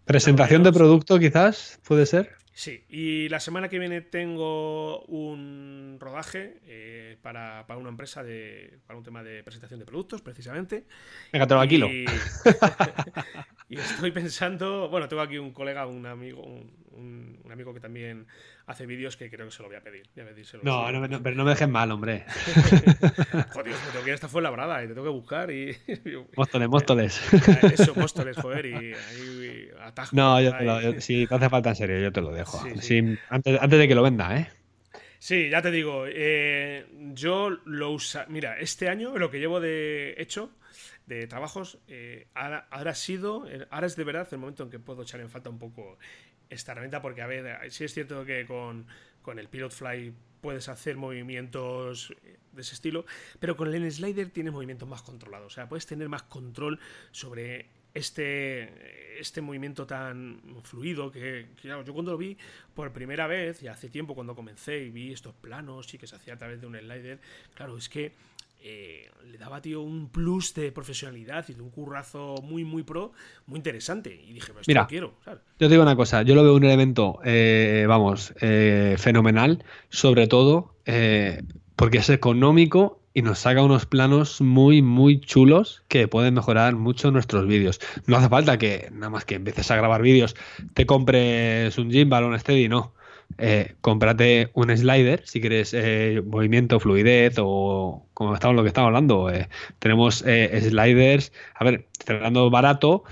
¿Presentación 0.04 0.62
de 0.62 0.72
producto 0.72 1.18
quizás? 1.18 1.80
¿Puede 1.86 2.06
ser? 2.06 2.36
Sí, 2.52 2.84
y 2.88 3.28
la 3.30 3.40
semana 3.40 3.68
que 3.68 3.80
viene 3.80 4.00
tengo 4.00 5.02
un 5.06 5.96
rodaje 5.98 6.60
eh, 6.66 7.18
para, 7.20 7.64
una 7.76 7.88
empresa 7.88 8.22
de, 8.22 8.78
para 8.86 8.96
un 8.96 9.04
tema 9.04 9.24
de 9.24 9.42
presentación 9.42 9.80
de 9.80 9.86
productos, 9.86 10.22
precisamente. 10.22 10.84
Venga, 11.32 11.48
te 11.48 11.54
lo 11.54 11.60
alquilo. 11.60 11.88
Y, 11.88 12.04
y, 13.68 13.78
estoy 13.78 14.10
pensando, 14.12 14.88
bueno, 14.88 15.08
tengo 15.08 15.22
aquí 15.22 15.38
un 15.38 15.52
colega, 15.52 15.86
un 15.86 16.06
amigo, 16.06 16.42
un, 16.42 17.40
un 17.44 17.52
amigo 17.52 17.74
que 17.74 17.80
también 17.80 18.26
hace 18.66 18.86
vídeos 18.86 19.16
que 19.16 19.30
creo 19.30 19.46
que 19.46 19.52
se 19.52 19.62
lo 19.62 19.68
voy 19.68 19.76
a 19.76 19.82
pedir. 19.82 20.08
no, 20.62 20.90
no, 20.90 21.22
pero 21.22 21.36
no 21.36 21.44
me 21.44 21.50
dejes 21.50 21.68
mal, 21.68 21.90
hombre. 21.90 22.24
joder, 23.52 23.72
me 23.72 23.92
tengo 23.92 24.04
que 24.04 24.10
ir 24.10 24.14
hasta 24.14 24.28
Fuenlabrada 24.28 24.82
y 24.82 24.88
te 24.88 24.94
tengo 24.94 25.06
que 25.06 25.12
buscar 25.12 25.50
y... 25.50 25.76
Móstoles, 26.36 26.68
Móstoles. 26.68 27.32
Eso, 27.62 27.94
Móstoles, 27.94 28.36
joder, 28.36 28.66
y 28.66 28.74
ahí 28.74 29.68
atajo. 29.80 30.16
No, 30.16 30.40
yo 30.40 30.56
te 30.56 30.64
lo, 30.64 31.00
si 31.00 31.26
te 31.26 31.34
hace 31.34 31.48
falta 31.48 31.70
en 31.70 31.76
serio, 31.76 31.98
yo 32.00 32.12
te 32.12 32.20
lo 32.20 32.32
dejo. 32.32 32.62
antes, 33.28 33.60
antes 33.60 33.78
de 33.78 33.88
que 33.88 33.94
lo 33.94 34.02
venda, 34.02 34.36
¿eh? 34.36 34.48
Sí, 35.18 35.48
ya 35.48 35.62
te 35.62 35.70
digo, 35.70 36.04
eh, 36.06 36.86
yo 37.14 37.50
lo 37.64 37.92
usa. 37.92 38.26
Mira, 38.28 38.58
este 38.58 38.90
año 38.90 39.16
lo 39.16 39.30
que 39.30 39.38
llevo 39.38 39.58
de 39.58 40.14
hecho 40.18 40.50
de 41.06 41.26
trabajos, 41.26 41.78
eh, 41.88 42.28
ahora, 42.34 42.66
ha 42.70 42.94
sido, 42.94 43.46
ahora 43.70 43.86
es 43.86 43.96
de 43.96 44.04
verdad 44.04 44.26
el 44.32 44.38
momento 44.38 44.62
en 44.62 44.70
que 44.70 44.78
puedo 44.78 45.02
echar 45.02 45.20
en 45.20 45.28
falta 45.28 45.50
un 45.50 45.58
poco 45.58 45.98
esta 46.48 46.72
herramienta 46.72 47.02
porque, 47.02 47.22
a 47.22 47.26
ver, 47.26 47.70
sí 47.70 47.84
es 47.84 47.92
cierto 47.92 48.24
que 48.24 48.46
con, 48.46 48.86
con 49.22 49.38
el 49.38 49.48
Pilot 49.48 49.72
Fly 49.72 50.14
puedes 50.40 50.68
hacer 50.68 50.96
movimientos 50.96 52.14
de 52.52 52.60
ese 52.60 52.74
estilo, 52.74 53.04
pero 53.40 53.56
con 53.56 53.72
el 53.74 53.90
Slider 53.90 54.30
tienes 54.30 54.52
movimientos 54.52 54.88
más 54.88 55.02
controlados, 55.02 55.52
o 55.52 55.54
sea, 55.54 55.68
puedes 55.68 55.86
tener 55.86 56.08
más 56.08 56.22
control 56.24 56.78
sobre 57.10 57.66
este, 57.94 59.20
este 59.20 59.40
movimiento 59.40 59.86
tan 59.86 60.40
fluido 60.64 61.10
que, 61.10 61.46
yo 61.62 61.94
cuando 61.94 62.12
lo 62.12 62.18
vi 62.18 62.36
por 62.74 62.92
primera 62.92 63.26
vez, 63.26 63.62
y 63.62 63.68
hace 63.68 63.88
tiempo 63.88 64.14
cuando 64.14 64.34
comencé 64.34 64.78
y 64.78 64.90
vi 64.90 65.12
estos 65.12 65.34
planos 65.34 65.92
y 65.94 65.98
que 65.98 66.06
se 66.06 66.16
hacía 66.16 66.34
a 66.34 66.36
través 66.38 66.60
de 66.60 66.66
un 66.66 66.76
slider, 66.76 67.20
claro, 67.54 67.78
es 67.78 67.88
que 67.88 68.12
eh, 68.66 69.10
le 69.30 69.36
daba, 69.36 69.60
tío, 69.60 69.82
un 69.82 70.08
plus 70.08 70.54
de 70.54 70.72
profesionalidad 70.72 71.44
y 71.48 71.52
de 71.52 71.60
un 71.60 71.70
currazo 71.70 72.36
muy, 72.42 72.64
muy 72.64 72.82
pro, 72.82 73.12
muy 73.44 73.58
interesante. 73.58 74.18
Y 74.26 74.32
dije, 74.32 74.54
pues 74.54 74.66
Mira, 74.66 74.86
quiero. 74.86 75.12
Yo 75.26 75.38
te 75.58 75.68
digo 75.68 75.82
una 75.82 75.96
cosa, 75.96 76.22
yo 76.22 76.34
lo 76.34 76.42
veo 76.42 76.54
un 76.54 76.64
elemento, 76.64 77.18
eh, 77.24 77.84
vamos, 77.86 78.32
eh, 78.40 78.96
fenomenal, 78.98 79.62
sobre 79.90 80.28
todo 80.28 80.72
porque 81.76 81.98
es 81.98 82.08
económico 82.08 83.00
y 83.12 83.22
nos 83.22 83.40
saca 83.40 83.62
unos 83.62 83.84
planos 83.84 84.40
muy, 84.40 84.80
muy 84.80 85.20
chulos 85.20 85.82
que 85.88 86.08
pueden 86.08 86.34
mejorar 86.34 86.74
mucho 86.74 87.10
nuestros 87.10 87.46
vídeos. 87.46 87.80
No 88.06 88.16
hace 88.16 88.30
falta 88.30 88.58
que, 88.58 88.88
nada 88.92 89.10
más 89.10 89.26
que 89.26 89.34
empieces 89.34 89.70
a 89.70 89.76
grabar 89.76 90.00
vídeos, 90.00 90.36
te 90.72 90.86
compres 90.86 91.76
un 91.76 91.90
gimbal 91.90 92.24
o 92.24 92.28
un 92.28 92.38
steady, 92.38 92.68
no 92.68 92.94
eh, 93.38 93.74
cómprate 93.80 94.50
un 94.54 94.74
slider 94.76 95.22
si 95.26 95.40
quieres 95.40 95.74
eh, 95.74 96.22
movimiento, 96.24 96.80
fluidez 96.80 97.36
o 97.38 98.06
como 98.14 98.34
estamos 98.34 98.56
lo 98.56 98.62
que 98.62 98.68
estamos 98.68 98.88
hablando. 98.88 99.30
Eh, 99.30 99.48
tenemos 99.78 100.24
eh, 100.26 100.60
sliders, 100.62 101.32
a 101.54 101.64
ver, 101.64 101.88
hablando 102.06 102.50
barato, 102.50 103.04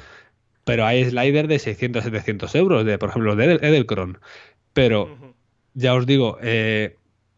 pero 0.64 0.86
hay 0.86 1.04
sliders 1.04 1.48
de 1.48 1.58
600, 1.58 2.04
700 2.04 2.54
euros, 2.54 2.84
de, 2.84 2.98
por 2.98 3.10
ejemplo, 3.10 3.36
de 3.36 3.54
Edelkron. 3.54 4.18
Pero 4.72 5.34
ya 5.74 5.94
os 5.94 6.06
digo, 6.06 6.38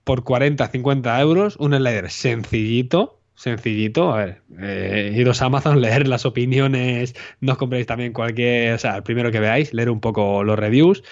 por 0.05 0.25
40, 0.25 0.69
50 0.69 1.21
euros, 1.21 1.57
un 1.57 1.75
slider 1.75 2.11
sencillito 2.11 3.21
sencillito. 3.35 4.13
A 4.13 4.25
ver, 4.25 4.43
eh, 4.61 5.13
iros 5.17 5.43
a 5.43 5.47
Amazon, 5.47 5.81
leer 5.83 6.09
las 6.09 6.25
opiniones, 6.27 7.15
no 7.41 7.53
os 7.53 7.59
compréis 7.59 7.87
también 7.87 8.13
cualquier, 8.13 8.75
o 8.75 8.79
sea, 8.79 8.97
el 8.97 9.03
primero 9.03 9.31
que 9.31 9.41
veáis, 9.41 9.73
leer 9.75 9.91
un 9.91 10.01
poco 10.01 10.45
los 10.45 10.59
reviews 10.59 11.03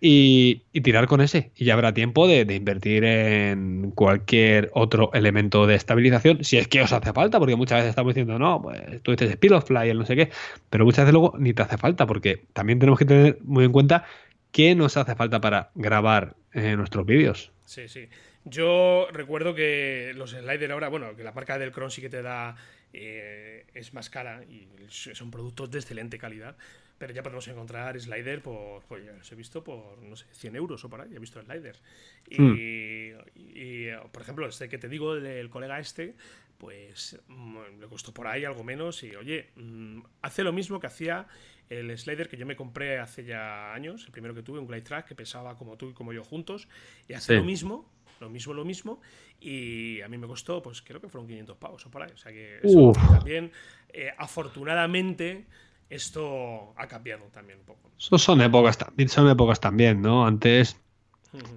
y, 0.00 0.62
tirar 0.82 1.06
con 1.06 1.20
ese. 1.20 1.50
Y 1.56 1.64
ya 1.64 1.74
habrá 1.74 1.92
tiempo 1.92 2.28
de, 2.28 2.42
invertir 2.54 3.04
en 3.04 3.90
cualquier 3.94 4.70
otro 4.74 5.10
elemento 5.12 5.66
de 5.66 5.74
estabilización, 5.74 6.44
si 6.44 6.56
es 6.56 6.68
que 6.68 6.82
os 6.82 6.92
hace 6.92 7.12
falta, 7.12 7.38
porque 7.38 7.56
muchas 7.56 7.78
veces 7.78 7.90
estamos 7.90 8.14
diciendo, 8.14 8.38
no, 8.38 8.62
pues 8.62 9.02
tú 9.02 9.10
dices 9.10 9.36
Fly, 9.38 9.88
el 9.88 9.98
no 9.98 10.06
sé 10.06 10.16
qué, 10.16 10.30
pero 10.70 10.84
muchas 10.84 11.04
veces 11.04 11.12
luego 11.12 11.34
ni 11.38 11.52
te 11.52 11.62
hace 11.62 11.78
falta, 11.78 12.06
porque 12.06 12.44
también 12.52 12.78
tenemos 12.78 12.98
que 12.98 13.04
tener 13.04 13.38
muy 13.42 13.64
en 13.64 13.72
cuenta 13.72 14.04
qué 14.52 14.74
nos 14.74 14.96
hace 14.96 15.14
falta 15.14 15.40
para 15.40 15.70
grabar 15.74 16.36
eh, 16.52 16.76
nuestros 16.76 17.04
vídeos. 17.04 17.52
Sí, 17.64 17.88
sí. 17.88 18.08
Yo 18.50 19.08
recuerdo 19.12 19.54
que 19.54 20.12
los 20.14 20.30
sliders 20.30 20.70
ahora, 20.72 20.88
bueno, 20.88 21.14
que 21.16 21.24
la 21.24 21.32
marca 21.32 21.58
del 21.58 21.72
Cron 21.72 21.90
sí 21.90 22.00
que 22.00 22.08
te 22.10 22.22
da 22.22 22.56
eh, 22.92 23.66
es 23.74 23.92
más 23.94 24.08
cara 24.10 24.42
y 24.44 24.66
son 24.88 25.30
productos 25.30 25.70
de 25.70 25.78
excelente 25.78 26.18
calidad. 26.18 26.56
Pero 26.98 27.12
ya 27.12 27.22
podemos 27.22 27.46
encontrar 27.46 27.98
slider 28.00 28.42
por, 28.42 28.82
pues 28.84 29.04
ya 29.04 29.12
los 29.12 29.30
he 29.30 29.36
visto 29.36 29.62
por, 29.62 29.98
no 29.98 30.16
sé, 30.16 30.26
100 30.32 30.56
euros 30.56 30.84
o 30.84 30.90
por 30.90 31.00
ahí, 31.00 31.14
he 31.14 31.18
visto 31.20 31.40
sliders. 31.40 31.80
Y, 32.28 32.40
Hmm. 32.40 33.20
y, 33.36 33.86
por 34.10 34.22
ejemplo, 34.22 34.48
este 34.48 34.68
que 34.68 34.78
te 34.78 34.88
digo, 34.88 35.14
el 35.14 35.48
colega 35.48 35.78
este, 35.78 36.14
pues 36.58 37.16
mm, 37.28 37.80
le 37.80 37.86
costó 37.86 38.12
por 38.12 38.26
ahí 38.26 38.44
algo 38.44 38.64
menos 38.64 39.04
y, 39.04 39.14
oye, 39.14 39.50
mm, 39.54 40.00
hace 40.22 40.42
lo 40.42 40.52
mismo 40.52 40.80
que 40.80 40.88
hacía 40.88 41.28
el 41.70 41.96
slider 41.96 42.28
que 42.28 42.36
yo 42.36 42.46
me 42.46 42.56
compré 42.56 42.98
hace 42.98 43.24
ya 43.24 43.72
años, 43.74 44.04
el 44.06 44.10
primero 44.10 44.34
que 44.34 44.42
tuve, 44.42 44.58
un 44.58 44.66
Glide 44.66 44.82
Track, 44.82 45.06
que 45.06 45.14
pesaba 45.14 45.56
como 45.56 45.76
tú 45.76 45.90
y 45.90 45.92
como 45.92 46.12
yo 46.12 46.24
juntos, 46.24 46.66
y 47.06 47.12
hace 47.12 47.34
Sí. 47.34 47.38
lo 47.38 47.44
mismo, 47.44 47.88
lo 48.20 48.28
mismo, 48.28 48.54
lo 48.54 48.64
mismo, 48.64 49.00
y 49.40 50.00
a 50.00 50.08
mí 50.08 50.18
me 50.18 50.26
costó, 50.26 50.62
pues 50.62 50.82
creo 50.82 51.00
que 51.00 51.08
fueron 51.08 51.28
500 51.28 51.56
pavos 51.56 51.86
o 51.86 51.90
por 51.90 52.02
ahí. 52.02 52.10
O 52.12 52.16
sea 52.16 52.32
que 52.32 52.58
eso 52.62 52.92
también, 52.92 53.52
eh, 53.92 54.10
afortunadamente, 54.16 55.46
esto 55.90 56.74
ha 56.76 56.86
cambiado 56.86 57.24
también 57.26 57.60
un 57.60 57.64
poco. 57.64 57.90
Eso 57.98 58.18
son 58.18 58.40
épocas 58.42 58.78
también, 58.78 59.08
son 59.08 59.28
épocas 59.28 59.60
también, 59.60 60.02
¿no? 60.02 60.26
Antes 60.26 60.80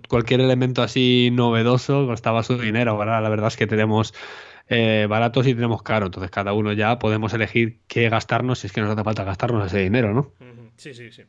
cualquier 0.08 0.42
elemento 0.42 0.82
así 0.84 1.30
novedoso 1.32 2.06
costaba 2.06 2.44
su 2.44 2.58
dinero, 2.58 2.98
¿verdad? 2.98 3.22
La 3.22 3.30
verdad 3.30 3.48
es 3.48 3.58
que 3.58 3.68
tenemos 3.68 4.14
eh, 4.68 5.08
baratos 5.10 5.48
y 5.48 5.54
tenemos 5.54 5.82
caro, 5.82 6.08
entonces 6.08 6.32
cada 6.32 6.54
uno 6.54 6.74
ya 6.74 7.00
podemos 7.00 7.34
elegir 7.34 7.80
qué 7.88 8.10
gastarnos 8.10 8.60
si 8.60 8.68
es 8.68 8.74
que 8.74 8.82
nos 8.82 8.90
hace 8.90 9.04
falta 9.04 9.24
gastarnos 9.24 9.68
ese 9.68 9.80
dinero, 9.80 10.14
¿no? 10.14 10.34
Sí, 10.78 10.94
sí, 10.94 11.12
sí. 11.12 11.24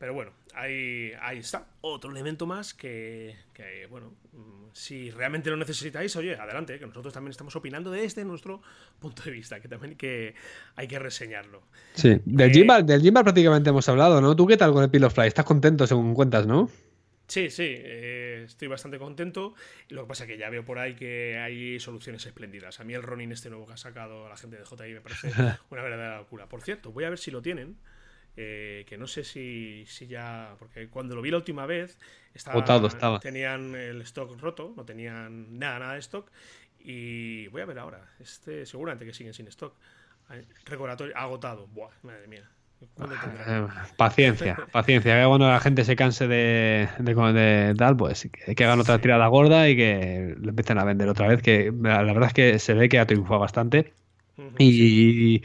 Pero 0.00 0.14
bueno, 0.14 0.32
ahí, 0.54 1.12
ahí 1.20 1.38
está. 1.38 1.66
Otro 1.82 2.10
elemento 2.10 2.46
más 2.46 2.72
que, 2.72 3.36
que, 3.52 3.84
bueno, 3.84 4.14
si 4.72 5.10
realmente 5.10 5.50
lo 5.50 5.58
necesitáis, 5.58 6.16
oye, 6.16 6.36
adelante, 6.36 6.78
que 6.78 6.86
nosotros 6.86 7.12
también 7.12 7.32
estamos 7.32 7.54
opinando 7.54 7.90
desde 7.90 8.24
nuestro 8.24 8.62
punto 8.98 9.22
de 9.22 9.30
vista, 9.30 9.60
que 9.60 9.68
también 9.68 9.90
hay 9.90 9.96
que, 9.96 10.34
hay 10.76 10.88
que 10.88 10.98
reseñarlo. 10.98 11.60
Sí, 11.92 12.18
del 12.24 12.50
Eh, 12.50 12.54
Gimbal, 12.54 12.86
del 12.86 13.02
Gimbal 13.02 13.24
prácticamente 13.24 13.68
hemos 13.68 13.86
hablado, 13.90 14.22
¿no? 14.22 14.34
¿Tú 14.34 14.46
qué 14.46 14.56
tal 14.56 14.72
con 14.72 14.82
el 14.82 14.88
Pilot 14.90 15.12
Fly? 15.12 15.26
¿Estás 15.26 15.44
contento 15.44 15.86
según 15.86 16.14
cuentas, 16.14 16.46
no? 16.46 16.70
Sí, 17.26 17.50
sí, 17.50 17.66
eh, 17.68 18.44
estoy 18.46 18.68
bastante 18.68 18.98
contento. 18.98 19.54
Lo 19.90 20.04
que 20.04 20.08
pasa 20.08 20.24
es 20.24 20.30
que 20.30 20.38
ya 20.38 20.48
veo 20.48 20.64
por 20.64 20.78
ahí 20.78 20.94
que 20.94 21.36
hay 21.38 21.78
soluciones 21.78 22.24
espléndidas. 22.24 22.80
A 22.80 22.84
mí 22.84 22.94
el 22.94 23.02
Ronin 23.02 23.32
este 23.32 23.50
nuevo 23.50 23.66
que 23.66 23.74
ha 23.74 23.76
sacado 23.76 24.30
la 24.30 24.36
gente 24.38 24.56
de 24.56 24.64
JI 24.64 24.94
me 24.94 25.02
parece 25.02 25.28
una 25.70 25.82
verdadera 25.82 26.16
locura. 26.16 26.48
Por 26.48 26.62
cierto, 26.62 26.90
voy 26.90 27.04
a 27.04 27.10
ver 27.10 27.18
si 27.18 27.30
lo 27.30 27.42
tienen. 27.42 27.76
Eh, 28.40 28.84
que 28.86 28.96
no 28.98 29.06
sé 29.06 29.24
si, 29.24 29.84
si 29.86 30.06
ya. 30.06 30.56
Porque 30.58 30.88
cuando 30.88 31.14
lo 31.14 31.22
vi 31.22 31.30
la 31.30 31.36
última 31.38 31.66
vez, 31.66 31.98
estaba, 32.34 32.54
Agotado 32.54 32.86
estaba. 32.86 33.20
tenían 33.20 33.74
el 33.74 34.00
stock 34.02 34.38
roto, 34.40 34.72
no 34.76 34.84
tenían 34.84 35.58
nada, 35.58 35.78
nada 35.78 35.92
de 35.94 36.00
stock. 36.00 36.30
Y 36.78 37.48
voy 37.48 37.62
a 37.62 37.66
ver 37.66 37.78
ahora. 37.78 38.10
Este 38.18 38.66
seguramente 38.66 39.04
que 39.06 39.14
siguen 39.14 39.34
sin 39.34 39.46
stock. 39.48 39.74
Recordatorio, 40.64 41.16
agotado. 41.16 41.66
Buah, 41.68 41.90
madre 42.02 42.28
mía. 42.28 42.50
¿Cuándo 42.94 43.18
tendrán? 43.18 43.52
Eh, 43.66 43.68
paciencia, 43.96 44.56
paciencia. 44.72 45.20
Que 45.20 45.26
cuando 45.26 45.48
la 45.48 45.60
gente 45.60 45.84
se 45.84 45.96
canse 45.96 46.26
de, 46.28 46.88
de, 46.98 47.14
de 47.14 47.74
tal, 47.76 47.96
pues 47.96 48.28
que, 48.32 48.54
que 48.54 48.64
hagan 48.64 48.80
otra 48.80 49.00
tirada 49.00 49.26
gorda 49.26 49.68
y 49.68 49.76
que 49.76 50.34
lo 50.38 50.50
empiecen 50.50 50.78
a 50.78 50.84
vender 50.84 51.08
otra 51.08 51.28
vez. 51.28 51.42
Que 51.42 51.72
la 51.82 52.02
la 52.02 52.12
verdad 52.12 52.28
es 52.28 52.34
que 52.34 52.58
se 52.58 52.74
ve 52.74 52.88
que 52.88 52.98
ha 52.98 53.06
triunfado 53.06 53.40
bastante. 53.40 53.92
Y 54.58 55.42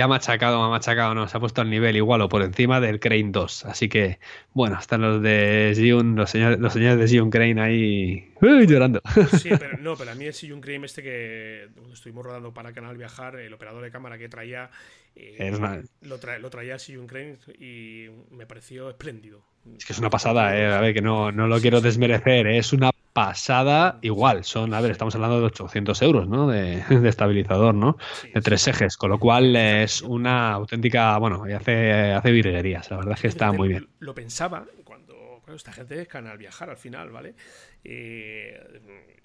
ha 0.00 0.06
machacado, 0.08 0.62
ha 0.62 0.68
machacado, 0.68 1.14
no, 1.14 1.26
se 1.28 1.36
ha 1.36 1.40
puesto 1.40 1.60
al 1.62 1.70
nivel 1.70 1.96
igual 1.96 2.20
o 2.20 2.28
por 2.28 2.42
encima 2.42 2.80
del 2.80 3.00
Crane 3.00 3.30
2. 3.30 3.64
Así 3.64 3.88
que, 3.88 4.18
bueno, 4.52 4.78
están 4.78 5.00
los 5.00 5.22
de 5.22 5.72
Zion, 5.74 6.14
los 6.16 6.30
señores, 6.30 6.58
los 6.58 6.72
señores 6.74 6.98
de 6.98 7.08
Zion 7.08 7.30
Crane 7.30 7.60
ahí 7.60 8.32
llorando. 8.66 9.00
Sí, 9.40 9.48
pero 9.58 9.78
no, 9.78 9.96
pero 9.96 10.10
a 10.10 10.14
mí 10.14 10.26
el 10.26 10.34
Sillun 10.34 10.60
Crane 10.60 10.84
este 10.86 11.02
que 11.02 11.68
estuvimos 11.92 12.24
rodando 12.26 12.52
para 12.52 12.72
Canal 12.72 12.96
Viajar, 12.98 13.36
el 13.36 13.52
operador 13.54 13.82
de 13.82 13.90
cámara 13.90 14.18
que 14.18 14.28
traía, 14.28 14.70
eh, 15.16 15.50
una- 15.56 15.82
lo, 16.02 16.20
tra- 16.20 16.38
lo 16.38 16.50
traía 16.50 16.74
el 16.74 16.80
Sillun 16.80 17.06
Crane 17.06 17.38
y 17.58 18.08
me 18.30 18.46
pareció 18.46 18.90
espléndido. 18.90 19.42
Es 19.76 19.84
que 19.84 19.92
es 19.92 19.98
una 19.98 20.10
pasada, 20.10 20.56
eh, 20.56 20.66
a 20.66 20.80
ver, 20.80 20.94
que 20.94 21.02
no, 21.02 21.32
no 21.32 21.46
lo 21.46 21.56
Sí, 21.56 21.62
quiero 21.62 21.78
sí. 21.78 21.84
desmerecer, 21.84 22.46
eh, 22.46 22.58
es 22.58 22.72
una 22.72 22.90
pasada 23.18 23.98
igual. 24.02 24.44
Son, 24.44 24.72
a 24.74 24.80
ver, 24.80 24.92
estamos 24.92 25.12
hablando 25.16 25.40
de 25.40 25.46
800 25.46 26.02
euros, 26.02 26.28
¿no? 26.28 26.46
De, 26.46 26.84
de 26.88 27.08
estabilizador, 27.08 27.74
¿no? 27.74 27.96
Sí, 28.12 28.30
De 28.32 28.40
tres 28.40 28.68
ejes, 28.68 28.96
con 28.96 29.10
lo 29.10 29.18
cual 29.18 29.56
es 29.56 30.02
una 30.02 30.52
auténtica, 30.52 31.18
bueno, 31.18 31.42
hace, 31.52 32.12
hace 32.12 32.30
virguerías, 32.30 32.88
la 32.92 32.98
verdad 32.98 33.14
es 33.14 33.20
que 33.20 33.26
está 33.26 33.50
muy 33.50 33.70
bien. 33.70 33.88
Lo 33.98 34.14
pensaba 34.14 34.64
cuando, 34.84 35.42
esta 35.52 35.72
gente 35.72 36.00
es 36.00 36.06
Canal 36.06 36.38
Viajar 36.38 36.70
al 36.70 36.76
final, 36.76 37.10
¿vale? 37.10 37.34
Eh, 37.82 38.56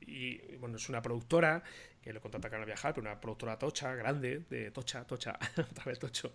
y 0.01 0.55
bueno, 0.57 0.77
es 0.77 0.89
una 0.89 1.03
productora 1.03 1.61
que 2.03 2.11
lo 2.11 2.19
contrata 2.21 2.49
Canal 2.49 2.65
Viajar, 2.65 2.93
pero 2.93 3.07
una 3.09 3.19
productora 3.21 3.57
tocha, 3.57 3.95
grande, 3.95 4.39
de 4.49 4.71
tocha, 4.71 5.05
tocha, 5.05 5.39
otra 5.71 5.85
vez 5.85 5.99
tocho, 5.99 6.33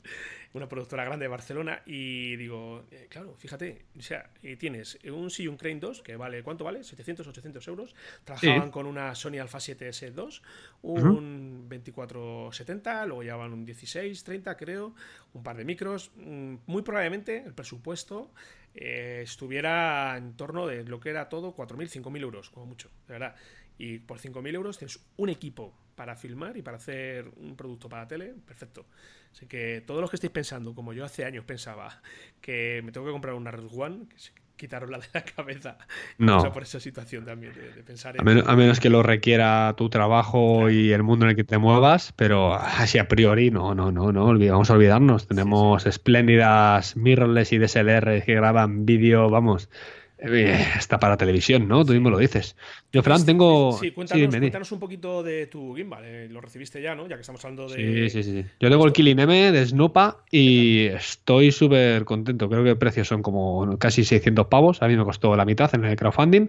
una 0.55 0.67
productora 0.69 1.05
grande 1.05 1.25
de 1.25 1.29
Barcelona. 1.29 1.83
Y 1.85 2.37
digo, 2.37 2.87
eh, 2.91 3.07
claro, 3.11 3.35
fíjate, 3.37 3.85
o 3.99 4.01
sea, 4.03 4.31
eh, 4.43 4.57
tienes 4.57 4.99
un 5.05 5.31
Sillun 5.31 5.57
Crane 5.59 5.79
2 5.79 6.03
que 6.03 6.17
vale, 6.17 6.43
¿cuánto 6.43 6.65
vale? 6.65 6.83
700, 6.83 7.27
800 7.27 7.69
euros. 7.69 7.95
Trabajaban 8.25 8.65
Sí. 8.67 8.71
con 8.71 8.87
una 8.87 9.15
Sony 9.15 9.39
Alpha 9.39 9.59
7S2, 9.59 10.41
un 10.83 11.69
2470, 11.69 13.05
luego 13.07 13.23
llevaban 13.23 13.53
un 13.53 13.65
1630, 13.65 14.57
creo, 14.57 14.95
un 15.35 15.43
par 15.43 15.57
de 15.57 15.65
micros. 15.65 16.11
Mm, 16.17 16.57
Muy 16.67 16.83
probablemente 16.83 17.45
el 17.45 17.53
presupuesto 17.55 18.33
eh, 18.75 19.21
estuviera 19.25 20.17
en 20.17 20.37
torno 20.37 20.67
de 20.67 20.85
lo 20.85 21.01
que 21.01 21.11
era 21.11 21.29
todo 21.29 21.55
4.000, 21.55 21.89
5.000 21.89 22.23
euros, 22.23 22.51
como 22.51 22.67
mucho, 22.67 22.91
de 23.07 23.15
verdad. 23.15 23.35
Y 23.79 23.99
por 24.01 24.19
5.000 24.19 24.55
euros 24.55 24.79
tienes 24.79 25.01
un 25.17 25.29
equipo 25.29 25.73
para 25.95 26.17
filmar 26.17 26.57
y 26.57 26.63
para 26.63 26.77
hacer 26.77 27.31
un 27.37 27.57
producto 27.57 27.89
para 27.89 28.07
tele, 28.07 28.35
perfecto. 28.47 28.87
Así 29.33 29.47
que 29.47 29.83
todos 29.87 30.01
los 30.01 30.11
que 30.11 30.17
estéis 30.17 30.33
pensando, 30.33 30.75
como 30.75 30.93
yo 30.93 31.05
hace 31.05 31.25
años 31.25 31.45
pensaba, 31.45 32.03
que 32.41 32.83
me 32.85 32.93
tengo 32.93 33.07
que 33.07 33.13
comprar 33.13 33.35
una 33.35 33.51
Red 33.51 33.69
One, 33.73 34.07
que 34.09 34.19
se 34.19 34.33
quitaron 34.59 34.91
la 34.91 34.99
de 34.99 35.07
la 35.15 35.25
cabeza. 35.25 35.79
No. 36.19 36.39
O 36.39 36.41
sea, 36.41 36.53
por 36.53 36.65
esa 36.65 36.81
situación 36.81 37.25
también, 37.25 37.55
de, 37.55 37.73
de 37.73 37.83
pensar 37.83 38.17
A 38.17 38.19
en... 38.19 38.25
menos, 38.25 38.47
a 38.47 38.57
menos 38.57 38.81
que 38.81 38.91
lo 38.91 39.03
requiera 39.03 39.73
tu 39.77 39.89
trabajo 39.89 40.69
y 40.69 40.93
el 40.93 41.03
mundo 41.03 41.25
en 41.25 41.31
el 41.31 41.37
que 41.37 41.45
te 41.45 41.57
muevas, 41.57 42.13
pero 42.17 42.55
así 42.55 42.99
a 42.99 43.09
priori 43.09 43.51
no, 43.51 43.75
no, 43.75 43.91
no, 43.91 44.13
no, 44.13 44.27
vamos 44.27 44.71
a 44.71 44.75
olvidarnos. 44.75 45.27
Tenemos 45.27 45.87
espléndidas 45.87 46.97
mirrorless 46.97 47.53
y 47.53 47.59
DSLR 47.59 48.23
que 48.25 48.35
graban 48.35 48.85
vídeo, 48.85 49.31
vamos, 49.31 49.71
está 50.19 50.99
para 50.99 51.17
televisión, 51.17 51.69
¿no? 51.69 51.85
Tú 51.85 51.93
mismo 51.93 52.11
lo 52.11 52.19
dices. 52.19 52.57
Yo, 52.93 53.03
Fran, 53.03 53.25
tengo... 53.25 53.79
Sí, 53.81 53.93
cuéntanos, 53.93 54.35
cuéntanos 54.35 54.73
un 54.73 54.81
poquito 54.81 55.23
de 55.23 55.47
tu 55.47 55.75
gimbal. 55.75 56.05
eh, 56.05 56.29
lo 56.31 56.41
recibiste 56.41 56.83
ya, 56.83 56.95
¿no? 56.95 57.07
Ya 57.09 57.17
que 57.17 57.21
estamos 57.21 57.45
hablando 57.45 57.69
de... 57.69 57.77
Sí, 57.77 58.11
sí, 58.11 58.23
sí. 58.23 58.43
sí. 58.43 58.49
Yo 58.61 58.69
tengo 58.71 58.85
el 58.87 58.93
Killing 58.93 59.19
M 59.19 59.53
de 59.53 59.67
Snopa 59.67 60.25
y 60.31 60.87
estoy 60.87 61.53
súper 61.53 62.05
contento. 62.05 62.49
Creo 62.49 62.65
que 62.65 62.71
el 62.71 62.79
precio 62.79 63.05
son 63.05 63.23
como 63.23 63.79
casi 63.79 64.05
600 64.05 64.47
pavos. 64.47 64.83
A 64.83 64.89
mí 64.89 64.97
me 64.97 65.05
costó 65.05 65.37
la 65.37 65.45
mitad 65.45 65.75
en 65.75 65.85
el 65.85 65.97
crowdfunding 65.97 66.49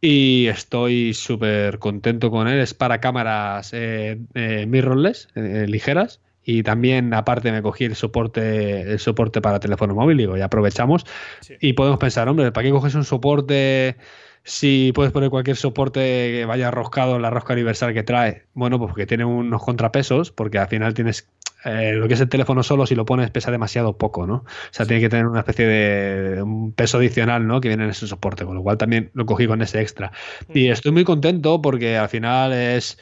y 0.00 0.46
estoy 0.46 1.14
súper 1.14 1.78
contento 1.78 2.30
con 2.30 2.48
él. 2.48 2.60
Es 2.60 2.74
para 2.74 3.00
cámaras 3.00 3.72
eh, 3.72 4.18
eh, 4.34 4.66
mirrorless, 4.66 5.28
eh, 5.34 5.66
ligeras. 5.68 6.20
Y 6.50 6.62
también, 6.62 7.12
aparte, 7.12 7.52
me 7.52 7.60
cogí 7.60 7.84
el 7.84 7.94
soporte, 7.94 8.80
el 8.80 8.98
soporte 8.98 9.42
para 9.42 9.60
teléfono 9.60 9.94
móvil. 9.94 10.16
Digo, 10.16 10.34
ya 10.38 10.46
aprovechamos. 10.46 11.04
Sí. 11.40 11.56
Y 11.60 11.74
podemos 11.74 11.98
pensar, 11.98 12.26
hombre, 12.26 12.52
¿para 12.52 12.64
qué 12.64 12.70
coges 12.70 12.94
un 12.94 13.04
soporte 13.04 13.98
si 14.44 14.92
puedes 14.94 15.12
poner 15.12 15.28
cualquier 15.28 15.58
soporte 15.58 16.00
que 16.00 16.46
vaya 16.46 16.70
roscado 16.70 17.16
en 17.16 17.22
la 17.22 17.28
rosca 17.28 17.52
universal 17.52 17.92
que 17.92 18.02
trae? 18.02 18.44
Bueno, 18.54 18.78
pues 18.78 18.88
porque 18.88 19.04
tiene 19.04 19.26
unos 19.26 19.62
contrapesos, 19.62 20.32
porque 20.32 20.56
al 20.56 20.68
final 20.68 20.94
tienes 20.94 21.28
eh, 21.66 21.92
lo 21.92 22.08
que 22.08 22.14
es 22.14 22.20
el 22.22 22.30
teléfono 22.30 22.62
solo, 22.62 22.86
si 22.86 22.94
lo 22.94 23.04
pones 23.04 23.30
pesa 23.30 23.50
demasiado 23.50 23.98
poco, 23.98 24.26
¿no? 24.26 24.36
O 24.36 24.46
sea, 24.70 24.86
tiene 24.86 25.02
que 25.02 25.10
tener 25.10 25.26
una 25.26 25.40
especie 25.40 25.66
de 25.66 26.40
un 26.40 26.72
peso 26.72 26.96
adicional, 26.96 27.46
¿no? 27.46 27.60
Que 27.60 27.68
viene 27.68 27.84
en 27.84 27.90
ese 27.90 28.06
soporte, 28.06 28.46
con 28.46 28.54
lo 28.54 28.62
cual 28.62 28.78
también 28.78 29.10
lo 29.12 29.26
cogí 29.26 29.46
con 29.46 29.60
ese 29.60 29.82
extra. 29.82 30.12
Y 30.54 30.68
estoy 30.68 30.92
muy 30.92 31.04
contento 31.04 31.60
porque 31.60 31.98
al 31.98 32.08
final 32.08 32.54
es... 32.54 32.98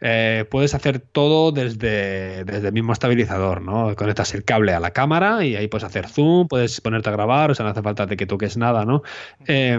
eh, 0.00 0.44
puedes 0.50 0.74
hacer 0.74 0.98
todo 1.00 1.52
desde, 1.52 2.44
desde 2.44 2.68
el 2.68 2.72
mismo 2.72 2.92
estabilizador, 2.92 3.62
¿no? 3.62 3.94
Conectas 3.96 4.34
el 4.34 4.44
cable 4.44 4.72
a 4.72 4.80
la 4.80 4.92
cámara 4.92 5.44
y 5.44 5.56
ahí 5.56 5.68
puedes 5.68 5.84
hacer 5.84 6.08
zoom, 6.08 6.48
puedes 6.48 6.80
ponerte 6.80 7.08
a 7.08 7.12
grabar, 7.12 7.50
o 7.50 7.54
sea, 7.54 7.64
no 7.64 7.70
hace 7.70 7.82
falta 7.82 8.06
de 8.06 8.16
que 8.16 8.26
toques 8.26 8.56
nada, 8.56 8.84
¿no? 8.84 9.02
Eh, 9.46 9.78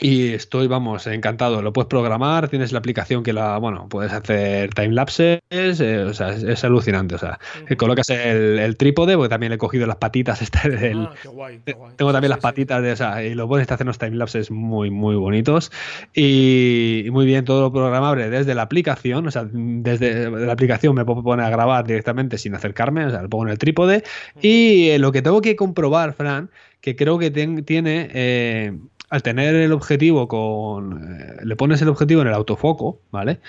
y 0.00 0.32
estoy, 0.32 0.68
vamos, 0.68 1.06
encantado. 1.06 1.60
Lo 1.60 1.72
puedes 1.72 1.88
programar, 1.88 2.48
tienes 2.48 2.72
la 2.72 2.78
aplicación 2.78 3.22
que 3.22 3.32
la, 3.32 3.58
bueno, 3.58 3.88
puedes 3.88 4.12
hacer 4.12 4.72
timelapses, 4.74 5.40
eh, 5.50 6.04
o 6.08 6.14
sea, 6.14 6.30
es, 6.30 6.42
es 6.44 6.62
alucinante. 6.64 7.16
O 7.16 7.18
sea, 7.18 7.38
colocas 7.76 8.08
el, 8.10 8.58
el 8.58 8.76
trípode, 8.76 9.16
porque 9.16 9.28
también 9.30 9.50
le 9.50 9.56
he 9.56 9.58
cogido 9.58 9.86
las 9.86 9.96
patitas 9.96 10.40
del, 10.62 11.08
Ah, 11.08 11.14
qué 11.20 11.28
guay, 11.28 11.60
qué 11.64 11.72
guay. 11.72 11.92
tengo 11.96 12.12
también 12.12 12.28
sí, 12.28 12.34
las 12.34 12.38
sí. 12.38 12.42
patitas 12.42 12.82
de, 12.82 12.92
o 12.92 12.96
sea, 12.96 13.24
y 13.24 13.34
lo 13.34 13.48
pones 13.48 13.70
a 13.70 13.74
hacer 13.74 13.86
unos 13.86 13.98
timelapses 13.98 14.50
muy, 14.50 14.90
muy 14.90 15.16
bonitos. 15.16 15.72
Y, 16.14 17.02
y 17.06 17.10
muy 17.10 17.26
bien, 17.26 17.44
todo 17.44 17.62
lo 17.62 17.72
programable 17.72 18.30
desde 18.30 18.54
la 18.54 18.62
aplicación, 18.62 19.26
o 19.26 19.30
sea, 19.30 19.46
desde 19.52 20.30
la 20.30 20.52
aplicación 20.52 20.94
me 20.94 21.04
puedo 21.04 21.22
poner 21.22 21.46
a 21.46 21.50
grabar 21.50 21.84
directamente 21.86 22.38
sin 22.38 22.54
acercarme, 22.54 23.04
o 23.06 23.10
sea, 23.10 23.22
lo 23.22 23.28
pongo 23.28 23.44
en 23.46 23.50
el 23.50 23.58
trípode. 23.58 24.04
Y 24.40 24.90
eh, 24.90 24.98
lo 24.98 25.12
que 25.12 25.22
tengo 25.22 25.40
que 25.40 25.56
comprobar, 25.56 26.12
Fran, 26.14 26.50
que 26.80 26.94
creo 26.96 27.18
que 27.18 27.30
ten- 27.30 27.64
tiene, 27.64 28.08
eh, 28.12 28.72
al 29.10 29.22
tener 29.22 29.54
el 29.54 29.72
objetivo 29.72 30.28
con. 30.28 31.16
Eh, 31.20 31.36
le 31.44 31.56
pones 31.56 31.80
el 31.82 31.88
objetivo 31.88 32.22
en 32.22 32.28
el 32.28 32.34
autofoco, 32.34 33.00
¿vale? 33.10 33.40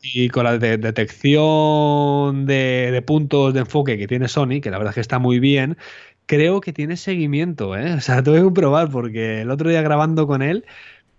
y 0.00 0.28
con 0.28 0.44
la 0.44 0.58
detección 0.58 2.46
de, 2.46 2.90
de, 2.92 3.02
puntos 3.02 3.52
de 3.52 3.60
enfoque 3.60 3.98
que 3.98 4.06
tiene 4.06 4.28
Sony, 4.28 4.60
que 4.62 4.70
la 4.70 4.78
verdad 4.78 4.92
es 4.92 4.94
que 4.94 5.00
está 5.00 5.18
muy 5.18 5.40
bien, 5.40 5.76
creo 6.26 6.60
que 6.60 6.72
tiene 6.72 6.96
seguimiento, 6.96 7.76
¿eh? 7.76 7.94
O 7.96 8.00
sea, 8.00 8.22
tengo 8.22 8.36
que 8.36 8.44
comprobar 8.44 8.90
porque 8.90 9.40
el 9.42 9.50
otro 9.50 9.70
día 9.70 9.82
grabando 9.82 10.26
con 10.26 10.42
él, 10.42 10.64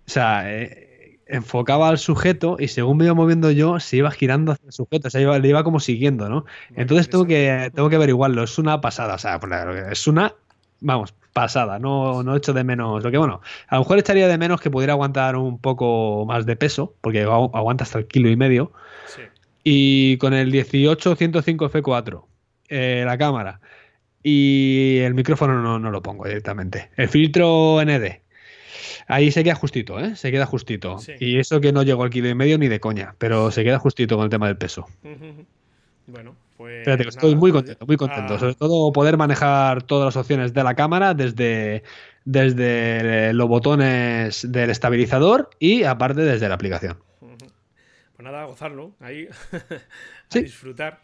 o 0.06 0.10
sea, 0.10 0.50
eh, 0.50 1.18
enfocaba 1.26 1.88
al 1.88 1.98
sujeto 1.98 2.56
y 2.58 2.68
según 2.68 2.98
me 2.98 3.04
iba 3.04 3.14
moviendo 3.14 3.50
yo, 3.50 3.80
se 3.80 3.98
iba 3.98 4.10
girando 4.10 4.52
hacia 4.52 4.66
el 4.66 4.72
sujeto, 4.72 5.08
o 5.08 5.10
sea, 5.10 5.38
le 5.38 5.48
iba 5.48 5.64
como 5.64 5.80
siguiendo, 5.80 6.28
¿no? 6.28 6.46
Entonces 6.74 7.10
tengo 7.10 7.26
que, 7.26 7.70
tengo 7.74 7.90
que 7.90 7.96
averiguarlo, 7.96 8.42
es 8.44 8.58
una 8.58 8.80
pasada, 8.80 9.14
o 9.14 9.18
sea, 9.18 9.38
pues, 9.38 9.52
es 9.90 10.06
una, 10.06 10.34
vamos, 10.80 11.14
pasada, 11.38 11.78
no, 11.78 12.24
no 12.24 12.34
echo 12.34 12.52
de 12.52 12.64
menos, 12.64 13.04
lo 13.04 13.12
que 13.12 13.18
bueno, 13.18 13.40
a 13.68 13.76
lo 13.76 13.82
mejor 13.82 13.98
echaría 14.00 14.26
de 14.26 14.38
menos 14.38 14.60
que 14.60 14.70
pudiera 14.70 14.94
aguantar 14.94 15.36
un 15.36 15.60
poco 15.60 16.24
más 16.26 16.46
de 16.46 16.56
peso, 16.56 16.96
porque 17.00 17.22
aguanta 17.22 17.84
hasta 17.84 18.00
el 18.00 18.08
kilo 18.08 18.28
y 18.28 18.34
medio, 18.34 18.72
sí. 19.06 19.22
y 19.62 20.16
con 20.16 20.34
el 20.34 20.50
18-105 20.50 21.70
F4, 21.70 22.24
eh, 22.70 23.04
la 23.06 23.16
cámara, 23.16 23.60
y 24.20 24.98
el 24.98 25.14
micrófono 25.14 25.62
no, 25.62 25.78
no, 25.78 25.92
lo 25.92 26.02
pongo 26.02 26.24
directamente. 26.26 26.90
El 26.96 27.08
filtro 27.08 27.80
ND. 27.84 28.20
Ahí 29.06 29.30
se 29.30 29.44
queda 29.44 29.54
justito, 29.54 30.00
¿eh? 30.00 30.16
Se 30.16 30.32
queda 30.32 30.44
justito. 30.44 30.96
Y 31.20 31.38
eso 31.38 31.60
que 31.60 31.72
no 31.72 31.84
llegó 31.84 32.02
al 32.02 32.10
kilo 32.10 32.28
y 32.28 32.34
medio 32.34 32.58
ni 32.58 32.66
de 32.66 32.80
coña, 32.80 33.14
pero 33.18 33.52
se 33.52 33.62
queda 33.62 33.78
justito 33.78 34.16
con 34.16 34.24
el 34.24 34.30
tema 34.30 34.48
del 34.48 34.56
peso. 34.56 34.86
Bueno, 36.08 36.34
pues. 36.58 36.86
estoy 36.86 37.36
muy 37.36 37.52
contento, 37.52 37.86
muy 37.86 37.96
contento. 37.96 38.34
Ah. 38.34 38.38
Sobre 38.38 38.54
todo 38.54 38.92
poder 38.92 39.16
manejar 39.16 39.84
todas 39.84 40.06
las 40.06 40.16
opciones 40.16 40.52
de 40.52 40.64
la 40.64 40.74
cámara 40.74 41.14
desde, 41.14 41.84
desde 42.24 43.32
los 43.32 43.48
botones 43.48 44.50
del 44.50 44.70
estabilizador 44.70 45.50
y 45.60 45.84
aparte 45.84 46.22
desde 46.22 46.48
la 46.48 46.56
aplicación. 46.56 46.98
Pues 48.18 48.24
nada, 48.24 48.46
gozarlo, 48.46 48.96
ahí, 48.98 49.28
a 50.34 50.38
disfrutar. 50.40 51.00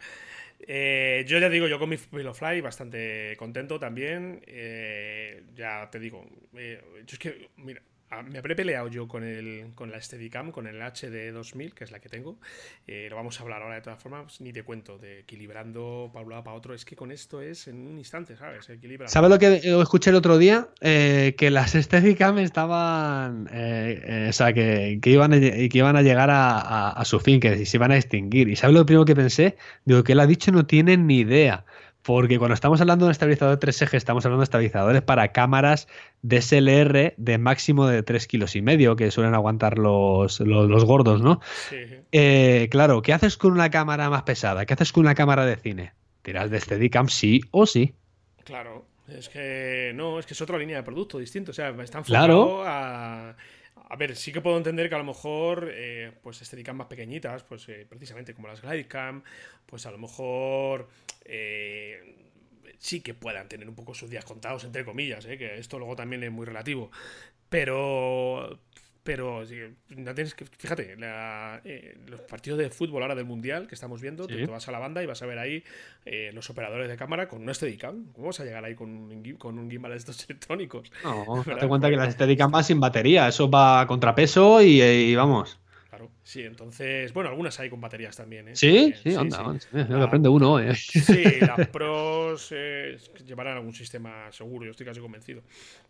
Eh, 0.66 1.24
yo 1.28 1.38
ya 1.38 1.48
digo, 1.48 1.68
yo 1.68 1.78
con 1.78 1.88
mi 1.88 1.96
Fly 1.96 2.61
bastante 2.61 3.36
contento 3.38 3.78
también. 3.78 4.42
Eh, 4.48 5.44
ya 5.55 5.88
te 5.90 6.00
digo, 6.00 6.26
eh, 6.55 6.82
yo 7.07 7.12
es 7.12 7.18
que, 7.20 7.50
mira, 7.57 7.82
me 8.23 8.39
habré 8.39 8.55
peleado 8.55 8.89
yo 8.89 9.09
con, 9.09 9.25
el, 9.25 9.73
con 9.75 9.91
la 9.91 10.01
Steadicam, 10.01 10.53
con 10.53 10.67
el 10.67 10.81
HD2000, 10.81 11.73
que 11.73 11.85
es 11.85 11.91
la 11.91 11.99
que 11.99 12.09
tengo. 12.09 12.39
Eh, 12.87 13.09
lo 13.11 13.17
vamos 13.17 13.39
a 13.39 13.43
hablar 13.43 13.62
ahora 13.62 13.77
de 13.77 13.81
todas 13.81 14.03
formas, 14.03 14.41
ni 14.41 14.53
te 14.53 14.62
cuento, 14.62 14.99
de 14.99 15.21
equilibrando 15.21 16.11
para 16.12 16.25
un 16.25 16.31
lado 16.31 16.45
para 16.45 16.57
otro. 16.57 16.75
Es 16.75 16.85
que 16.85 16.97
con 16.97 17.11
esto 17.11 17.41
es 17.41 17.69
en 17.69 17.87
un 17.87 17.99
instante, 17.99 18.37
¿sabes? 18.37 18.69
Equilibra. 18.69 19.09
¿Sabes 19.09 19.31
lo 19.31 19.39
que 19.39 19.61
escuché 19.81 20.11
el 20.11 20.17
otro 20.17 20.39
día? 20.39 20.69
Eh, 20.81 21.35
que 21.37 21.51
las 21.51 21.73
Steadicam 21.73 22.39
estaban. 22.39 23.49
Eh, 23.53 24.27
o 24.29 24.33
sea, 24.33 24.53
que, 24.53 24.99
iban 25.05 25.33
a, 25.33 25.41
que 25.41 25.71
iban 25.73 25.97
a 25.97 26.03
llegar 26.03 26.31
a, 26.33 27.03
su 27.05 27.21
fin, 27.21 27.41
que 27.41 27.65
se 27.67 27.77
iban 27.77 27.91
a 27.91 27.97
extinguir. 27.97 28.49
¿Y 28.49 28.57
sabes 28.57 28.75
lo 28.75 28.87
primero 28.87 29.05
que 29.05 29.17
pensé? 29.17 29.57
Digo, 29.85 30.05
que 30.05 30.12
él 30.12 30.21
ha 30.21 30.27
dicho 30.27 30.53
no 30.53 30.67
tienen 30.67 31.07
ni 31.07 31.19
idea. 31.19 31.65
Porque 32.05 32.38
cuando 32.38 32.52
estamos 32.52 32.82
hablando 32.82 33.07
de 33.07 33.09
un 33.09 33.12
estabilizador 33.12 33.55
de 33.55 33.61
tres 33.61 33.80
ejes, 33.80 33.94
estamos 33.94 34.26
hablando 34.26 34.42
de 34.42 34.44
estabilizadores 34.44 35.00
para 35.00 35.32
cámaras 35.32 35.88
DSLR 36.20 37.14
de 37.16 37.38
máximo 37.38 37.86
de 37.86 38.02
3 38.02 38.26
kilos 38.26 38.55
y 38.57 38.61
medio, 38.62 38.94
que 38.94 39.11
suelen 39.11 39.34
aguantar 39.34 39.78
los, 39.78 40.38
los, 40.40 40.84
gordos, 40.84 41.22
¿no? 41.22 41.40
Sí. 41.70 41.78
Eh, 42.12 42.68
claro, 42.70 43.00
¿qué 43.00 43.14
haces 43.14 43.38
con 43.38 43.52
una 43.52 43.70
cámara 43.70 44.11
más 44.11 44.24
pesada? 44.24 44.66
¿Qué 44.66 44.74
haces 44.74 44.92
con 44.92 45.00
una 45.05 45.14
cámara 45.14 45.46
de 45.46 45.57
cine? 45.57 45.94
Tiras 46.20 46.50
de 46.50 46.61
Steadicam 46.61 47.09
sí 47.09 47.40
o 47.52 47.64
sí. 47.64 47.94
Claro, 48.44 48.84
es 49.09 49.30
que 49.30 49.92
no, 49.94 50.18
es 50.18 50.26
que 50.26 50.34
es 50.34 50.40
otra 50.42 50.59
línea 50.59 50.76
de 50.76 50.82
producto 50.82 51.18
distinto. 51.18 51.52
O 51.52 51.55
sea, 51.55 51.70
están 51.70 52.00
enfocado 52.00 52.64
a 52.66 53.34
a 53.88 53.96
ver, 53.96 54.16
sí 54.16 54.32
que 54.32 54.40
puedo 54.40 54.57
entender 54.57 54.88
que 54.88 54.94
a 54.94 54.98
lo 54.98 55.05
mejor, 55.05 55.70
eh, 55.72 56.11
pues 56.22 56.38
Steadicam 56.38 56.76
más 56.76 56.86
pequeñitas, 56.86 57.44
pues 57.44 57.68
eh, 57.68 57.86
precisamente 57.88 58.34
como 58.34 58.48
las 58.48 58.62
Glidecam, 58.62 59.22
pues 59.66 59.86
a 59.86 59.90
lo 59.90 59.98
mejor 59.98 60.88
eh, 61.25 62.14
sí 62.79 63.01
que 63.01 63.14
puedan 63.14 63.49
tener 63.49 63.68
un 63.68 63.75
poco 63.75 63.95
sus 63.95 64.11
días 64.11 64.25
contados, 64.25 64.64
entre 64.64 64.85
comillas, 64.85 65.27
que 65.27 65.59
esto 65.59 65.79
luego 65.79 65.97
también 65.97 66.22
es 66.22 66.31
muy 66.31 66.47
relativo. 66.47 66.91
Pero, 67.49 68.59
pero 69.05 69.45
no 69.91 70.14
tienes 70.14 70.35
que. 70.35 70.47
Fíjate, 70.47 70.97
eh, 71.64 71.99
los 72.07 72.20
partidos 72.22 72.59
de 72.59 72.70
fútbol 72.70 73.03
ahora 73.03 73.14
del 73.14 73.27
mundial 73.27 73.66
que 73.68 73.75
estamos 73.75 74.01
viendo, 74.01 74.27
te, 74.27 74.47
vas 74.47 74.66
a 74.66 74.72
la 74.72 74.79
banda 74.79 75.03
y 75.03 75.07
vas 75.07 75.22
a 75.22 75.27
ver 75.27 75.39
ahí 75.39 75.62
eh, 76.07 76.31
los 76.33 76.49
operadores 76.51 76.89
de 76.89 76.97
cámara 76.97 77.29
con 77.29 77.43
un 77.43 77.55
Steadicam. 77.55 78.12
¿Cómo 78.12 78.29
vas 78.29 78.41
a 78.41 78.45
llegar 78.45 78.64
ahí 78.64 78.75
con 78.75 78.91
un, 78.91 79.37
con 79.39 79.59
un 79.59 79.70
gimbal 79.70 79.93
de 79.93 79.99
estos 79.99 80.25
electrónicos? 80.29 80.91
No, 81.05 81.45
date 81.47 81.68
cuenta 81.68 81.91
que 81.91 81.97
las 81.97 82.14
Steadicam 82.14 82.51
van 82.51 82.64
sin 82.64 82.81
batería, 82.81 83.29
eso 83.29 83.51
va 83.51 83.83
a 83.83 83.87
contrapeso 83.87 84.62
y, 84.62 85.14
vamos. 85.14 85.59
Claro, 85.95 86.11
sí, 86.24 86.42
entonces, 86.42 87.12
bueno, 87.12 87.30
algunas 87.30 87.61
hay 87.61 87.70
con 87.70 87.80
baterías 87.80 88.16
también. 88.16 88.49
¿eh? 88.49 88.57
Sí, 88.57 88.92
sí, 89.01 89.14
anda, 89.14 89.57
aprende 90.03 90.28
uno. 90.28 90.59
¿eh? 90.59 90.74
Sí, 90.74 91.22
las 91.40 91.68
pros 91.68 92.53
llevarán 93.24 93.59
algún 93.59 93.72
sistema 93.72 94.32
seguro, 94.32 94.64
yo 94.64 94.72
estoy 94.72 94.86
casi 94.86 94.99
convencido. 94.99 95.42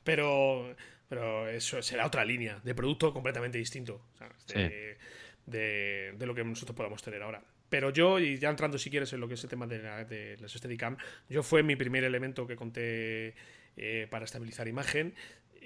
Pero 0.03 0.75
pero 1.09 1.49
eso 1.49 1.81
será 1.81 2.07
otra 2.07 2.23
línea 2.23 2.61
de 2.63 2.75
producto 2.75 3.15
completamente 3.15 3.57
distinto 3.57 4.03
de, 5.47 6.17
lo 6.19 6.35
que 6.35 6.45
nosotros 6.45 6.77
podamos 6.77 7.03
tener 7.03 7.23
ahora. 7.23 7.43
Pero 7.71 7.89
yo, 7.91 8.19
y 8.19 8.37
ya 8.37 8.51
entrando 8.51 8.77
si 8.77 8.91
quieres 8.91 9.11
en 9.15 9.21
lo 9.21 9.29
que 9.29 9.35
es 9.35 9.45
el 9.45 9.49
tema 9.49 9.67
de, 9.67 9.79
la, 9.79 10.05
de 10.05 10.37
las 10.39 10.53
Steadicam, 10.53 10.99
yo 11.31 11.43
fue 11.43 11.63
mi 11.63 11.77
primer 11.77 12.05
elemento 12.05 12.47
que 12.47 12.57
conté 12.57 13.35
eh, 13.77 14.07
para 14.11 14.27
estabilizar 14.27 14.69
imagen. 14.69 15.15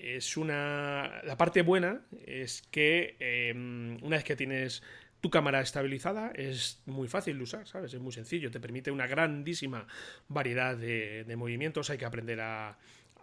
Es 0.01 0.37
una. 0.37 1.21
La 1.25 1.37
parte 1.37 1.63
buena 1.63 2.03
es 2.25 2.63
que 2.71 3.17
em, 3.19 4.03
una 4.03 4.17
vez 4.17 4.25
que 4.25 4.37
tienes 4.37 4.83
tu 5.21 5.31
cámara 5.31 5.61
estabilizada 5.61 6.31
es 6.35 6.83
muy 6.87 7.09
fácil 7.09 7.37
de 7.39 7.43
usar, 7.43 7.67
¿sabes? 7.67 7.93
Es 7.93 8.01
muy 8.01 8.13
sencillo, 8.13 8.51
te 8.51 8.61
permite 8.61 8.93
una 8.93 9.09
grandísima 9.09 9.87
variedad 10.29 10.77
de 10.77 11.35
movimientos, 11.37 11.91
hay 11.91 11.99
que 11.99 12.05
aprender 12.05 12.41
a, 12.41 12.79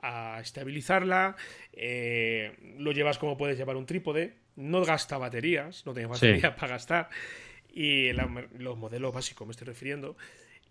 a 0.06 0.40
estabilizarla, 0.40 1.36
eh, 1.74 2.54
lo 2.78 2.92
llevas 2.92 3.18
como 3.18 3.38
puedes 3.38 3.58
llevar 3.58 3.76
un 3.76 3.86
trípode, 3.86 4.36
no 4.56 4.86
gasta 4.86 5.18
baterías, 5.18 5.86
no 5.86 5.94
tienes 5.94 6.12
baterías 6.12 6.54
para 6.60 6.68
gastar, 6.68 7.10
y 7.74 8.12
los 8.14 8.78
modelos 8.78 9.14
básicos 9.14 9.48
me 9.48 9.52
estoy 9.52 9.68
refiriendo. 9.68 10.16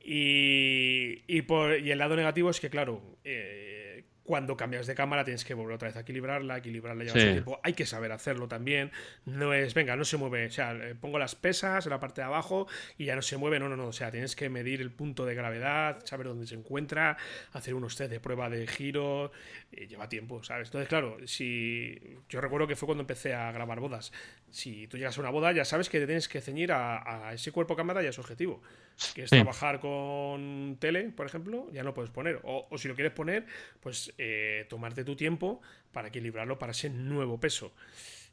Y, 0.07 1.23
y, 1.27 1.43
por, 1.43 1.79
y 1.79 1.91
el 1.91 1.99
lado 1.99 2.15
negativo 2.15 2.51
es 2.51 2.61
que, 2.61 2.71
claro, 2.71 3.03
eh, 3.25 4.05
cuando 4.25 4.57
cambias 4.57 4.87
de 4.87 4.95
cámara 4.95 5.23
tienes 5.23 5.45
que 5.45 5.53
volver 5.55 5.77
otra 5.77 5.89
vez 5.89 5.97
a 5.97 6.01
equilibrarla, 6.01 6.59
equilibrarla 6.59 7.05
lleva 7.05 7.21
su 7.21 7.27
tiempo. 7.27 7.61
Hay 7.63 7.75
que 7.75 7.85
saber 7.85 8.11
hacerlo 8.11 8.49
también. 8.49 8.91
No 9.27 9.53
es, 9.53 9.75
venga, 9.75 9.97
no 9.97 10.05
se 10.05 10.17
mueve. 10.17 10.47
O 10.47 10.51
sea, 10.51 10.77
pongo 11.01 11.19
las 11.19 11.35
pesas 11.35 11.85
en 11.85 11.91
la 11.91 12.01
parte 12.01 12.23
de 12.23 12.27
abajo 12.27 12.67
y 12.97 13.05
ya 13.05 13.17
no 13.17 13.23
se 13.23 13.37
mueve. 13.37 13.61
No, 13.61 13.69
no, 13.69 13.77
no. 13.77 13.89
O 13.89 13.93
sea, 13.93 14.11
tienes 14.11 14.35
que 14.35 14.49
medir 14.49 14.81
el 14.81 14.91
punto 14.91 15.27
de 15.27 15.35
gravedad, 15.35 16.01
saber 16.05 16.27
dónde 16.27 16.47
se 16.47 16.55
encuentra, 16.55 17.19
hacer 17.53 17.75
unos 17.75 17.97
test 17.97 18.11
de 18.11 18.19
prueba 18.19 18.49
de 18.49 18.67
giro. 18.67 19.31
lleva 19.71 20.09
tiempo, 20.09 20.43
¿sabes? 20.43 20.69
Entonces, 20.69 20.89
claro, 20.89 21.19
si. 21.27 22.01
Yo 22.31 22.41
recuerdo 22.41 22.67
que 22.67 22.77
fue 22.77 22.87
cuando 22.87 23.03
empecé 23.03 23.35
a 23.35 23.53
grabar 23.53 23.79
bodas. 23.79 24.11
Si 24.55 24.87
tú 24.87 24.97
llegas 24.99 25.19
a 25.19 25.21
una 25.21 25.31
boda, 25.31 25.51
ya 25.51 25.65
sabes 25.65 25.89
que 25.89 25.99
te 25.99 26.07
tienes 26.07 26.29
que 26.29 26.41
ceñir 26.41 26.71
a, 26.71 27.33
ese 27.35 27.51
cuerpo 27.51 27.75
cámara 27.75 28.05
y 28.05 28.07
a 28.07 28.13
su 28.13 28.21
objetivo. 28.21 28.63
Si 28.95 29.13
quieres 29.13 29.31
trabajar 29.31 29.81
con 29.81 30.77
tele, 30.79 31.11
por 31.11 31.27
ejemplo, 31.27 31.69
ya 31.73 31.83
no 31.83 31.93
puedes 31.93 32.13
poner. 32.13 32.39
O, 32.45 32.69
o 32.71 32.79
si 32.79 32.87
lo 32.87 32.95
quieres 32.95 33.13
poner, 33.13 33.47
pues 33.81 34.15
eh, 34.17 34.65
tomarte 34.69 35.03
tu 35.03 35.17
tiempo 35.17 35.61
para 35.91 36.07
equilibrarlo 36.07 36.57
para 36.57 36.71
ese 36.71 36.89
nuevo 36.89 37.41
peso. 37.41 37.73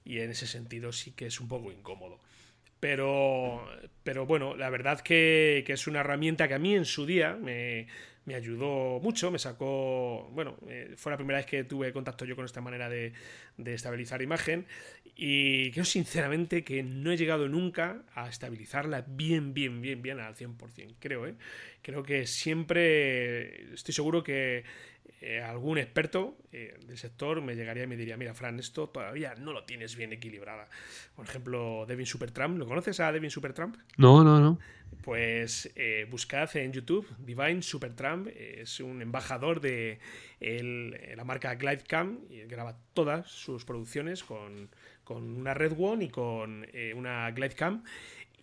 Y 0.05 0.19
en 0.19 0.30
ese 0.30 0.45
sentido 0.45 0.91
sí 0.91 1.11
que 1.13 1.26
es 1.26 1.39
un 1.39 1.47
poco 1.47 1.72
incómodo. 1.72 2.19
Pero, 2.80 3.67
pero 4.03 4.28
bueno, 4.28 4.55
la 4.55 4.69
verdad 4.69 5.01
que, 5.01 5.63
que 5.65 5.74
es 5.74 5.88
una 5.88 6.01
herramienta 6.01 6.47
que 6.47 6.53
a 6.53 6.59
mí 6.59 6.76
en 6.76 6.86
su 6.86 7.07
día 7.07 7.34
me, 7.34 7.88
me 8.26 8.36
ayudó 8.36 8.99
mucho, 8.99 9.32
me 9.32 9.39
sacó, 9.39 10.30
bueno, 10.34 10.57
eh, 10.67 10.93
fue 10.95 11.11
la 11.11 11.17
primera 11.17 11.39
vez 11.39 11.45
que 11.45 11.63
tuve 11.63 11.91
contacto 11.91 12.26
yo 12.26 12.36
con 12.36 12.45
esta 12.45 12.61
manera 12.61 12.88
de, 12.89 13.13
de, 13.57 13.74
estabilizar 13.74 14.22
imagen 14.22 14.67
y 15.15 15.72
creo 15.72 15.86
sinceramente 15.86 16.63
que 16.63 16.84
no 16.84 17.11
he 17.11 17.17
llegado 17.17 17.47
nunca 17.47 18.03
a 18.13 18.30
estabilizarla 18.30 19.05
bien, 19.07 19.53
bien, 19.53 19.82
bien, 19.82 20.01
bien 20.01 20.19
al 20.19 20.36
100%, 20.36 20.95
creo, 20.99 21.26
¿eh? 21.26 21.36
Creo 21.82 22.03
que 22.03 22.28
siempre, 22.28 23.74
estoy 23.74 23.93
seguro 23.93 24.24
que 24.24 24.63
eh, 25.20 25.41
algún 25.41 25.78
experto 25.78 26.38
eh, 26.51 26.80
del 26.88 26.97
sector 26.97 27.41
me 27.41 27.55
llegaría 27.55 27.84
y 27.84 27.88
me 27.88 27.95
diría, 27.95 28.18
mira, 28.18 28.34
Fran, 28.34 28.59
esto 28.59 28.89
todavía 28.89 29.36
no 29.36 29.53
lo 29.53 29.66
tienes 29.66 29.95
bien 29.95 30.14
equilibrada. 30.14 30.68
Por 31.16 31.26
ejemplo, 31.26 31.86
Devin 31.88 32.05
Supertramp, 32.05 32.57
¿lo 32.57 32.66
conoces 32.66 32.99
a 32.99 33.12
Devin 33.12 33.30
Supertramp? 33.30 33.76
No, 33.97 34.24
no, 34.24 34.39
no. 34.39 34.59
Pues 35.03 35.72
eh, 35.76 36.07
buscad 36.09 36.55
en 36.57 36.74
YouTube, 36.74 37.07
Divine 37.20 37.62
Supertramp, 37.62 38.28
es 38.28 38.80
un 38.80 39.01
embajador 39.01 39.62
de 39.62 39.99
la 40.39 41.24
marca 41.24 41.55
Glidecam 41.55 42.20
y 42.30 42.41
graba 42.41 42.78
todas 42.93 43.30
sus 43.30 43.64
producciones 43.64 44.24
con, 44.24 44.70
con 45.03 45.24
una 45.24 45.53
Red 45.53 45.74
One 45.78 46.05
y 46.05 46.09
con 46.09 46.66
una 46.95 47.32
Glidecam 47.32 47.84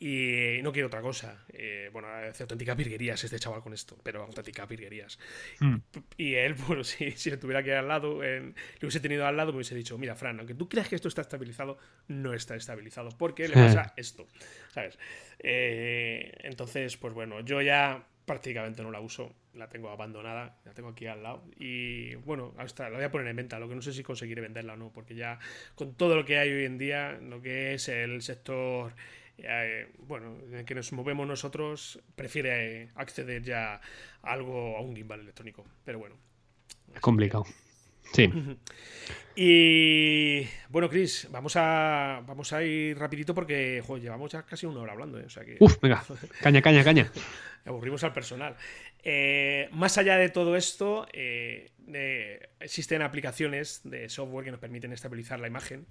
y 0.01 0.61
no 0.62 0.72
quiere 0.72 0.86
otra 0.86 1.01
cosa. 1.01 1.44
Eh, 1.49 1.90
bueno, 1.92 2.09
hace 2.09 2.44
auténticas 2.44 2.76
virguerías 2.76 3.22
este 3.22 3.38
chaval 3.38 3.62
con 3.62 3.74
esto, 3.74 3.96
pero 4.03 4.22
auténticas 4.22 4.68
virguerías. 4.68 5.18
Hmm. 5.61 5.76
Y 6.16 6.34
él, 6.34 6.55
bueno, 6.66 6.84
si, 6.84 7.11
si 7.12 7.30
le 7.30 7.36
tuviera 7.36 7.62
que 7.62 7.74
al 7.74 7.88
lado, 7.88 8.22
le 8.22 8.55
hubiese 8.80 9.01
tenido 9.01 9.26
al 9.26 9.36
lado, 9.36 9.53
me 9.53 9.57
hubiese 9.57 9.74
dicho, 9.74 9.99
mira, 9.99 10.14
Fran, 10.14 10.38
aunque 10.38 10.55
tú 10.55 10.68
creas 10.68 10.88
que 10.88 10.94
esto 10.94 11.09
está 11.09 11.22
estabilizado, 11.22 11.78
no 12.07 12.32
está 12.32 12.55
estabilizado, 12.55 13.11
porque 13.18 13.49
le 13.49 13.55
pasa 13.55 13.92
esto, 13.96 14.26
¿sabes? 14.72 14.99
Eh, 15.40 16.32
entonces, 16.42 16.96
pues 16.96 17.14
bueno, 17.14 17.40
yo 17.40 17.61
ya 17.61 18.05
prácticamente 18.24 18.82
no 18.82 18.90
la 18.90 19.01
uso, 19.01 19.34
la 19.55 19.68
tengo 19.68 19.88
abandonada, 19.88 20.59
la 20.64 20.74
tengo 20.74 20.90
aquí 20.90 21.07
al 21.07 21.22
lado 21.22 21.42
y 21.57 22.14
bueno, 22.16 22.55
hasta 22.59 22.90
la 22.90 22.96
voy 22.96 23.05
a 23.05 23.11
poner 23.11 23.26
en 23.26 23.36
venta, 23.36 23.59
lo 23.59 23.68
que 23.68 23.74
no 23.74 23.80
sé 23.80 23.92
si 23.92 24.03
conseguiré 24.03 24.42
venderla 24.42 24.74
o 24.74 24.76
no, 24.76 24.92
porque 24.92 25.14
ya 25.14 25.38
con 25.74 25.94
todo 25.94 26.14
lo 26.14 26.24
que 26.24 26.38
hay 26.38 26.53
hoy 26.53 26.64
en 26.66 26.76
día, 26.76 27.12
lo 27.12 27.40
que 27.40 27.74
es 27.74 27.88
el 27.88 28.20
sector 28.20 28.92
eh, 29.39 29.89
bueno, 30.07 30.36
en 30.47 30.55
el 30.55 30.64
que 30.64 30.74
nos 30.74 30.93
movemos 30.93 31.26
nosotros, 31.26 32.01
prefiere 32.14 32.91
acceder 32.95 33.43
ya 33.43 33.74
a 33.74 34.32
algo, 34.32 34.76
a 34.76 34.80
un 34.80 34.95
gimbal 34.95 35.20
electrónico. 35.20 35.64
Pero 35.84 35.99
bueno. 35.99 36.16
Es 36.95 37.01
complicado. 37.01 37.45
Sí. 38.12 38.32
Y 39.36 40.49
bueno, 40.70 40.89
Chris, 40.89 41.28
vamos 41.30 41.55
a, 41.57 42.22
vamos 42.26 42.53
a 42.53 42.62
ir 42.64 42.99
rapidito 42.99 43.34
porque 43.34 43.82
llevamos 44.01 44.32
ya 44.32 44.43
casi 44.43 44.66
una 44.66 44.80
hora 44.80 44.93
hablando. 44.93 45.20
¿eh? 45.20 45.24
O 45.26 45.30
sea 45.30 45.45
que... 45.45 45.57
Uf, 45.61 45.80
venga, 45.80 46.03
caña, 46.41 46.62
caña, 46.62 46.82
caña. 46.82 47.12
Aburrimos 47.64 48.03
al 48.03 48.12
personal. 48.12 48.57
Eh, 49.05 49.68
más 49.72 49.96
allá 49.96 50.16
de 50.16 50.28
todo 50.28 50.57
esto, 50.57 51.07
eh, 51.12 51.70
existen 52.61 53.01
aplicaciones 53.01 53.80
de 53.84 54.09
software 54.09 54.44
que 54.44 54.51
nos 54.51 54.61
permiten 54.61 54.92
estabilizar 54.92 55.40
la 55.40 55.46
imagen, 55.46 55.86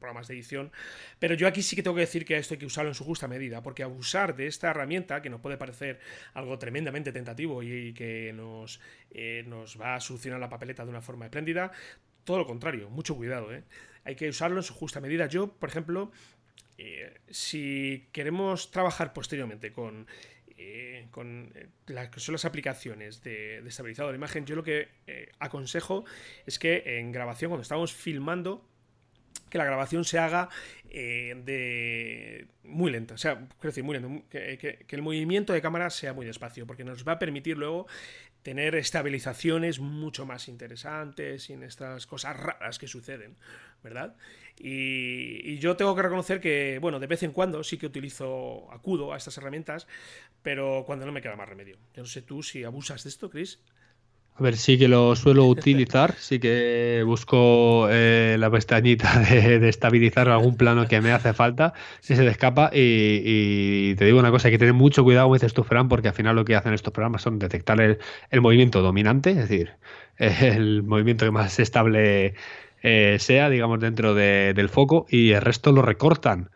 programas 0.00 0.26
de 0.26 0.34
edición, 0.34 0.72
pero 1.18 1.34
yo 1.34 1.46
aquí 1.46 1.62
sí 1.62 1.76
que 1.76 1.82
tengo 1.82 1.94
que 1.94 2.00
decir 2.00 2.24
que 2.24 2.36
esto 2.36 2.54
hay 2.54 2.58
que 2.58 2.66
usarlo 2.66 2.90
en 2.90 2.94
su 2.94 3.04
justa 3.04 3.28
medida, 3.28 3.62
porque 3.62 3.82
abusar 3.82 4.34
de 4.34 4.46
esta 4.46 4.70
herramienta, 4.70 5.22
que 5.22 5.30
nos 5.30 5.40
puede 5.40 5.56
parecer 5.56 6.00
algo 6.34 6.58
tremendamente 6.58 7.12
tentativo 7.12 7.62
y, 7.62 7.92
que 7.92 8.32
nos, 8.34 8.80
eh, 9.10 9.44
nos 9.46 9.80
va 9.80 9.94
a 9.94 10.00
solucionar 10.00 10.40
la 10.40 10.48
papeleta 10.48 10.84
de 10.84 10.90
una 10.90 11.02
forma 11.02 11.26
espléndida, 11.26 11.70
todo 12.24 12.38
lo 12.38 12.46
contrario, 12.46 12.90
mucho 12.90 13.14
cuidado, 13.14 13.50
hay 14.04 14.16
que 14.16 14.28
usarlo 14.28 14.56
en 14.56 14.62
su 14.62 14.74
justa 14.74 15.00
medida. 15.00 15.26
Yo, 15.26 15.52
por 15.52 15.68
ejemplo, 15.68 16.10
si 17.30 18.08
queremos 18.12 18.70
trabajar 18.70 19.12
posteriormente 19.12 19.72
con 19.72 20.06
eh, 20.60 21.06
con 21.12 21.52
eh, 21.54 21.68
las 21.86 22.10
son 22.20 22.32
las 22.32 22.44
aplicaciones 22.44 23.22
de, 23.22 23.58
estabilizado 23.58 24.08
de 24.08 24.14
la 24.14 24.18
imagen, 24.18 24.44
yo 24.44 24.56
lo 24.56 24.64
que 24.64 24.88
eh, 25.06 25.30
aconsejo 25.38 26.04
es 26.46 26.58
que 26.58 26.98
en 26.98 27.12
grabación, 27.12 27.50
cuando 27.50 27.62
estamos 27.62 27.92
filmando, 27.92 28.68
que 29.50 29.56
la 29.56 29.64
grabación 29.64 30.04
se 30.04 30.18
haga 30.18 30.48
de 30.90 32.48
muy 32.64 32.90
lenta, 32.90 33.14
o 33.14 33.18
sea, 33.18 33.36
quiero 33.36 33.70
decir, 33.70 33.84
muy 33.84 33.98
lento, 33.98 34.28
que, 34.28 34.84
el 34.88 35.02
movimiento 35.02 35.52
de 35.52 35.62
cámara 35.62 35.88
sea 35.90 36.12
muy 36.12 36.26
despacio, 36.26 36.66
porque 36.66 36.84
nos 36.84 37.06
va 37.06 37.12
a 37.12 37.18
permitir 37.18 37.56
luego 37.56 37.86
tener 38.42 38.74
estabilizaciones 38.74 39.78
mucho 39.80 40.26
más 40.26 40.48
interesantes 40.48 41.44
sin 41.44 41.62
estas 41.62 42.06
cosas 42.06 42.36
raras 42.36 42.78
que 42.78 42.86
suceden, 42.86 43.36
¿verdad? 43.82 44.16
Y, 44.56 45.58
yo 45.58 45.76
tengo 45.76 45.94
que 45.94 46.02
reconocer 46.02 46.40
que, 46.40 46.78
bueno, 46.80 46.98
de 46.98 47.06
vez 47.06 47.22
en 47.22 47.32
cuando 47.32 47.62
sí 47.62 47.78
que 47.78 47.86
utilizo, 47.86 48.70
acudo 48.72 49.12
a 49.12 49.16
estas 49.16 49.36
herramientas, 49.38 49.86
pero 50.48 50.82
cuando 50.86 51.04
no 51.04 51.12
me 51.12 51.20
queda 51.20 51.36
más 51.36 51.46
remedio. 51.46 51.76
Yo 51.92 52.00
no 52.00 52.08
sé 52.08 52.22
tú 52.22 52.42
si 52.42 52.64
abusas 52.64 53.04
de 53.04 53.10
esto, 53.10 53.28
Chris. 53.28 53.60
A 54.34 54.42
ver, 54.42 54.56
sí 54.56 54.78
que 54.78 54.88
lo 54.88 55.14
suelo 55.14 55.44
utilizar, 55.46 56.14
sí 56.14 56.38
que 56.38 57.02
busco 57.04 57.86
eh, 57.90 58.34
la 58.38 58.50
pestañita 58.50 59.20
de, 59.20 59.68
estabilizar 59.68 60.30
algún 60.30 60.56
plano 60.56 60.88
que 60.88 61.02
me 61.02 61.12
hace 61.12 61.34
falta, 61.34 61.74
si 62.00 62.16
se 62.16 62.22
le 62.22 62.30
escapa. 62.30 62.70
Y, 62.72 63.94
te 63.96 64.06
digo 64.06 64.18
una 64.18 64.30
cosa, 64.30 64.48
hay 64.48 64.52
que 64.52 64.58
tener 64.58 64.72
mucho 64.72 65.04
cuidado, 65.04 65.26
como 65.26 65.34
dices 65.34 65.52
tú, 65.52 65.64
Fran, 65.64 65.90
porque 65.90 66.08
al 66.08 66.14
final 66.14 66.34
lo 66.34 66.46
que 66.46 66.56
hacen 66.56 66.72
estos 66.72 66.94
programas 66.94 67.20
son 67.20 67.38
detectar 67.38 67.78
el, 67.82 67.98
el 68.30 68.40
movimiento 68.40 68.80
dominante, 68.80 69.32
es 69.32 69.50
decir, 69.50 69.72
el 70.16 70.82
movimiento 70.82 71.26
que 71.26 71.30
más 71.30 71.58
estable 71.58 72.36
eh, 72.82 73.18
sea, 73.20 73.50
digamos, 73.50 73.80
dentro 73.80 74.14
del 74.14 74.68
foco 74.70 75.04
y 75.10 75.32
el 75.32 75.42
resto 75.42 75.72
lo 75.72 75.82
recortan. 75.82 76.48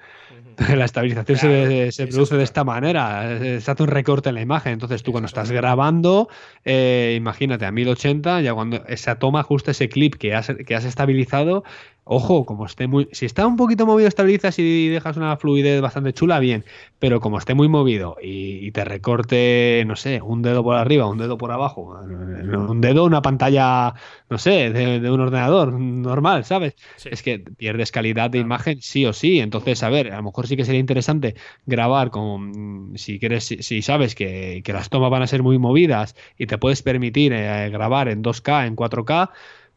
La 0.77 0.85
estabilización 0.85 1.39
se, 1.39 2.07
produce 2.07 2.37
de 2.37 2.45
esta 2.45 2.65
manera, 2.65 3.39
se 3.39 3.71
hace 3.71 3.83
un 3.83 3.89
recorte 3.89 4.29
en 4.29 4.37
la 4.37 4.41
imagen, 4.41 4.73
entonces 4.73 5.03
tú 5.03 5.13
cuando 5.13 5.27
estás 5.27 5.51
grabando, 5.51 6.29
eh, 6.65 7.15
imagínate 7.17 7.65
a 7.67 7.73
1080, 7.73 8.41
ya 8.41 8.55
cuando 8.55 8.85
esa 8.87 9.19
toma 9.19 9.43
justo 9.43 9.71
ese 9.71 9.89
clip 9.89 10.15
que 10.15 10.35
has, 10.35 10.53
que 10.67 10.75
has 10.75 10.85
estabilizado, 10.85 11.65
Ojo, 12.05 12.45
como 12.45 12.67
esté 12.67 12.89
muy. 12.89 13.09
Si 13.13 13.27
está 13.27 13.47
un 13.47 13.57
poquito 13.57 13.87
movido, 13.87 14.09
estabilizas 14.09 14.59
y 14.59 14.89
dejas 14.89 15.17
una 15.17 15.37
fluidez 15.37 15.81
bastante 15.81 16.13
chula, 16.13 16.41
bien. 16.41 16.65
Pero 16.99 17.21
como 17.21 17.39
esté 17.39 17.55
muy 17.55 17.69
movido 17.69 18.17
y, 18.21 18.73
te 18.73 18.85
recorte, 18.85 19.85
no 19.87 19.95
sé, 19.95 20.21
un 20.21 20.43
dedo 20.43 20.65
por 20.65 20.75
arriba, 20.75 21.07
un 21.07 21.19
dedo 21.19 21.39
por 21.39 21.53
abajo, 21.53 22.01
un 22.03 22.81
dedo, 22.81 23.05
una 23.05 23.23
pantalla, 23.23 23.95
no 24.29 24.39
sé, 24.39 24.71
de, 24.73 25.11
un 25.11 25.21
ordenador 25.21 25.73
normal, 25.73 26.45
¿sabes? 26.45 26.75
Es 27.05 27.23
que 27.23 27.39
pierdes 27.39 27.93
calidad 27.93 28.31
de 28.31 28.39
imagen 28.39 28.83
sí 28.83 29.07
o 29.07 29.13
sí. 29.13 29.39
Entonces, 29.39 29.85
a 29.85 29.89
ver, 29.89 30.13
a 30.13 30.17
lo 30.17 30.25
mejor 30.25 30.49
sí 30.49 30.57
que 30.57 30.65
sería 30.65 30.81
interesante 30.81 31.37
grabar 31.67 32.11
con. 32.11 32.93
Si 32.97 33.21
quieres, 33.21 33.45
si, 33.45 33.83
sabes 33.83 34.17
que, 34.17 34.63
las 34.67 34.91
tomas 34.91 35.11
van 35.11 35.23
a 35.23 35.29
ser 35.29 35.45
muy 35.45 35.59
movidas 35.59 36.17
y 36.37 36.47
te 36.47 36.59
puedes 36.59 36.83
permitir 36.83 37.33
eh, 37.33 37.71
grabar 37.71 38.09
en 38.09 38.25
2K, 38.25 38.67
en 38.67 38.75
4K 38.75 39.31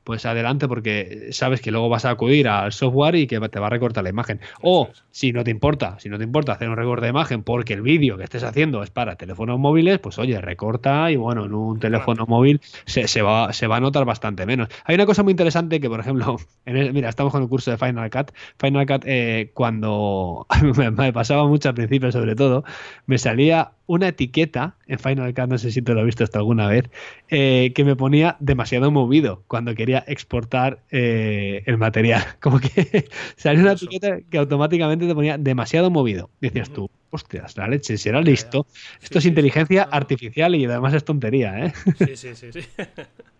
pues 0.05 0.25
adelante 0.25 0.67
porque 0.67 1.29
sabes 1.31 1.59
que 1.59 1.71
luego 1.71 1.89
vas 1.89 2.05
a 2.05 2.11
acudir 2.11 2.47
al 2.47 2.71
software 2.71 3.15
y 3.15 3.27
que 3.27 3.39
te 3.49 3.59
va 3.59 3.67
a 3.67 3.69
recortar 3.71 4.03
la 4.03 4.11
imagen. 4.11 4.39
O 4.61 4.89
si 5.11 5.33
no 5.33 5.43
te 5.43 5.51
importa, 5.51 5.97
si 5.99 6.09
no 6.09 6.17
te 6.17 6.23
importa 6.23 6.53
hacer 6.53 6.69
un 6.69 6.77
recorte 6.77 7.05
de 7.05 7.09
imagen 7.09 7.41
porque 7.43 7.73
el 7.73 7.81
vídeo 7.81 8.15
que 8.17 8.23
estés 8.23 8.43
haciendo 8.43 8.83
es 8.83 8.91
para 8.91 9.15
teléfonos 9.15 9.59
móviles, 9.59 9.99
pues 9.99 10.19
oye, 10.19 10.39
recorta 10.39 11.11
y 11.11 11.15
bueno, 11.15 11.45
en 11.45 11.53
un 11.53 11.79
teléfono 11.79 12.25
móvil 12.27 12.61
se, 12.85 13.21
va, 13.23 13.51
se 13.51 13.67
va 13.67 13.77
a 13.77 13.79
notar 13.79 14.05
bastante 14.05 14.45
menos. 14.45 14.69
Hay 14.85 14.93
una 14.95 15.07
cosa 15.07 15.23
muy 15.23 15.31
interesante 15.31 15.81
que, 15.81 15.89
por 15.89 15.99
ejemplo, 15.99 16.37
mira, 16.65 17.09
estamos 17.09 17.33
con 17.33 17.41
el 17.41 17.49
curso 17.49 17.71
de 17.71 17.77
Final 17.77 18.09
Cut. 18.11 18.31
Final 18.59 18.85
Cut, 18.85 19.03
eh, 19.05 19.49
cuando 19.55 20.45
me, 20.77 21.11
pasaba 21.13 21.47
mucho 21.47 21.69
al 21.69 21.75
principio 21.75 22.11
sobre 22.11 22.35
todo, 22.35 22.63
me 23.07 23.17
salía 23.17 23.71
una 23.87 24.07
etiqueta 24.07 24.77
en 24.87 24.99
Final 24.99 25.33
Cut, 25.33 25.47
no 25.47 25.57
sé 25.57 25.71
si 25.71 25.81
te 25.81 25.93
lo 25.93 25.99
has 26.01 26.05
visto 26.05 26.23
hasta 26.23 26.39
alguna 26.39 26.67
vez, 26.67 26.89
eh, 27.29 27.71
que 27.75 27.83
me 27.83 27.95
ponía 27.95 28.37
demasiado 28.39 28.91
movido 28.91 29.43
cuando 29.47 29.75
quería 29.75 30.03
exportar 30.07 30.83
eh, 30.91 31.63
el 31.65 31.77
material. 31.77 32.23
Como 32.41 32.59
que 32.59 33.07
salió 33.35 33.61
una 33.61 33.73
etiqueta 33.73 34.19
que 34.29 34.37
automáticamente 34.37 35.07
te 35.07 35.15
ponía 35.15 35.37
demasiado 35.37 35.91
movido. 35.91 36.29
Decías 36.41 36.69
tú, 36.69 36.89
hostias, 37.09 37.57
la 37.57 37.67
leche, 37.67 37.97
si 37.97 38.09
era 38.09 38.21
listo. 38.21 38.65
Esto 39.01 39.19
es 39.19 39.25
inteligencia 39.25 39.83
artificial 39.83 40.55
y 40.55 40.65
además 40.65 40.93
es 40.93 41.03
tontería, 41.03 41.65
¿eh? 41.65 41.73
Sí, 41.97 42.15
sí, 42.15 42.35
sí, 42.35 42.51
sí. 42.51 42.59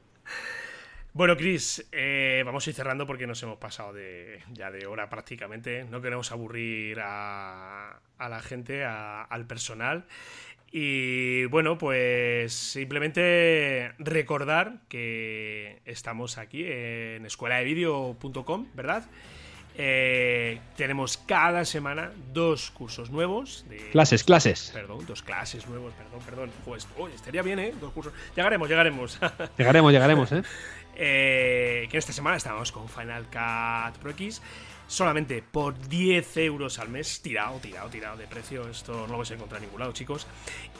Bueno, 1.16 1.38
Chris, 1.38 1.82
eh, 1.94 2.44
vamos 2.46 2.68
a 2.68 2.70
ir 2.70 2.76
cerrando 2.76 3.08
porque 3.08 3.26
nos 3.26 3.42
hemos 3.42 3.58
pasado 3.58 3.94
de, 3.94 4.42
ya 4.52 4.70
de 4.70 4.86
hora 4.86 5.10
prácticamente. 5.10 5.86
No 5.86 6.02
queremos 6.02 6.30
aburrir 6.34 7.00
a, 7.02 8.02
la 8.20 8.42
gente, 8.42 8.84
al 8.84 9.48
personal. 9.48 10.04
Y 10.74 11.46
bueno, 11.46 11.78
pues 11.78 12.52
simplemente 12.54 13.94
recordar 13.98 14.80
que 14.90 15.80
estamos 15.86 16.38
aquí 16.38 16.66
en 16.66 17.26
escueladevideo.com, 17.26 18.68
¿verdad? 18.74 19.06
Eh, 19.78 20.60
tenemos 20.76 21.18
cada 21.18 21.64
semana 21.64 22.12
dos 22.34 22.72
cursos 22.72 23.10
nuevos. 23.10 23.66
De, 23.70 23.78
clases, 23.92 24.26
clases. 24.26 24.72
Perdón, 24.74 25.06
dos 25.06 25.22
clases 25.22 25.66
nuevos, 25.68 25.94
perdón, 25.94 26.20
perdón. 26.26 26.52
Pues, 26.66 26.88
estaría 27.14 27.42
bien, 27.42 27.60
¿eh? 27.60 27.74
Dos 27.80 27.94
cursos. 27.94 28.14
Llegaremos, 28.36 28.68
llegaremos. 28.68 29.20
llegaremos, 29.58 29.94
llegaremos, 29.94 30.32
¿eh? 30.34 30.44
¿Eh? 30.96 31.88
Que 31.90 31.98
esta 31.98 32.14
semana 32.14 32.38
estamos 32.38 32.72
con 32.72 32.90
Final 32.90 33.26
Cut 33.26 34.00
Pro 34.00 34.12
X 34.12 34.42
solamente 34.88 35.42
por 35.42 35.78
10 35.88 36.38
euros 36.38 36.80
al 36.80 36.90
mes, 36.90 37.22
tirado, 37.22 37.58
tirado, 37.60 37.90
tirado 37.90 38.18
de 38.18 38.28
precio, 38.28 38.68
esto 38.70 38.94
no 38.94 39.08
lo 39.08 39.18
vais 39.18 39.32
a 39.32 39.34
encontrar 39.34 39.62
en 39.62 39.68
ningún 39.68 39.80
lado, 39.80 39.94
chicos. 39.94 40.28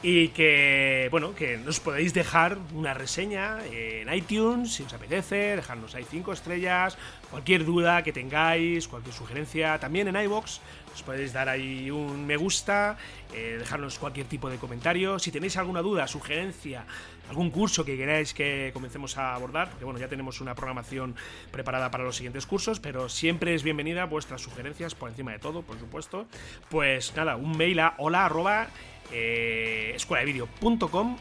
Y 0.02 0.28
que, 0.28 1.08
bueno, 1.10 1.34
que 1.34 1.56
nos 1.56 1.80
podéis 1.80 2.14
dejar 2.14 2.58
una 2.72 2.94
reseña 2.94 3.58
en 3.70 4.12
iTunes, 4.12 4.74
si 4.74 4.84
os 4.84 4.92
apetece, 4.92 5.56
dejarnos 5.56 5.94
ahí 5.94 6.04
5 6.08 6.32
estrellas, 6.32 6.96
cualquier 7.30 7.64
duda 7.64 8.02
que 8.02 8.12
tengáis, 8.12 8.86
cualquier 8.88 9.14
sugerencia, 9.14 9.78
también 9.78 10.08
en 10.08 10.16
iBox. 10.16 10.60
Os 10.96 11.02
podéis 11.02 11.36
dar 11.36 11.52
ahí 11.52 11.90
un 11.90 12.24
me 12.24 12.38
gusta, 12.40 12.96
eh, 13.34 13.56
dejarnos 13.58 13.98
cualquier 13.98 14.26
tipo 14.26 14.48
de 14.48 14.56
comentario. 14.56 15.18
Si 15.18 15.30
tenéis 15.30 15.58
alguna 15.58 15.82
duda, 15.82 16.08
sugerencia, 16.08 16.86
algún 17.28 17.50
curso 17.50 17.84
que 17.84 17.98
queráis 17.98 18.32
que 18.32 18.70
comencemos 18.72 19.18
a 19.18 19.34
abordar, 19.34 19.68
porque 19.68 19.84
bueno, 19.84 20.00
ya 20.00 20.08
tenemos 20.08 20.40
una 20.40 20.54
programación 20.54 21.14
preparada 21.52 21.90
para 21.90 22.02
los 22.02 22.16
siguientes 22.16 22.46
cursos, 22.46 22.80
pero 22.80 23.10
siempre 23.10 23.54
es 23.54 23.62
bienvenida 23.62 24.06
vuestras 24.06 24.40
sugerencias 24.40 24.94
por 24.94 25.10
encima 25.10 25.32
de 25.32 25.38
todo, 25.38 25.60
por 25.60 25.78
supuesto. 25.78 26.26
Pues 26.70 27.14
nada, 27.14 27.36
un 27.36 27.58
mail 27.58 27.80
a 27.80 27.94
hola 27.98 28.24
arroba 28.24 28.68
eh, 29.12 29.96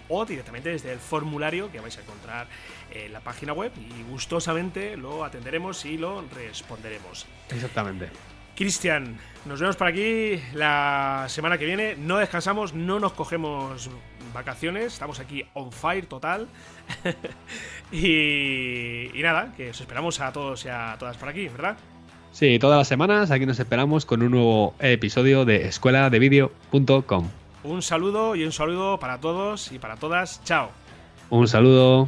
o 0.07 0.26
directamente 0.26 0.69
desde 0.69 0.93
el 0.93 0.99
formulario 0.99 1.69
que 1.69 1.82
vais 1.82 1.97
a 1.97 2.01
encontrar 2.01 2.47
en 2.91 3.11
la 3.11 3.19
página 3.19 3.51
web 3.51 3.73
y 3.76 4.09
gustosamente 4.09 4.95
lo 4.95 5.26
atenderemos 5.26 5.84
y 5.84 5.97
lo 5.97 6.23
responderemos. 6.34 7.26
Exactamente. 7.49 8.34
Cristian, 8.55 9.17
nos 9.45 9.59
vemos 9.59 9.75
por 9.75 9.87
aquí 9.87 10.39
la 10.53 11.25
semana 11.27 11.57
que 11.57 11.65
viene. 11.65 11.95
No 11.97 12.17
descansamos, 12.17 12.73
no 12.73 12.99
nos 12.99 13.13
cogemos 13.13 13.89
vacaciones, 14.33 14.93
estamos 14.93 15.19
aquí 15.19 15.43
on 15.53 15.71
fire 15.71 16.05
total. 16.05 16.47
y, 17.91 19.11
y 19.13 19.21
nada, 19.21 19.53
que 19.57 19.71
os 19.71 19.81
esperamos 19.81 20.19
a 20.21 20.31
todos 20.31 20.65
y 20.65 20.69
a 20.69 20.95
todas 20.97 21.17
por 21.17 21.29
aquí, 21.29 21.47
¿verdad? 21.49 21.77
Sí, 22.31 22.59
todas 22.59 22.77
las 22.77 22.87
semanas 22.87 23.31
aquí 23.31 23.45
nos 23.45 23.59
esperamos 23.59 24.05
con 24.05 24.21
un 24.21 24.31
nuevo 24.31 24.73
episodio 24.79 25.45
de 25.45 25.67
escuela 25.67 26.09
de 26.09 26.19
vídeo.com. 26.19 27.29
Un 27.63 27.81
saludo 27.81 28.35
y 28.35 28.43
un 28.43 28.51
saludo 28.51 28.99
para 28.99 29.19
todos 29.19 29.71
y 29.71 29.79
para 29.79 29.95
todas. 29.95 30.43
Chao. 30.43 30.69
Un 31.29 31.47
saludo. 31.47 32.07